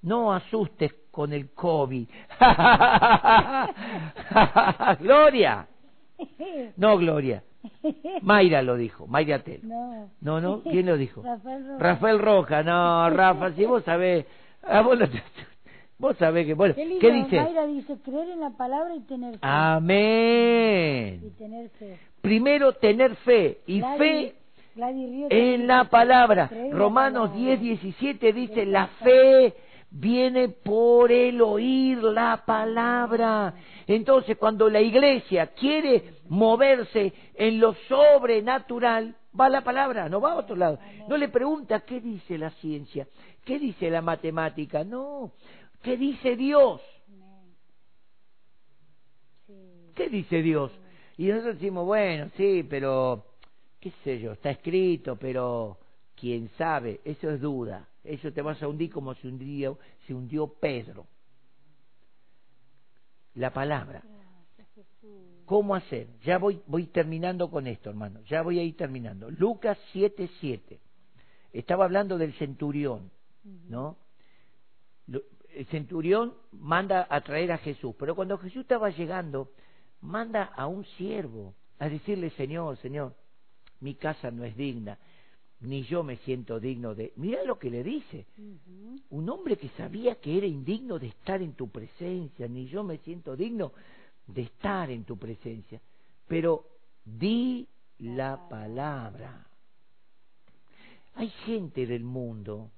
no 0.00 0.32
asustes 0.32 0.94
con 1.10 1.34
el 1.34 1.50
COVID. 1.50 2.08
Gloria. 5.00 5.66
No, 6.76 6.96
Gloria. 6.96 7.42
Mayra 8.22 8.62
lo 8.62 8.76
dijo, 8.76 9.06
Mayra 9.06 9.38
Telo. 9.40 9.60
No. 9.64 10.10
No, 10.20 10.40
no, 10.40 10.62
¿quién 10.62 10.86
lo 10.86 10.96
dijo? 10.96 11.22
Rafael 11.24 11.64
Rojas. 11.66 11.80
Rafael 11.80 12.18
Roja, 12.18 12.62
no, 12.62 13.10
Rafa, 13.16 13.52
si 13.52 13.64
vos 13.64 13.82
sabés, 13.84 14.24
vos, 14.84 14.98
lo- 14.98 15.06
vos 15.98 16.16
sabés 16.16 16.46
que, 16.46 16.54
bueno, 16.54 16.74
Qué 16.74 16.98
¿qué 17.00 17.12
dice? 17.12 17.40
Mayra 17.40 17.66
dice 17.66 17.96
creer 18.04 18.30
en 18.30 18.40
la 18.40 18.50
palabra 18.50 18.94
y 18.94 19.00
tener 19.00 19.32
fe. 19.32 19.36
Y 19.36 19.38
Amén. 19.42 21.32
tener 21.38 21.68
fe. 21.70 21.98
Primero 22.20 22.72
tener 22.74 23.14
fe 23.16 23.58
y 23.66 23.80
Gladys- 23.80 23.98
fe 23.98 24.34
Gladys 24.76 25.10
Ríos 25.10 25.28
en 25.30 25.66
la 25.66 25.84
palabra. 25.84 26.50
la 26.52 26.70
Romanos 26.76 27.30
palabra. 27.30 27.56
10, 27.56 27.60
17 27.60 28.32
dice, 28.32 28.66
la 28.66 28.86
fe 28.86 29.54
viene 29.90 30.48
por 30.48 31.10
el 31.10 31.40
oír 31.42 32.02
la 32.02 32.44
palabra. 32.46 33.54
Entonces, 33.86 34.36
cuando 34.36 34.68
la 34.68 34.80
iglesia 34.80 35.48
quiere 35.48 36.14
moverse 36.28 37.12
en 37.34 37.58
lo 37.58 37.74
sobrenatural, 37.88 39.16
va 39.38 39.48
la 39.48 39.62
palabra, 39.62 40.08
no 40.08 40.20
va 40.20 40.32
a 40.32 40.36
otro 40.36 40.56
lado. 40.56 40.78
No 41.08 41.16
le 41.16 41.28
pregunta 41.28 41.80
qué 41.80 42.00
dice 42.00 42.38
la 42.38 42.50
ciencia, 42.50 43.06
qué 43.44 43.58
dice 43.58 43.90
la 43.90 44.02
matemática, 44.02 44.84
no, 44.84 45.32
qué 45.82 45.96
dice 45.96 46.36
Dios. 46.36 46.80
¿Qué 49.94 50.08
dice 50.08 50.40
Dios? 50.40 50.72
Y 51.18 51.26
nosotros 51.26 51.56
decimos, 51.56 51.84
bueno, 51.84 52.30
sí, 52.36 52.64
pero, 52.68 53.24
qué 53.80 53.92
sé 54.02 54.18
yo, 54.18 54.32
está 54.32 54.50
escrito, 54.50 55.16
pero 55.16 55.76
quién 56.14 56.48
sabe, 56.56 57.00
eso 57.04 57.28
es 57.28 57.40
duda. 57.40 57.89
Eso 58.02 58.32
te 58.32 58.42
vas 58.42 58.62
a 58.62 58.68
hundir 58.68 58.90
como 58.90 59.14
se 59.14 59.28
hundió, 59.28 59.78
se 60.06 60.14
hundió 60.14 60.48
Pedro. 60.48 61.06
La 63.34 63.52
palabra. 63.52 64.02
¿Cómo 65.44 65.74
hacer? 65.74 66.06
Ya 66.20 66.38
voy, 66.38 66.62
voy 66.66 66.86
terminando 66.86 67.50
con 67.50 67.66
esto, 67.66 67.90
hermano. 67.90 68.20
Ya 68.22 68.42
voy 68.42 68.58
a 68.58 68.62
ir 68.62 68.76
terminando. 68.76 69.30
Lucas 69.30 69.76
7:7. 69.92 70.78
Estaba 71.52 71.84
hablando 71.84 72.18
del 72.18 72.32
centurión, 72.34 73.10
¿no? 73.68 73.98
El 75.08 75.66
centurión 75.66 76.34
manda 76.52 77.06
a 77.10 77.20
traer 77.22 77.50
a 77.50 77.58
Jesús, 77.58 77.96
pero 77.98 78.14
cuando 78.14 78.38
Jesús 78.38 78.62
estaba 78.62 78.90
llegando, 78.90 79.50
manda 80.00 80.44
a 80.44 80.68
un 80.68 80.84
siervo 80.84 81.54
a 81.80 81.88
decirle, 81.88 82.30
Señor, 82.30 82.76
Señor, 82.76 83.16
mi 83.80 83.96
casa 83.96 84.30
no 84.30 84.44
es 84.44 84.56
digna, 84.56 84.98
ni 85.60 85.82
yo 85.82 86.02
me 86.02 86.16
siento 86.18 86.58
digno 86.58 86.94
de... 86.94 87.12
Mira 87.16 87.44
lo 87.44 87.58
que 87.58 87.70
le 87.70 87.82
dice. 87.84 88.26
Un 89.10 89.28
hombre 89.28 89.56
que 89.56 89.68
sabía 89.70 90.14
que 90.16 90.36
era 90.38 90.46
indigno 90.46 90.98
de 90.98 91.08
estar 91.08 91.42
en 91.42 91.52
tu 91.52 91.68
presencia, 91.68 92.48
ni 92.48 92.66
yo 92.66 92.82
me 92.82 92.98
siento 92.98 93.36
digno 93.36 93.72
de 94.26 94.42
estar 94.42 94.90
en 94.90 95.04
tu 95.04 95.18
presencia. 95.18 95.80
Pero 96.26 96.64
di 97.04 97.68
la 97.98 98.48
palabra. 98.48 99.46
Hay 101.14 101.28
gente 101.44 101.86
del 101.86 102.04
mundo 102.04 102.70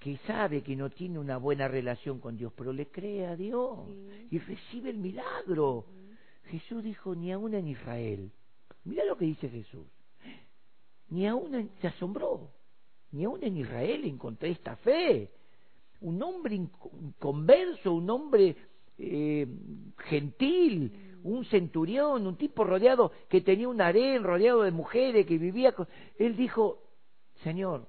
que 0.00 0.16
sabe 0.26 0.62
que 0.62 0.74
no 0.74 0.90
tiene 0.90 1.18
una 1.18 1.36
buena 1.36 1.68
relación 1.68 2.18
con 2.18 2.36
Dios, 2.36 2.52
pero 2.56 2.72
le 2.72 2.86
cree 2.86 3.26
a 3.26 3.36
Dios 3.36 3.86
Sí. 3.86 4.28
y 4.30 4.38
recibe 4.38 4.90
el 4.90 4.98
milagro. 4.98 5.84
Jesús 6.46 6.82
dijo, 6.82 7.14
ni 7.14 7.30
aún 7.30 7.54
en 7.54 7.68
Israel. 7.68 8.32
Mira 8.84 9.04
lo 9.04 9.16
que 9.16 9.26
dice 9.26 9.48
Jesús. 9.48 9.86
Ni 11.10 11.26
aún 11.26 11.70
se 11.80 11.88
asombró. 11.88 12.50
Ni 13.12 13.24
aún 13.24 13.42
en 13.42 13.56
Israel 13.56 14.04
encontré 14.04 14.50
esta 14.50 14.76
fe. 14.76 15.30
Un 16.00 16.22
hombre 16.22 16.54
inco- 16.56 16.90
inconverso, 17.02 17.92
un 17.92 18.08
hombre 18.08 18.56
eh, 18.96 19.46
gentil, 20.08 21.18
un 21.22 21.44
centurión, 21.44 22.26
un 22.26 22.36
tipo 22.36 22.64
rodeado 22.64 23.12
que 23.28 23.40
tenía 23.42 23.68
un 23.68 23.80
harén, 23.80 24.22
rodeado 24.22 24.62
de 24.62 24.70
mujeres, 24.70 25.26
que 25.26 25.36
vivía 25.36 25.72
con... 25.72 25.86
Él 26.18 26.36
dijo, 26.36 26.82
Señor, 27.42 27.88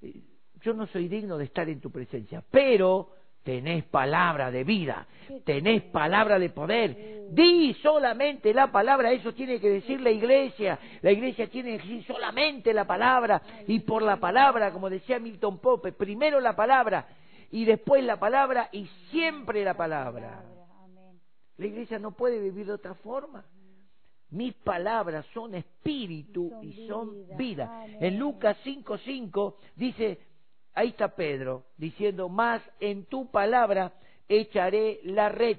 eh, 0.00 0.22
yo 0.62 0.72
no 0.72 0.86
soy 0.86 1.08
digno 1.08 1.36
de 1.36 1.44
estar 1.44 1.68
en 1.68 1.80
tu 1.80 1.90
presencia, 1.90 2.44
pero 2.50 3.10
tenés 3.42 3.84
palabra 3.84 4.50
de 4.50 4.64
vida, 4.64 5.06
tenés 5.44 5.82
palabra 5.84 6.38
de 6.38 6.50
poder. 6.50 7.28
Di 7.30 7.74
solamente 7.74 8.52
la 8.52 8.72
palabra, 8.72 9.12
eso 9.12 9.32
tiene 9.32 9.60
que 9.60 9.70
decir 9.70 10.00
la 10.00 10.10
iglesia. 10.10 10.78
La 11.00 11.12
iglesia 11.12 11.48
tiene 11.48 11.78
que 11.78 11.84
decir 11.84 12.04
solamente 12.04 12.74
la 12.74 12.86
palabra 12.86 13.40
y 13.66 13.80
por 13.80 14.02
la 14.02 14.16
palabra, 14.16 14.72
como 14.72 14.90
decía 14.90 15.18
Milton 15.18 15.58
Pope, 15.58 15.92
primero 15.92 16.40
la 16.40 16.56
palabra 16.56 17.06
y 17.50 17.64
después 17.64 18.04
la 18.04 18.18
palabra 18.18 18.68
y 18.72 18.86
siempre 19.10 19.64
la 19.64 19.74
palabra. 19.74 20.44
La 21.56 21.66
iglesia 21.66 21.98
no 21.98 22.12
puede 22.12 22.40
vivir 22.40 22.66
de 22.66 22.72
otra 22.72 22.94
forma. 22.94 23.44
Mis 24.30 24.54
palabras 24.54 25.26
son 25.34 25.54
espíritu 25.54 26.52
y 26.62 26.86
son 26.86 27.36
vida. 27.36 27.84
En 28.00 28.18
Lucas 28.18 28.56
5:5 28.64 29.54
dice, 29.74 30.18
ahí 30.74 30.88
está 30.88 31.14
Pedro 31.14 31.64
diciendo, 31.76 32.28
más 32.28 32.62
en 32.80 33.04
tu 33.04 33.30
palabra 33.30 33.92
echaré 34.28 35.00
la 35.04 35.28
red. 35.28 35.58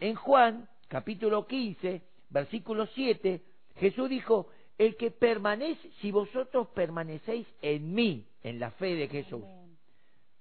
En 0.00 0.14
Juan, 0.14 0.68
capítulo 0.88 1.46
15, 1.46 2.02
versículo 2.30 2.86
7, 2.86 3.42
Jesús 3.76 4.08
dijo, 4.08 4.48
el 4.76 4.96
que 4.96 5.10
permanece, 5.10 5.90
si 6.00 6.10
vosotros 6.10 6.68
permanecéis 6.68 7.46
en 7.62 7.94
mí, 7.94 8.24
en 8.42 8.60
la 8.60 8.70
fe 8.72 8.94
de 8.94 9.08
Jesús, 9.08 9.42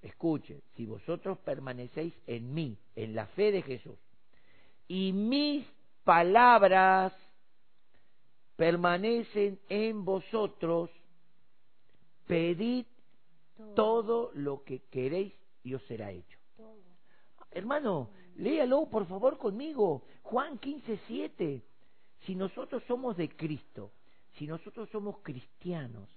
escuche, 0.02 0.62
si 0.76 0.86
vosotros 0.86 1.40
permanecéis 1.40 2.14
en 2.28 2.54
mí, 2.54 2.78
en 2.96 3.16
la 3.16 3.26
fe 3.28 3.52
de 3.52 3.64
Jesús, 3.64 3.98
y 4.88 5.12
mis 5.12 5.66
palabras 6.04 7.14
permanecen 8.56 9.60
en 9.70 10.06
vosotros, 10.06 10.90
pedid 12.28 12.86
todo, 13.76 14.32
lo 14.34 14.64
que 14.64 14.84
queréis 14.90 15.34
y 15.64 15.74
os 15.74 15.84
será 15.84 16.12
hecho. 16.12 16.38
Hermano, 17.52 18.12
léalo 18.36 18.90
por 18.90 19.08
favor 19.08 19.38
conmigo. 19.38 20.04
Juan 20.24 20.58
15, 20.58 21.00
7. 21.08 21.64
Si 22.26 22.36
nosotros 22.36 22.84
somos 22.88 23.18
de 23.18 23.30
Cristo, 23.30 23.92
si 24.38 24.48
nosotros 24.48 24.90
somos 24.90 25.20
cristianos, 25.20 26.10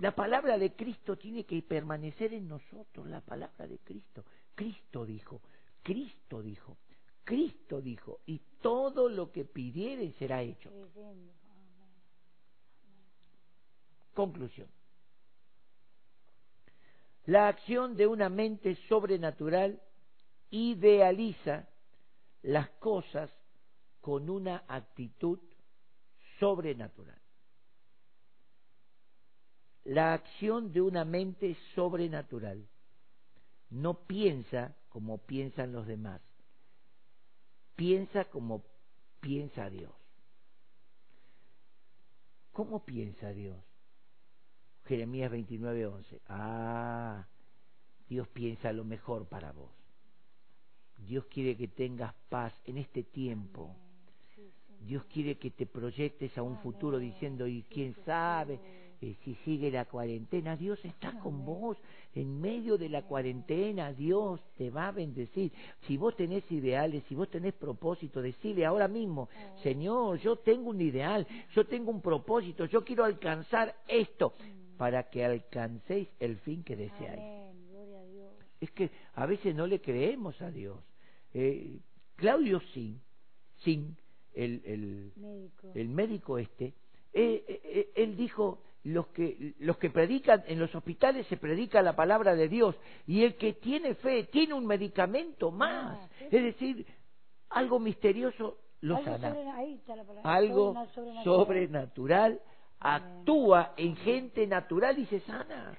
la 0.00 0.14
palabra 0.14 0.58
de 0.58 0.74
Cristo 0.74 1.16
tiene 1.16 1.44
que 1.44 1.60
permanecer 1.62 2.32
en 2.32 2.48
nosotros, 2.48 3.06
la 3.08 3.20
palabra 3.20 3.66
de 3.66 3.78
Cristo. 3.78 4.24
Cristo 4.54 5.04
dijo, 5.04 5.40
Cristo 5.82 6.40
dijo, 6.40 6.76
Cristo 7.24 7.80
dijo, 7.80 8.20
y 8.26 8.40
todo 8.60 9.08
lo 9.08 9.32
que 9.32 9.44
pidiere 9.44 10.12
será 10.12 10.42
hecho. 10.42 10.70
Conclusión. 14.14 14.68
La 17.28 17.48
acción 17.48 17.94
de 17.94 18.06
una 18.06 18.30
mente 18.30 18.74
sobrenatural 18.88 19.82
idealiza 20.48 21.68
las 22.40 22.70
cosas 22.80 23.30
con 24.00 24.30
una 24.30 24.64
actitud 24.66 25.38
sobrenatural. 26.38 27.20
La 29.84 30.14
acción 30.14 30.72
de 30.72 30.80
una 30.80 31.04
mente 31.04 31.54
sobrenatural 31.74 32.66
no 33.68 34.06
piensa 34.06 34.74
como 34.88 35.18
piensan 35.18 35.72
los 35.72 35.86
demás, 35.86 36.22
piensa 37.76 38.24
como 38.24 38.64
piensa 39.20 39.68
Dios. 39.68 39.92
¿Cómo 42.52 42.86
piensa 42.86 43.34
Dios? 43.34 43.67
Jeremías 44.88 45.30
29:11. 45.30 46.20
Ah, 46.28 47.26
Dios 48.08 48.26
piensa 48.28 48.72
lo 48.72 48.84
mejor 48.84 49.26
para 49.28 49.52
vos. 49.52 49.70
Dios 50.96 51.26
quiere 51.26 51.56
que 51.56 51.68
tengas 51.68 52.14
paz 52.30 52.52
en 52.64 52.78
este 52.78 53.02
tiempo. 53.04 53.76
Dios 54.80 55.04
quiere 55.12 55.36
que 55.36 55.50
te 55.50 55.66
proyectes 55.66 56.36
a 56.38 56.42
un 56.42 56.56
futuro 56.58 56.98
diciendo, 56.98 57.46
y 57.46 57.64
quién 57.64 57.94
sabe, 58.06 58.58
eh, 59.00 59.14
si 59.24 59.34
sigue 59.44 59.70
la 59.70 59.84
cuarentena, 59.84 60.56
Dios 60.56 60.82
está 60.84 61.18
con 61.20 61.44
vos. 61.44 61.76
En 62.14 62.40
medio 62.40 62.78
de 62.78 62.88
la 62.88 63.02
cuarentena, 63.02 63.92
Dios 63.92 64.40
te 64.56 64.70
va 64.70 64.88
a 64.88 64.92
bendecir. 64.92 65.52
Si 65.86 65.96
vos 65.96 66.16
tenés 66.16 66.50
ideales, 66.50 67.04
si 67.08 67.14
vos 67.14 67.28
tenés 67.28 67.54
propósito, 67.54 68.22
decirle 68.22 68.64
ahora 68.64 68.88
mismo, 68.88 69.28
Señor, 69.62 70.18
yo 70.18 70.36
tengo 70.36 70.70
un 70.70 70.80
ideal, 70.80 71.26
yo 71.54 71.66
tengo 71.66 71.90
un 71.90 72.00
propósito, 72.00 72.64
yo 72.64 72.84
quiero 72.84 73.04
alcanzar 73.04 73.74
esto, 73.86 74.34
para 74.78 75.10
que 75.10 75.24
alcancéis 75.24 76.08
el 76.20 76.38
fin 76.38 76.62
que 76.62 76.76
deseáis. 76.76 77.20
Es 78.60 78.70
que 78.70 78.90
a 79.14 79.26
veces 79.26 79.54
no 79.54 79.66
le 79.66 79.80
creemos 79.80 80.40
a 80.40 80.50
Dios. 80.50 80.78
Eh, 81.34 81.78
Claudio 82.16 82.60
Sin, 82.72 83.00
Sin 83.58 83.96
el, 84.34 84.62
el, 84.64 85.12
médico. 85.16 85.72
el 85.74 85.88
médico 85.88 86.38
este, 86.38 86.74
eh, 87.12 87.44
eh, 87.48 87.90
él 87.94 88.16
dijo, 88.16 88.62
los 88.84 89.08
que, 89.08 89.54
los 89.58 89.76
que 89.78 89.90
predican 89.90 90.44
en 90.46 90.58
los 90.58 90.74
hospitales 90.74 91.26
se 91.26 91.36
predica 91.36 91.82
la 91.82 91.96
palabra 91.96 92.34
de 92.34 92.48
Dios 92.48 92.76
y 93.06 93.24
el 93.24 93.36
que 93.36 93.54
tiene 93.54 93.94
fe 93.96 94.24
tiene 94.24 94.54
un 94.54 94.66
medicamento 94.66 95.50
más, 95.50 95.98
ah, 96.00 96.08
es 96.30 96.42
decir, 96.42 96.86
algo 97.50 97.78
misterioso 97.78 98.58
lo 98.80 99.02
sana, 99.02 99.34
algo 100.22 100.74
sobrenatural, 101.24 102.40
actúa 102.80 103.74
en 103.76 103.96
gente 103.96 104.46
natural 104.46 104.98
y 104.98 105.06
se 105.06 105.20
sana. 105.20 105.76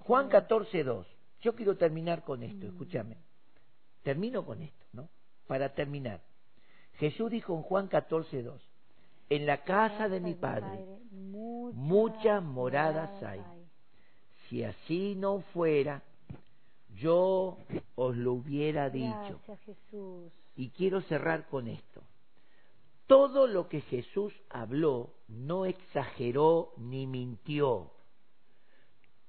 Juan 0.00 0.28
14, 0.28 0.84
2. 0.84 1.06
Yo 1.42 1.54
quiero 1.54 1.76
terminar 1.76 2.24
con 2.24 2.42
esto, 2.42 2.66
mm. 2.66 2.68
escúchame. 2.68 3.16
Termino 4.02 4.44
con 4.44 4.62
esto, 4.62 4.84
¿no? 4.92 5.08
Para 5.46 5.74
terminar. 5.74 6.20
Jesús 6.94 7.30
dijo 7.30 7.54
en 7.54 7.62
Juan 7.62 7.88
14, 7.88 8.42
2 8.42 8.72
en 9.32 9.46
la 9.46 9.64
casa 9.64 10.10
de 10.10 10.20
mi 10.20 10.34
padre 10.34 10.84
muchas 11.10 12.42
moradas 12.42 13.22
hay. 13.22 13.40
Si 14.48 14.62
así 14.62 15.14
no 15.16 15.40
fuera, 15.54 16.02
yo 16.94 17.56
os 17.94 18.14
lo 18.14 18.34
hubiera 18.34 18.90
dicho. 18.90 19.40
Y 20.54 20.68
quiero 20.68 21.00
cerrar 21.02 21.46
con 21.46 21.68
esto. 21.68 22.02
Todo 23.12 23.46
lo 23.46 23.68
que 23.68 23.82
Jesús 23.82 24.32
habló 24.48 25.10
no 25.28 25.66
exageró 25.66 26.72
ni 26.78 27.06
mintió. 27.06 27.90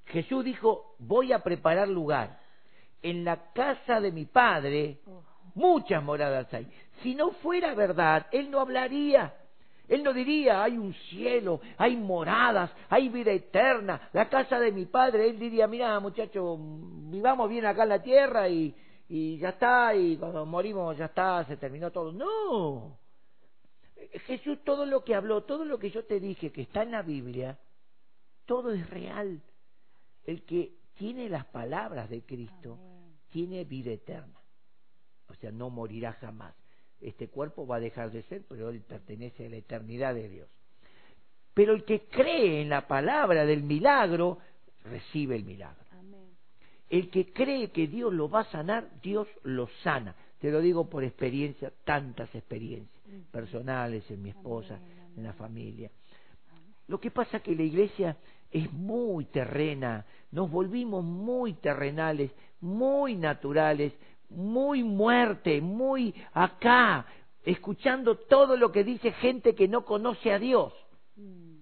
Jesús 0.06 0.46
dijo, 0.46 0.96
voy 1.00 1.34
a 1.34 1.40
preparar 1.40 1.90
lugar. 1.90 2.40
En 3.02 3.26
la 3.26 3.52
casa 3.52 4.00
de 4.00 4.14
mi 4.14 4.24
Padre 4.24 5.02
muchas 5.54 6.02
moradas 6.02 6.54
hay. 6.54 6.66
Si 7.02 7.14
no 7.14 7.32
fuera 7.32 7.76
verdad, 7.76 8.28
Él 8.32 8.50
no 8.50 8.62
hablaría. 8.62 9.36
Él 9.90 10.02
no 10.02 10.14
diría, 10.14 10.64
hay 10.64 10.78
un 10.78 10.94
cielo, 10.94 11.60
hay 11.78 11.98
moradas, 11.98 12.72
hay 12.88 13.10
vida 13.10 13.34
eterna, 13.34 14.10
la 14.14 14.30
casa 14.30 14.62
de 14.62 14.72
mi 14.72 14.86
padre. 14.86 15.30
Él 15.30 15.38
diría, 15.38 15.68
mira 15.68 16.00
muchacho, 16.00 16.58
vivamos 16.58 17.50
bien 17.50 17.66
acá 17.66 17.84
en 17.84 17.90
la 17.90 18.02
tierra 18.02 18.48
y, 18.48 18.74
y 19.10 19.40
ya 19.40 19.50
está, 19.50 19.94
y 19.94 20.16
cuando 20.16 20.46
morimos 20.46 20.98
ya 20.98 21.08
está, 21.08 21.44
se 21.44 21.58
terminó 21.58 21.92
todo. 21.92 22.14
No. 22.14 23.03
Jesús 24.26 24.64
todo 24.64 24.86
lo 24.86 25.04
que 25.04 25.16
habló, 25.16 25.44
todo 25.44 25.66
lo 25.66 25.80
que 25.80 25.92
yo 25.92 26.06
te 26.06 26.20
dije 26.20 26.52
que 26.52 26.62
está 26.62 26.84
en 26.84 26.92
la 26.92 27.02
Biblia, 27.02 27.60
todo 28.46 28.72
es 28.74 28.90
real. 28.90 29.42
El 30.26 30.44
que 30.44 30.74
tiene 30.96 31.30
las 31.30 31.46
palabras 31.46 32.10
de 32.10 32.22
Cristo 32.22 32.78
tiene 33.30 33.64
vida 33.64 33.92
eterna. 33.92 34.40
O 35.28 35.36
sea, 35.36 35.52
no 35.52 35.70
morirá 35.70 36.14
jamás 36.14 36.54
este 37.04 37.28
cuerpo 37.28 37.68
va 37.68 37.78
a 37.78 37.82
dejar 37.82 38.12
de 38.12 38.24
ser, 38.24 38.44
pero 38.48 38.70
él 38.70 38.82
pertenece 38.82 39.46
a 39.46 39.50
la 39.50 39.58
eternidad 39.58 40.16
de 40.16 40.30
Dios. 40.30 40.50
Pero 41.54 41.74
el 41.74 41.84
que 41.84 42.06
cree 42.08 42.62
en 42.62 42.70
la 42.70 42.88
palabra 42.88 43.46
del 43.46 43.64
milagro, 43.64 44.40
recibe 44.84 45.36
el 45.36 45.44
milagro. 45.44 45.84
El 46.90 47.10
que 47.10 47.32
cree 47.32 47.72
que 47.72 47.88
Dios 47.88 48.14
lo 48.14 48.30
va 48.30 48.42
a 48.42 48.52
sanar, 48.52 49.02
Dios 49.02 49.28
lo 49.44 49.68
sana. 49.84 50.16
Te 50.40 50.52
lo 50.52 50.62
digo 50.62 50.90
por 50.90 51.04
experiencia, 51.04 51.72
tantas 51.84 52.34
experiencias 52.36 53.03
personales 53.32 54.10
en 54.10 54.22
mi 54.22 54.30
esposa, 54.30 54.80
en 55.16 55.24
la 55.24 55.34
familia. 55.34 55.92
Lo 56.88 57.00
que 57.00 57.12
pasa 57.12 57.38
es 57.38 57.44
que 57.44 57.56
la 57.56 57.64
iglesia 57.64 58.18
es 58.52 58.72
muy 58.72 59.26
terrena, 59.26 60.06
nos 60.32 60.50
volvimos 60.52 61.04
muy 61.04 61.54
terrenales, 61.54 62.32
muy 62.62 63.16
naturales, 63.16 63.94
muy 64.30 64.84
muerte, 64.84 65.62
muy 65.62 66.14
acá, 66.34 67.06
escuchando 67.44 68.18
todo 68.18 68.56
lo 68.56 68.72
que 68.72 68.84
dice 68.84 69.12
gente 69.14 69.56
que 69.56 69.68
no 69.68 69.86
conoce 69.86 70.32
a 70.32 70.40
Dios. 70.40 70.74
Mm. 71.16 71.54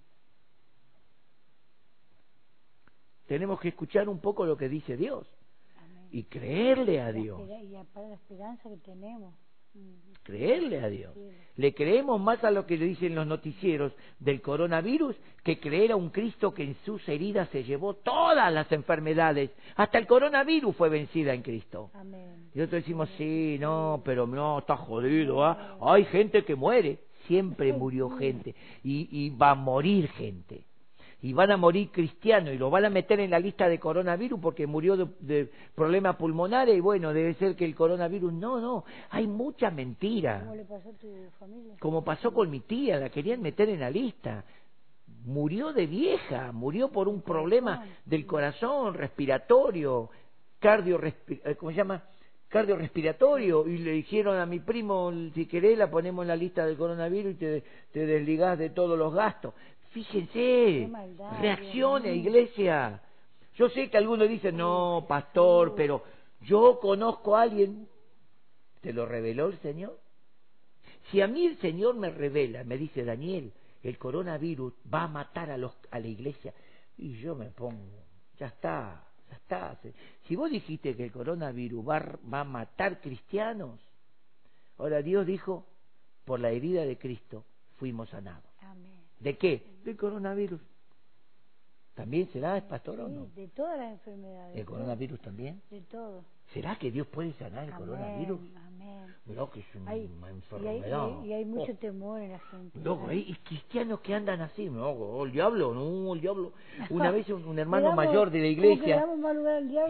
Tenemos 3.27 3.59
que 3.61 3.69
escuchar 3.69 4.09
un 4.09 4.19
poco 4.19 4.45
lo 4.45 4.57
que 4.57 4.67
dice 4.67 4.97
Dios 4.97 5.25
y 6.11 6.23
creerle 6.23 6.99
a 6.99 7.11
Dios. 7.13 7.39
Y 7.41 7.69
la 7.69 8.13
esperanza 8.13 8.69
que 8.69 8.77
tenemos. 8.77 9.33
Creerle 10.23 10.79
a 10.81 10.89
Dios. 10.89 11.15
Le 11.55 11.73
creemos 11.73 12.19
más 12.21 12.43
a 12.43 12.51
lo 12.51 12.65
que 12.65 12.77
le 12.77 12.85
dicen 12.85 13.15
los 13.15 13.27
noticieros 13.27 13.91
del 14.19 14.41
coronavirus 14.41 15.15
que 15.43 15.59
creer 15.59 15.91
a 15.91 15.95
un 15.95 16.09
Cristo 16.09 16.53
que 16.53 16.63
en 16.63 16.75
sus 16.85 17.07
heridas 17.09 17.49
se 17.49 17.63
llevó 17.63 17.95
todas 17.95 18.51
las 18.53 18.71
enfermedades. 18.71 19.51
Hasta 19.75 19.97
el 19.97 20.07
coronavirus 20.07 20.75
fue 20.75 20.89
vencida 20.89 21.33
en 21.33 21.41
Cristo. 21.41 21.91
Y 22.53 22.59
nosotros 22.59 22.83
decimos, 22.83 23.09
sí, 23.17 23.57
no, 23.59 24.01
pero 24.05 24.27
no, 24.27 24.59
está 24.59 24.77
jodido. 24.77 25.43
¿ah? 25.43 25.77
Hay 25.81 26.05
gente 26.05 26.45
que 26.45 26.55
muere. 26.55 26.99
Siempre 27.27 27.71
murió 27.73 28.09
gente. 28.11 28.55
y 28.83 29.29
va 29.31 29.51
a 29.51 29.55
morir 29.55 30.07
gente 30.09 30.65
y 31.21 31.33
van 31.33 31.51
a 31.51 31.57
morir 31.57 31.91
cristianos 31.91 32.53
y 32.53 32.57
lo 32.57 32.69
van 32.69 32.85
a 32.85 32.89
meter 32.89 33.19
en 33.19 33.29
la 33.29 33.39
lista 33.39 33.69
de 33.69 33.79
coronavirus 33.79 34.39
porque 34.39 34.65
murió 34.65 34.97
de, 34.97 35.51
problemas 35.75 36.15
pulmonares 36.15 36.75
y 36.75 36.79
bueno, 36.79 37.13
debe 37.13 37.35
ser 37.35 37.55
que 37.55 37.65
el 37.65 37.75
coronavirus, 37.75 38.33
no, 38.33 38.59
no, 38.59 38.85
hay 39.09 39.27
mucha 39.27 39.69
mentira. 39.69 40.39
¿Cómo 40.39 40.55
le 40.55 40.65
pasó 40.65 40.89
a 40.89 40.93
tu 40.93 41.07
familia? 41.39 41.75
Como 41.79 42.03
pasó 42.03 42.33
con 42.33 42.49
mi 42.49 42.61
tía, 42.61 42.97
la 42.97 43.09
querían 43.09 43.41
meter 43.41 43.69
en 43.69 43.81
la 43.81 43.89
lista. 43.89 44.43
murió 45.25 45.73
de 45.73 45.85
vieja, 45.85 46.51
murió 46.51 46.89
por 46.89 47.07
un 47.07 47.21
problema 47.21 47.85
del 48.05 48.25
corazón 48.25 48.95
respiratorio, 48.95 50.09
cardio, 50.59 50.99
eh, 51.03 51.55
¿cómo 51.59 51.71
se 51.71 51.77
llama? 51.77 52.03
cardiorrespiratorio 52.51 53.65
y 53.65 53.77
le 53.77 53.91
dijeron 53.91 54.37
a 54.37 54.45
mi 54.45 54.59
primo, 54.59 55.09
si 55.33 55.45
querés 55.45 55.77
la 55.77 55.89
ponemos 55.89 56.23
en 56.23 56.27
la 56.27 56.35
lista 56.35 56.65
del 56.65 56.75
coronavirus 56.75 57.31
y 57.31 57.35
te, 57.35 57.63
te 57.93 58.05
desligás 58.05 58.59
de 58.59 58.69
todos 58.69 58.99
los 58.99 59.13
gastos. 59.13 59.53
Fíjense, 59.91 60.89
reaccione, 61.39 62.15
iglesia. 62.15 63.01
Yo 63.55 63.69
sé 63.69 63.89
que 63.89 63.97
algunos 63.97 64.29
dicen, 64.29 64.57
no, 64.57 65.05
pastor, 65.07 65.75
pero 65.75 66.03
yo 66.41 66.79
conozco 66.79 67.35
a 67.35 67.43
alguien. 67.43 67.87
¿Te 68.79 68.93
lo 68.93 69.05
reveló 69.05 69.47
el 69.47 69.59
Señor? 69.59 69.99
Si 71.11 71.21
a 71.21 71.27
mí 71.27 71.45
el 71.45 71.57
Señor 71.59 71.95
me 71.95 72.09
revela, 72.09 72.63
me 72.63 72.77
dice 72.77 73.03
Daniel, 73.03 73.51
el 73.83 73.97
coronavirus 73.97 74.73
va 74.91 75.03
a 75.03 75.07
matar 75.07 75.51
a, 75.51 75.57
los, 75.57 75.73
a 75.91 75.99
la 75.99 76.07
iglesia, 76.07 76.53
y 76.97 77.19
yo 77.19 77.35
me 77.35 77.47
pongo, 77.47 78.05
ya 78.37 78.47
está, 78.47 79.03
ya 79.29 79.35
está. 79.35 79.79
Si 80.27 80.35
vos 80.35 80.49
dijiste 80.49 80.95
que 80.95 81.03
el 81.03 81.11
coronavirus 81.11 81.87
va, 81.87 82.17
va 82.33 82.41
a 82.41 82.45
matar 82.45 83.01
cristianos, 83.01 83.79
ahora 84.77 85.01
Dios 85.01 85.25
dijo, 85.25 85.65
por 86.23 86.39
la 86.39 86.51
herida 86.51 86.85
de 86.85 86.97
Cristo 86.97 87.43
fuimos 87.77 88.09
sanados. 88.09 88.50
¿De 89.21 89.37
qué? 89.37 89.63
Del 89.83 89.97
coronavirus. 89.97 90.59
¿También 91.93 92.27
será, 92.31 92.59
pastor, 92.67 93.01
o 93.01 93.07
no? 93.09 93.27
de 93.35 93.47
todas 93.49 93.77
las 93.77 93.91
enfermedades. 93.91 94.57
¿El 94.57 94.65
coronavirus 94.65 95.19
también? 95.21 95.61
De 95.69 95.81
todo. 95.81 96.23
¿Será 96.53 96.75
que 96.77 96.89
Dios 96.89 97.05
puede 97.07 97.33
sanar 97.33 97.65
el 97.65 97.73
coronavirus? 97.73 98.39
Amén. 98.55 99.15
Mirá 99.25 99.45
que 99.53 99.59
es 99.59 99.75
una 99.75 99.93
enfermedad. 100.29 101.23
Y 101.23 101.33
hay, 101.33 101.45
mucho 101.45 101.73
oh. 101.73 101.75
temor 101.75 102.21
en 102.21 102.31
la 102.31 102.39
gente. 102.39 102.79
No, 102.79 103.07
hay 103.07 103.35
cristianos 103.43 103.99
que 103.99 104.15
andan 104.15 104.41
así, 104.41 104.69
no, 104.69 104.89
oh, 104.89 105.25
el 105.25 105.31
diablo, 105.31 105.73
no, 105.73 106.13
el 106.13 106.21
diablo. 106.21 106.53
Una 106.89 107.11
vez 107.11 107.29
un, 107.29 107.59
hermano 107.59 107.93
mayor 107.93 108.31
de 108.31 108.39
la 108.39 108.47
iglesia, 108.47 109.05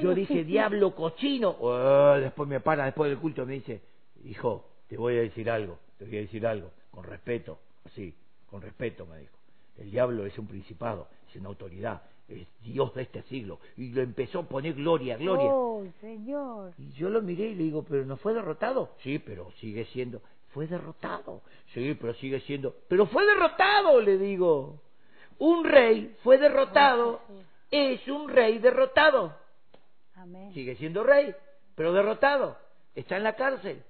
yo 0.01 0.13
dije, 0.13 0.43
diablo 0.43 0.93
cochino, 0.95 1.55
oh, 1.61 2.15
después 2.19 2.49
me 2.49 2.59
para, 2.59 2.86
después 2.86 3.09
del 3.09 3.19
culto 3.19 3.45
me 3.45 3.53
dice, 3.53 3.82
hijo, 4.25 4.65
te 4.88 4.97
voy 4.97 5.17
a 5.17 5.21
decir 5.21 5.49
algo, 5.49 5.79
te 5.97 6.05
voy 6.05 6.17
a 6.17 6.21
decir 6.21 6.45
algo, 6.45 6.71
con 6.91 7.05
respeto, 7.05 7.59
así, 7.86 8.13
con 8.52 8.62
respeto 8.62 9.06
me 9.06 9.18
dijo. 9.18 9.38
El 9.78 9.89
diablo 9.89 10.26
es 10.26 10.38
un 10.38 10.45
principado, 10.45 11.08
es 11.30 11.38
una 11.38 11.47
autoridad, 11.49 12.04
es 12.28 12.45
Dios 12.62 12.93
de 12.93 13.04
este 13.04 13.24
siglo. 13.24 13.60
Y 13.78 13.91
lo 13.93 14.02
empezó 14.02 14.39
a 14.39 14.43
poner 14.43 14.74
gloria, 14.74 15.18
gloria. 15.18 15.49
Oh, 15.49 15.84
Señor. 16.02 16.74
Y 16.78 16.91
yo 16.91 17.10
lo 17.10 17.22
miré 17.22 17.47
y 17.47 17.56
le 17.56 17.64
digo, 17.64 17.84
pero 17.84 18.06
no 18.06 18.18
fue 18.18 18.34
derrotado. 18.34 18.91
Sí, 19.02 19.18
pero 19.18 19.49
sigue 19.60 19.86
siendo. 19.86 20.22
Fue 20.49 20.68
derrotado. 20.68 21.41
Sí, 21.74 21.97
pero 21.99 22.14
sigue 22.16 22.41
siendo. 22.41 22.76
Pero 22.89 23.08
fue 23.08 23.26
derrotado, 23.26 24.02
le 24.02 24.18
digo. 24.18 24.82
Un 25.39 25.64
rey 25.64 26.16
fue 26.22 26.38
derrotado. 26.38 27.22
Es 27.72 28.06
un 28.10 28.28
rey 28.30 28.60
derrotado. 28.60 29.34
Amén. 30.16 30.54
Sigue 30.54 30.76
siendo 30.76 31.04
rey, 31.04 31.34
pero 31.74 31.93
derrotado. 31.93 32.58
Está 32.93 33.16
en 33.16 33.24
la 33.24 33.36
cárcel. 33.38 33.82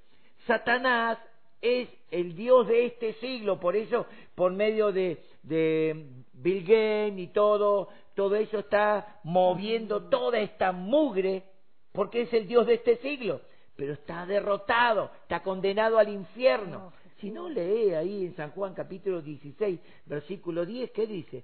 Satanás 0.46 1.18
es 1.62 1.90
el 2.10 2.36
Dios 2.36 2.68
de 2.68 2.86
este 2.86 3.14
siglo, 3.14 3.60
por 3.60 3.76
eso, 3.76 4.06
por 4.36 4.52
medio 4.52 4.92
de, 4.92 5.24
de 5.44 6.06
Bill 6.34 6.62
Gates 6.62 7.20
y 7.20 7.28
todo, 7.28 7.90
todo 8.16 8.36
eso 8.36 8.60
está 8.60 9.20
moviendo 9.24 10.10
toda 10.10 10.40
esta 10.40 10.72
mugre, 10.72 11.44
porque 11.92 12.22
es 12.22 12.34
el 12.34 12.48
Dios 12.48 12.66
de 12.66 12.76
este 12.76 12.98
siglo, 12.98 13.42
pero 13.76 13.94
está 13.94 14.26
derrotado, 14.26 15.12
está 15.24 15.42
condenado 15.44 15.98
al 15.98 16.10
infierno. 16.10 16.94
Si 17.20 17.30
no 17.30 17.48
lee 17.48 17.94
ahí 17.94 18.26
en 18.26 18.36
San 18.36 18.52
Juan 18.52 18.74
capítulo 18.74 19.22
16, 19.22 19.80
versículo 20.06 20.66
10, 20.66 20.92
¿qué 20.92 21.06
dice? 21.06 21.44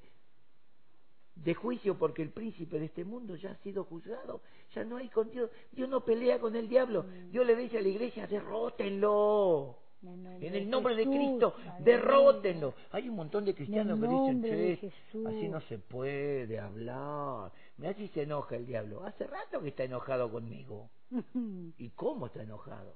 de 1.44 1.54
juicio 1.54 1.98
porque 1.98 2.22
el 2.22 2.32
príncipe 2.32 2.80
de 2.80 2.86
este 2.86 3.04
mundo 3.04 3.36
ya 3.36 3.52
ha 3.52 3.56
sido 3.58 3.84
juzgado, 3.84 4.42
ya 4.74 4.84
no 4.84 4.98
hay 4.98 5.10
con 5.10 5.30
Dios, 5.30 5.50
Dios 5.72 5.88
no 5.88 6.04
pelea 6.04 6.40
con 6.40 6.56
el 6.56 6.68
diablo, 6.68 7.04
mm. 7.04 7.32
Dios 7.32 7.46
le 7.46 7.56
dice 7.56 7.78
a 7.78 7.82
la 7.82 7.88
iglesia, 7.88 8.28
derrótenlo, 8.28 9.78
en 10.04 10.56
el 10.56 10.70
nombre 10.70 10.96
de 10.96 11.06
Cristo, 11.06 11.56
derrótenlo. 11.80 12.76
Hay 12.92 13.10
un 13.10 13.16
montón 13.16 13.46
de 13.46 13.56
cristianos 13.56 14.00
que 14.00 14.08
dicen, 14.08 14.44
che, 14.44 14.92
así 15.28 15.48
no 15.50 15.62
se 15.62 15.80
puede 15.80 16.60
hablar. 16.60 17.52
Mira 17.78 17.94
si 17.94 18.08
se 18.10 18.24
enoja 18.24 18.56
el 18.56 18.66
diablo. 18.66 19.04
Hace 19.04 19.26
rato 19.26 19.62
que 19.62 19.70
está 19.70 19.84
enojado 19.84 20.32
conmigo. 20.32 20.90
¿Y 21.78 21.90
cómo 21.92 22.28
está 22.28 22.44
enojado? 22.44 22.96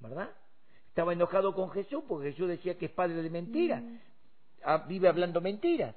¿Verdad? 0.00 0.30
Estaba 0.88 1.12
enojado 1.12 1.54
con 1.54 1.70
Jesús 1.70 2.02
porque 2.08 2.32
Jesús 2.32 2.48
decía 2.48 2.76
que 2.76 2.86
es 2.86 2.92
padre 2.92 3.22
de 3.22 3.30
mentiras. 3.30 3.82
Mm. 3.82 3.96
Ah, 4.64 4.84
vive 4.88 5.08
hablando 5.08 5.40
mentiras. 5.40 5.94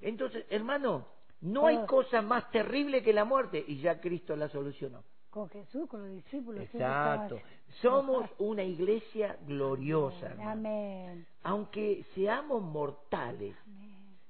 Entonces, 0.00 0.44
hermano, 0.50 1.06
no 1.40 1.66
hay 1.66 1.84
cosa 1.86 2.22
más 2.22 2.50
terrible 2.50 3.02
que 3.02 3.12
la 3.12 3.24
muerte 3.24 3.64
y 3.66 3.80
ya 3.80 4.00
Cristo 4.00 4.36
la 4.36 4.48
solucionó 4.48 5.04
con 5.32 5.48
Jesús, 5.48 5.88
con 5.88 6.02
los 6.02 6.10
discípulos. 6.10 6.62
Exacto. 6.64 7.40
Somos 7.80 8.28
una 8.38 8.62
iglesia 8.62 9.38
gloriosa. 9.46 10.36
Amén. 10.42 11.26
Aunque 11.42 12.04
seamos 12.14 12.62
mortales. 12.62 13.56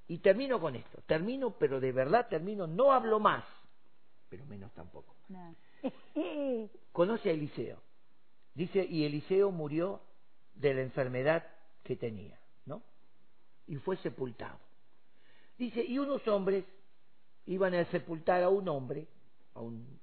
Y 0.07 0.19
termino 0.19 0.61
con 0.61 0.77
esto. 0.77 1.03
Termino, 1.05 1.51
pero 1.59 1.81
de 1.81 1.91
verdad 1.91 2.29
termino. 2.29 2.69
No 2.69 2.93
hablo 2.93 3.19
más, 3.19 3.45
pero 4.29 4.47
menos 4.47 4.71
tampoco. 4.75 5.17
Conoce 6.93 7.31
a 7.31 7.33
Eliseo. 7.33 7.83
Dice, 8.55 8.87
y 8.89 9.05
Eliseo 9.05 9.51
murió 9.51 10.01
de 10.55 10.73
la 10.73 10.83
enfermedad 10.83 11.45
que 11.83 11.97
tenía, 11.97 12.39
¿no? 12.65 12.81
Y 13.67 13.75
fue 13.75 13.97
sepultado. 13.97 14.61
Dice, 15.59 15.83
y 15.83 15.99
unos 15.99 16.29
hombres 16.29 16.65
iban 17.47 17.75
a 17.75 17.85
sepultar 17.87 18.45
a 18.45 18.51
un 18.51 18.69
hombre, 18.69 19.09
a 19.55 19.61
un 19.61 20.01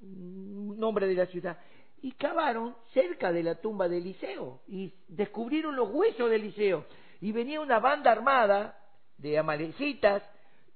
nombre 0.00 1.06
de 1.06 1.14
la 1.14 1.26
ciudad, 1.26 1.58
y 2.02 2.12
cavaron 2.12 2.76
cerca 2.92 3.32
de 3.32 3.42
la 3.42 3.54
tumba 3.54 3.88
de 3.88 3.96
Eliseo 3.98 4.60
y 4.68 4.92
descubrieron 5.08 5.74
los 5.74 5.90
huesos 5.90 6.28
de 6.28 6.36
Eliseo. 6.36 6.84
Y 7.20 7.32
venía 7.32 7.60
una 7.60 7.78
banda 7.78 8.12
armada 8.12 8.78
de 9.16 9.38
amalecitas 9.38 10.22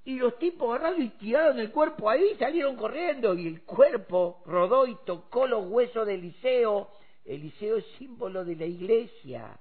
y 0.04 0.16
los 0.16 0.38
tipos 0.38 0.70
agarraron 0.70 1.02
y 1.02 1.10
tiraron 1.10 1.58
el 1.58 1.70
cuerpo 1.70 2.08
ahí, 2.08 2.34
salieron 2.38 2.76
corriendo 2.76 3.34
y 3.34 3.46
el 3.46 3.62
cuerpo 3.62 4.42
rodó 4.46 4.86
y 4.86 4.96
tocó 5.04 5.46
los 5.46 5.66
huesos 5.66 6.06
de 6.06 6.14
Eliseo. 6.14 6.88
Eliseo 7.26 7.76
es 7.76 7.84
símbolo 7.98 8.42
de 8.42 8.56
la 8.56 8.64
iglesia. 8.64 9.60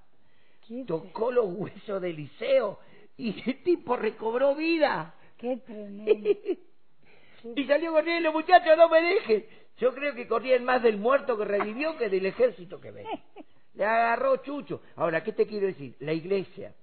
Tocó 0.86 1.32
los 1.32 1.48
huesos 1.48 2.02
de 2.02 2.12
Eliseo 2.12 2.80
y 3.18 3.44
el 3.46 3.64
tipo 3.64 3.98
recobró 3.98 4.56
vida. 4.56 5.16
Qué 5.38 5.58
tremendo. 5.58 6.30
Y 7.56 7.66
salió 7.66 7.92
corriendo, 7.92 8.32
muchachos, 8.32 8.78
no 8.78 8.90
me 8.90 9.02
dejen. 9.02 9.46
Yo 9.78 9.94
creo 9.94 10.16
que 10.16 10.28
corrían 10.28 10.64
más 10.64 10.82
del 10.82 10.98
muerto 10.98 11.38
que 11.38 11.46
revivió 11.46 11.98
que 11.98 12.10
del 12.10 12.26
ejército 12.26 12.82
que 12.82 12.92
ve. 12.92 13.06
Le 13.74 13.86
agarró 13.86 14.38
chucho. 14.38 14.82
Ahora, 14.96 15.24
¿qué 15.24 15.34
te 15.34 15.46
quiero 15.46 15.68
decir? 15.68 15.96
La 16.00 16.14
iglesia, 16.14 16.74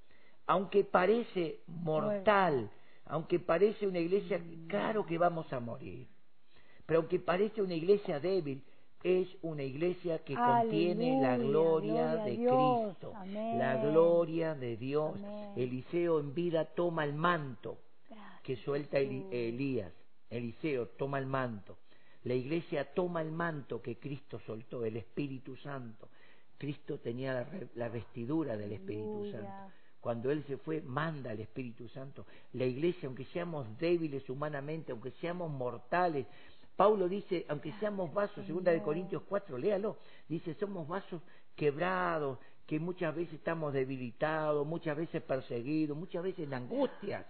aunque 0.46 0.84
parece 0.84 1.60
mortal, 1.66 2.70
aunque 3.06 3.40
parece 3.40 3.86
una 3.86 3.98
iglesia, 3.98 4.40
claro 4.68 5.04
que 5.04 5.18
vamos 5.18 5.52
a 5.52 5.58
morir. 5.58 6.06
Pero 6.86 7.00
aunque 7.00 7.18
parece 7.18 7.62
una 7.62 7.74
iglesia 7.74 8.20
débil, 8.20 8.62
es 9.02 9.28
una 9.42 9.62
iglesia 9.62 10.20
que 10.24 10.34
contiene 10.34 11.20
la 11.20 11.36
gloria, 11.36 12.16
de 12.16 12.36
Cristo, 12.36 13.12
la 13.32 13.76
gloria 13.82 14.54
de 14.54 14.76
Dios. 14.76 15.14
Eliseo 15.56 16.20
en 16.20 16.32
vida 16.32 16.64
toma 16.64 17.04
el 17.04 17.14
manto 17.14 17.78
que 18.42 18.56
suelta 18.56 18.98
Elías. 18.98 19.92
Eliseo 20.34 20.88
toma 20.88 21.18
el 21.18 21.26
manto. 21.26 21.78
La 22.24 22.34
iglesia 22.34 22.92
toma 22.94 23.20
el 23.20 23.30
manto 23.30 23.82
que 23.82 23.96
Cristo 23.96 24.40
soltó, 24.46 24.84
el 24.84 24.96
Espíritu 24.96 25.56
Santo. 25.56 26.08
Cristo 26.56 26.98
tenía 26.98 27.46
la, 27.74 27.88
vestidura 27.88 28.56
del 28.56 28.72
Espíritu 28.72 29.30
Santo. 29.30 29.72
Cuando 30.00 30.30
Él 30.30 30.44
se 30.46 30.56
fue, 30.56 30.80
manda 30.80 31.30
al 31.30 31.40
Espíritu 31.40 31.88
Santo. 31.88 32.26
La 32.54 32.64
iglesia, 32.64 33.06
aunque 33.06 33.24
seamos 33.26 33.66
débiles 33.78 34.28
humanamente, 34.30 34.92
aunque 34.92 35.10
seamos 35.12 35.50
mortales, 35.50 36.26
Pablo 36.76 37.08
dice, 37.08 37.44
aunque 37.48 37.72
seamos 37.78 38.12
vasos, 38.12 38.44
segunda 38.46 38.72
de 38.72 38.82
Corintios 38.82 39.22
4, 39.28 39.58
léalo, 39.58 39.98
dice, 40.28 40.54
somos 40.54 40.88
vasos 40.88 41.22
quebrados, 41.54 42.38
que 42.66 42.80
muchas 42.80 43.14
veces 43.14 43.34
estamos 43.34 43.72
debilitados, 43.72 44.66
muchas 44.66 44.96
veces 44.96 45.22
perseguidos, 45.22 45.96
muchas 45.96 46.22
veces 46.22 46.46
en 46.46 46.54
angustias 46.54 47.26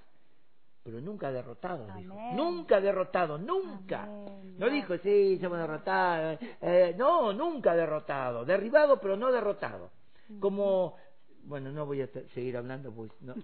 pero 0.84 1.00
nunca 1.00 1.32
derrotado, 1.32 1.86
dijo. 1.96 2.14
Nunca 2.34 2.78
derrotado, 2.78 3.38
nunca. 3.38 4.06
No 4.06 4.68
dijo, 4.68 4.98
sí, 4.98 5.38
somos 5.40 5.58
derrotados. 5.58 6.38
Eh, 6.60 6.94
no, 6.98 7.32
nunca 7.32 7.74
derrotado. 7.74 8.44
Derribado, 8.44 9.00
pero 9.00 9.16
no 9.16 9.32
derrotado. 9.32 9.90
Como, 10.38 10.94
bueno, 11.44 11.72
no 11.72 11.86
voy 11.86 12.02
a 12.02 12.08
seguir 12.34 12.58
hablando, 12.58 12.92
pues 12.92 13.10
no, 13.22 13.34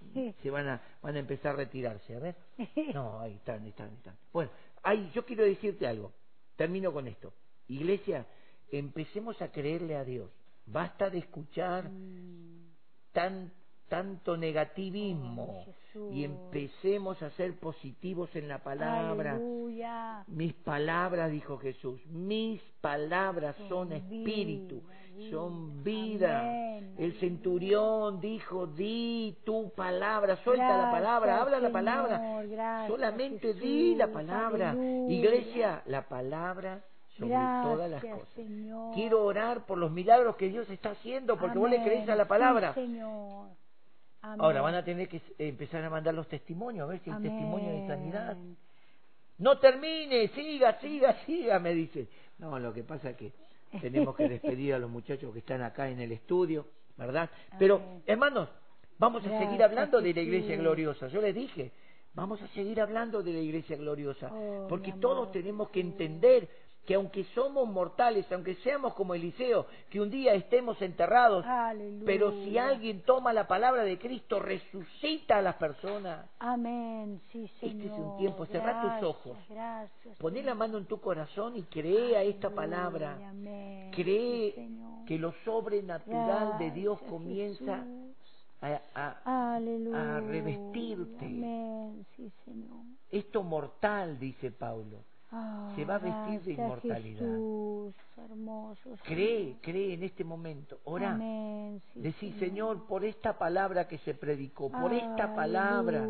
se 0.43 0.51
van 0.51 0.67
a, 0.67 0.81
van 1.01 1.15
a 1.15 1.19
empezar 1.19 1.53
a 1.53 1.57
retirarse. 1.57 2.15
A 2.15 2.19
ver. 2.19 2.35
No, 2.93 3.19
ahí 3.19 3.33
están, 3.33 3.65
están, 3.65 3.91
están. 3.93 4.15
Bueno, 4.31 4.51
ahí 4.83 5.09
yo 5.15 5.25
quiero 5.25 5.43
decirte 5.43 5.87
algo. 5.87 6.13
Termino 6.55 6.93
con 6.93 7.07
esto. 7.07 7.33
Iglesia, 7.69 8.27
empecemos 8.71 9.41
a 9.41 9.51
creerle 9.51 9.95
a 9.95 10.03
Dios. 10.03 10.29
Basta 10.67 11.09
de 11.09 11.17
escuchar 11.17 11.89
mm. 11.89 12.71
tan 13.11 13.51
tanto 13.91 14.37
negativismo 14.37 15.65
y 16.13 16.23
empecemos 16.23 17.21
a 17.21 17.29
ser 17.31 17.59
positivos 17.59 18.33
en 18.37 18.47
la 18.47 18.59
palabra. 18.59 19.33
Aleluya. 19.33 20.23
Mis 20.27 20.53
palabras, 20.53 21.29
dijo 21.29 21.57
Jesús, 21.57 21.99
mis 22.07 22.61
palabras 22.79 23.53
son 23.67 23.89
Son 23.89 23.91
espíritu, 23.91 24.81
vida, 24.81 25.29
son 25.29 25.83
vida. 25.83 26.39
Amén. 26.39 26.95
El 26.97 27.19
centurión 27.19 28.21
dijo, 28.21 28.65
di 28.65 29.35
tu 29.43 29.71
palabra, 29.75 30.37
suelta 30.37 30.77
la 30.77 30.89
palabra, 30.89 31.41
habla 31.41 31.59
la 31.59 31.67
Señor, 31.67 31.71
palabra. 31.73 32.43
gracias, 32.43 32.87
Solamente 32.87 33.47
Jesús, 33.47 33.61
di 33.61 33.95
la 33.95 34.07
palabra. 34.07 34.69
aleluya. 34.69 35.13
Iglesia, 35.13 35.81
la 35.87 36.07
palabra 36.07 36.81
sobre 37.17 37.35
todas 37.63 37.91
las 37.91 38.01
cosas. 38.05 38.29
Señor. 38.35 38.93
Quiero 38.95 39.25
orar 39.25 39.65
por 39.65 39.77
los 39.77 39.91
milagros 39.91 40.37
que 40.37 40.47
Dios 40.47 40.69
está 40.69 40.91
haciendo 40.91 41.37
porque 41.37 41.59
vos 41.59 41.69
le 41.69 41.83
crees 41.83 42.07
a 42.07 42.15
la 42.15 42.25
palabra. 42.25 42.73
Sí, 42.73 42.79
Señor. 42.85 43.49
Amén. 44.21 44.41
Ahora 44.41 44.61
van 44.61 44.75
a 44.75 44.83
tener 44.83 45.07
que 45.07 45.17
eh, 45.17 45.21
empezar 45.39 45.83
a 45.83 45.89
mandar 45.89 46.13
los 46.13 46.27
testimonios, 46.27 46.83
a 46.87 46.91
ver 46.91 46.99
si 46.99 47.09
hay 47.09 47.21
testimonio 47.21 47.69
de 47.71 47.87
sanidad. 47.87 48.37
No 49.37 49.57
termine, 49.59 50.27
siga, 50.29 50.79
siga, 50.79 51.13
siga, 51.25 51.59
me 51.59 51.73
dice. 51.73 52.07
No, 52.37 52.59
lo 52.59 52.73
que 52.73 52.83
pasa 52.83 53.09
es 53.11 53.17
que 53.17 53.33
tenemos 53.81 54.15
que 54.15 54.29
despedir 54.29 54.75
a 54.75 54.79
los 54.79 54.89
muchachos 54.89 55.33
que 55.33 55.39
están 55.39 55.61
acá 55.63 55.89
en 55.89 55.99
el 55.99 56.11
estudio, 56.11 56.67
¿verdad? 56.97 57.29
Pero, 57.57 57.75
Amén. 57.77 58.03
hermanos, 58.05 58.49
vamos 58.99 59.25
a 59.25 59.39
seguir 59.39 59.63
hablando 59.63 59.99
de 60.01 60.13
la 60.13 60.21
iglesia 60.21 60.55
gloriosa. 60.55 61.07
Yo 61.07 61.21
les 61.21 61.33
dije, 61.33 61.71
vamos 62.13 62.39
a 62.41 62.47
seguir 62.49 62.79
hablando 62.81 63.23
de 63.23 63.33
la 63.33 63.39
iglesia 63.39 63.75
gloriosa, 63.77 64.29
Oh, 64.31 64.67
porque 64.69 64.93
todos 64.93 65.31
tenemos 65.31 65.69
que 65.69 65.79
entender 65.79 66.47
que 66.85 66.95
aunque 66.95 67.23
somos 67.35 67.69
mortales, 67.69 68.25
aunque 68.31 68.55
seamos 68.55 68.95
como 68.95 69.13
Eliseo, 69.13 69.67
que 69.89 70.01
un 70.01 70.09
día 70.09 70.33
estemos 70.33 70.81
enterrados, 70.81 71.45
Aleluya. 71.45 72.03
pero 72.05 72.31
si 72.43 72.57
alguien 72.57 73.01
toma 73.03 73.33
la 73.33 73.47
palabra 73.47 73.83
de 73.83 73.99
Cristo, 73.99 74.39
resucita 74.39 75.37
a 75.37 75.41
las 75.43 75.55
personas. 75.55 76.25
Amén, 76.39 77.21
sí, 77.31 77.43
Este 77.43 77.69
Señor. 77.69 77.85
es 77.85 77.91
un 77.99 78.17
tiempo, 78.17 78.45
cerrá 78.47 78.81
tus 78.99 79.07
ojos. 79.07 79.37
Gracias. 79.47 80.17
Poné 80.17 80.41
la 80.41 80.55
mano 80.55 80.79
en 80.79 80.85
tu 80.85 80.99
corazón 80.99 81.55
y 81.55 81.63
cree 81.63 82.17
a 82.17 82.23
esta 82.23 82.47
Aleluya, 82.47 82.55
palabra. 82.55 83.29
amén, 83.29 83.91
Cree 83.91 84.53
sí, 84.55 84.79
que 85.05 85.19
lo 85.19 85.33
sobrenatural 85.45 86.57
de 86.57 86.71
Dios 86.71 86.99
comienza 87.03 87.85
a, 88.61 88.81
a- 88.95 89.55
Aleluya. 89.55 90.17
a 90.17 90.19
revestirte. 90.21 91.25
Amén, 91.25 92.05
sí, 92.15 92.31
Señor. 92.43 92.79
esto 93.11 93.43
mortal, 93.43 94.17
dice 94.19 94.49
Pablo. 94.51 94.97
Ah, 95.31 95.71
Se 95.75 95.85
va 95.85 95.95
a 95.95 95.99
vestir 95.99 96.41
de 96.41 96.53
inmortalidad. 96.53 97.19
Jesús, 97.21 97.95
hermoso. 98.17 98.97
Cree, 99.03 99.55
cree 99.61 99.93
en 99.93 100.03
este 100.03 100.23
momento. 100.25 100.79
Ora. 100.83 101.13
Amén, 101.13 101.81
sí, 101.93 102.01
Decí, 102.01 102.31
Señor, 102.33 102.85
por 102.85 103.05
esta 103.05 103.37
palabra 103.37 103.87
que 103.87 103.97
se 103.99 104.13
predicó, 104.13 104.69
por 104.69 104.91
esta 104.93 105.31
Ah, 105.31 105.35
palabra. 105.35 106.05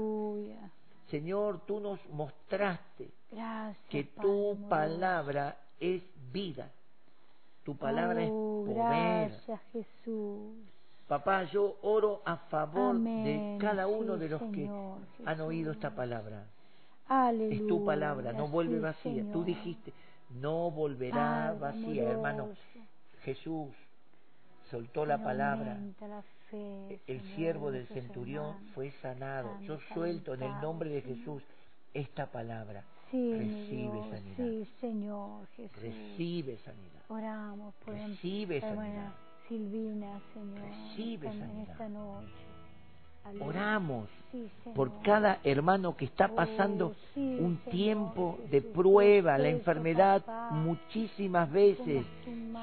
Señor, 1.09 1.61
tú 1.65 1.80
nos 1.80 1.99
mostraste 2.09 3.11
Gracias. 3.32 3.78
que 3.89 4.05
tu 4.05 4.57
palabra 4.69 5.57
es 5.80 6.01
vida. 6.32 6.72
Tu 7.63 7.76
palabra 7.76 8.22
Oh, 8.24 8.65
es 8.65 8.74
poder. 8.76 9.30
Gracias, 9.30 9.59
Jesús. 9.74 10.55
Papá, 11.07 11.43
yo 11.43 11.78
oro 11.84 12.22
a 12.26 12.38
favor 12.38 12.97
de 12.97 13.57
cada 13.59 13.86
uno 13.88 14.13
sí, 14.15 14.19
de 14.22 14.30
los 14.30 14.41
que 14.53 14.69
han 15.26 15.41
oído 15.41 15.74
esta 15.74 15.93
palabra. 15.93 16.45
Aleluya. 17.12 17.55
Es 17.57 17.68
tu 17.68 17.84
palabra, 17.84 18.32
no 18.32 18.47
vuelve 18.47 18.76
sí, 18.76 18.80
vacía. 18.80 19.26
Tú 19.34 19.43
dijiste, 19.43 19.91
no 20.30 20.72
volverá 20.72 21.53
Padre 21.59 21.82
vacía, 21.82 22.09
hermano. 22.09 22.49
Jesús 23.24 23.68
soltó 24.70 25.05
la 25.05 25.22
palabra. 25.22 25.78
la 25.99 26.22
fe, 26.49 27.01
El 27.07 27.20
Señor, 27.20 27.36
siervo 27.36 27.72
de 27.72 27.80
del 27.80 27.88
centurión 27.89 28.45
hermanos. 28.45 28.72
fue 28.74 28.91
sanado. 29.01 29.59
Yo 29.59 29.78
Santa 29.78 29.93
suelto 29.93 30.34
en 30.36 30.43
el 30.43 30.62
nombre 30.62 30.89
de. 30.89 31.01
Jesús 31.01 31.43
esta 31.93 32.28
palabra. 32.28 32.86
Sí, 33.09 33.34
Recibe 33.34 33.91
Dios, 33.91 34.07
sanidad. 34.09 34.38
Sí, 34.38 34.70
Señor 34.80 35.47
Jesús. 35.57 35.82
Recibe 35.82 36.57
sanidad. 36.59 37.01
Oramos 37.09 37.76
por 37.84 37.93
Recibe 37.93 38.62
sanidad. 38.62 39.12
Silvina, 39.49 40.22
Señor. 40.34 40.62
Recibe 40.62 41.28
sanidad. 41.28 41.72
esta 41.72 41.89
noche. 41.89 42.51
Oramos 43.39 44.07
por 44.76 45.01
cada 45.01 45.39
hermano 45.43 45.95
que 45.95 46.05
está 46.05 46.30
Oh, 46.32 46.36
pasando 46.36 46.95
un 47.15 47.59
tiempo 47.69 48.39
de 48.49 48.61
prueba. 48.61 49.38
La 49.38 49.49
enfermedad 49.49 50.24
muchísimas 50.51 51.51
veces 51.51 52.05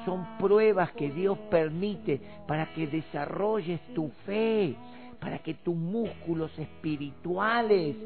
son 0.04 0.26
pruebas 0.38 0.92
que 0.92 1.10
Dios 1.10 1.38
permite 1.50 2.20
para 2.46 2.72
que 2.72 2.86
desarrolles 2.86 3.80
tu 3.94 4.10
fe, 4.24 4.74
para 5.20 5.38
que 5.40 5.54
tus 5.54 5.76
músculos 5.76 6.56
espirituales 6.58 7.96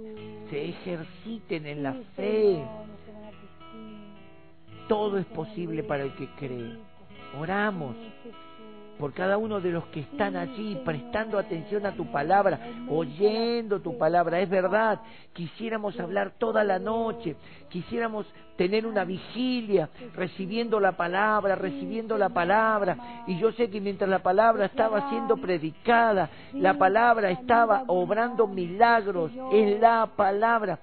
se 0.51 0.69
ejerciten 0.69 1.67
en 1.67 1.83
la 1.83 1.95
fe. 2.17 2.65
Todo 4.89 5.19
es 5.19 5.27
posible 5.27 5.83
para 5.85 6.03
el 6.03 6.15
que 6.15 6.29
cree. 6.37 6.79
Oramos. 7.39 7.97
Por 8.99 9.13
cada 9.13 9.37
uno 9.39 9.61
de 9.61 9.71
los 9.71 9.85
que 9.87 10.01
están 10.01 10.37
allí 10.37 10.81
prestando 10.85 11.39
atención 11.39 11.87
a 11.87 11.93
tu 11.93 12.11
palabra, 12.11 12.61
oyendo 12.89 13.81
tu 13.81 13.99
palabra. 13.99 14.41
Es 14.41 14.49
verdad, 14.49 15.01
quisiéramos 15.33 15.99
hablar 15.99 16.33
toda 16.39 16.63
la 16.65 16.79
noche, 16.79 17.37
quisiéramos 17.69 18.27
tener 18.57 18.87
una 18.87 19.05
vigilia 19.05 19.89
recibiendo 20.15 20.79
la 20.79 20.93
palabra, 20.93 21.57
recibiendo 21.57 22.17
la 22.19 22.29
palabra. 22.29 23.25
Y 23.27 23.39
yo 23.39 23.53
sé 23.53 23.71
que 23.71 23.81
mientras 23.81 24.09
la 24.09 24.23
palabra 24.23 24.67
estaba 24.67 25.09
siendo 25.11 25.37
predicada, 25.37 26.31
la 26.53 26.75
palabra 26.75 27.31
estaba 27.31 27.85
obrando 27.87 28.47
milagros 28.47 29.33
en 29.53 29.81
la 29.81 30.09
palabra. 30.15 30.79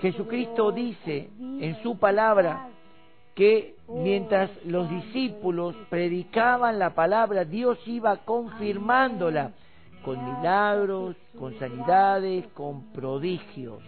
Jesucristo 0.00 0.72
dice 0.72 1.30
en 1.38 1.80
su 1.82 1.98
palabra 1.98 2.68
que 3.34 3.76
mientras 3.94 4.50
los 4.64 4.88
santo 4.88 5.04
discípulos 5.04 5.74
predicaban 5.88 6.78
la 6.78 6.94
palabra, 6.94 7.44
Dios 7.44 7.78
iba 7.86 8.16
confirmándola 8.18 9.52
con 10.04 10.24
milagros, 10.24 11.16
con 11.38 11.58
sanidades, 11.58 12.46
con 12.54 12.92
prodigios. 12.92 13.82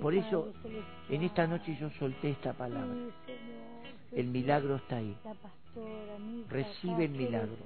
Por 0.00 0.14
eso, 0.14 0.52
en 1.08 1.22
esta 1.22 1.46
noche 1.46 1.76
yo 1.80 1.90
solté 1.98 2.30
esta 2.30 2.52
palabra. 2.52 2.96
El 4.12 4.28
milagro 4.28 4.76
está 4.76 4.96
ahí. 4.96 5.16
Recibe 6.48 7.04
el 7.04 7.10
milagro. 7.10 7.56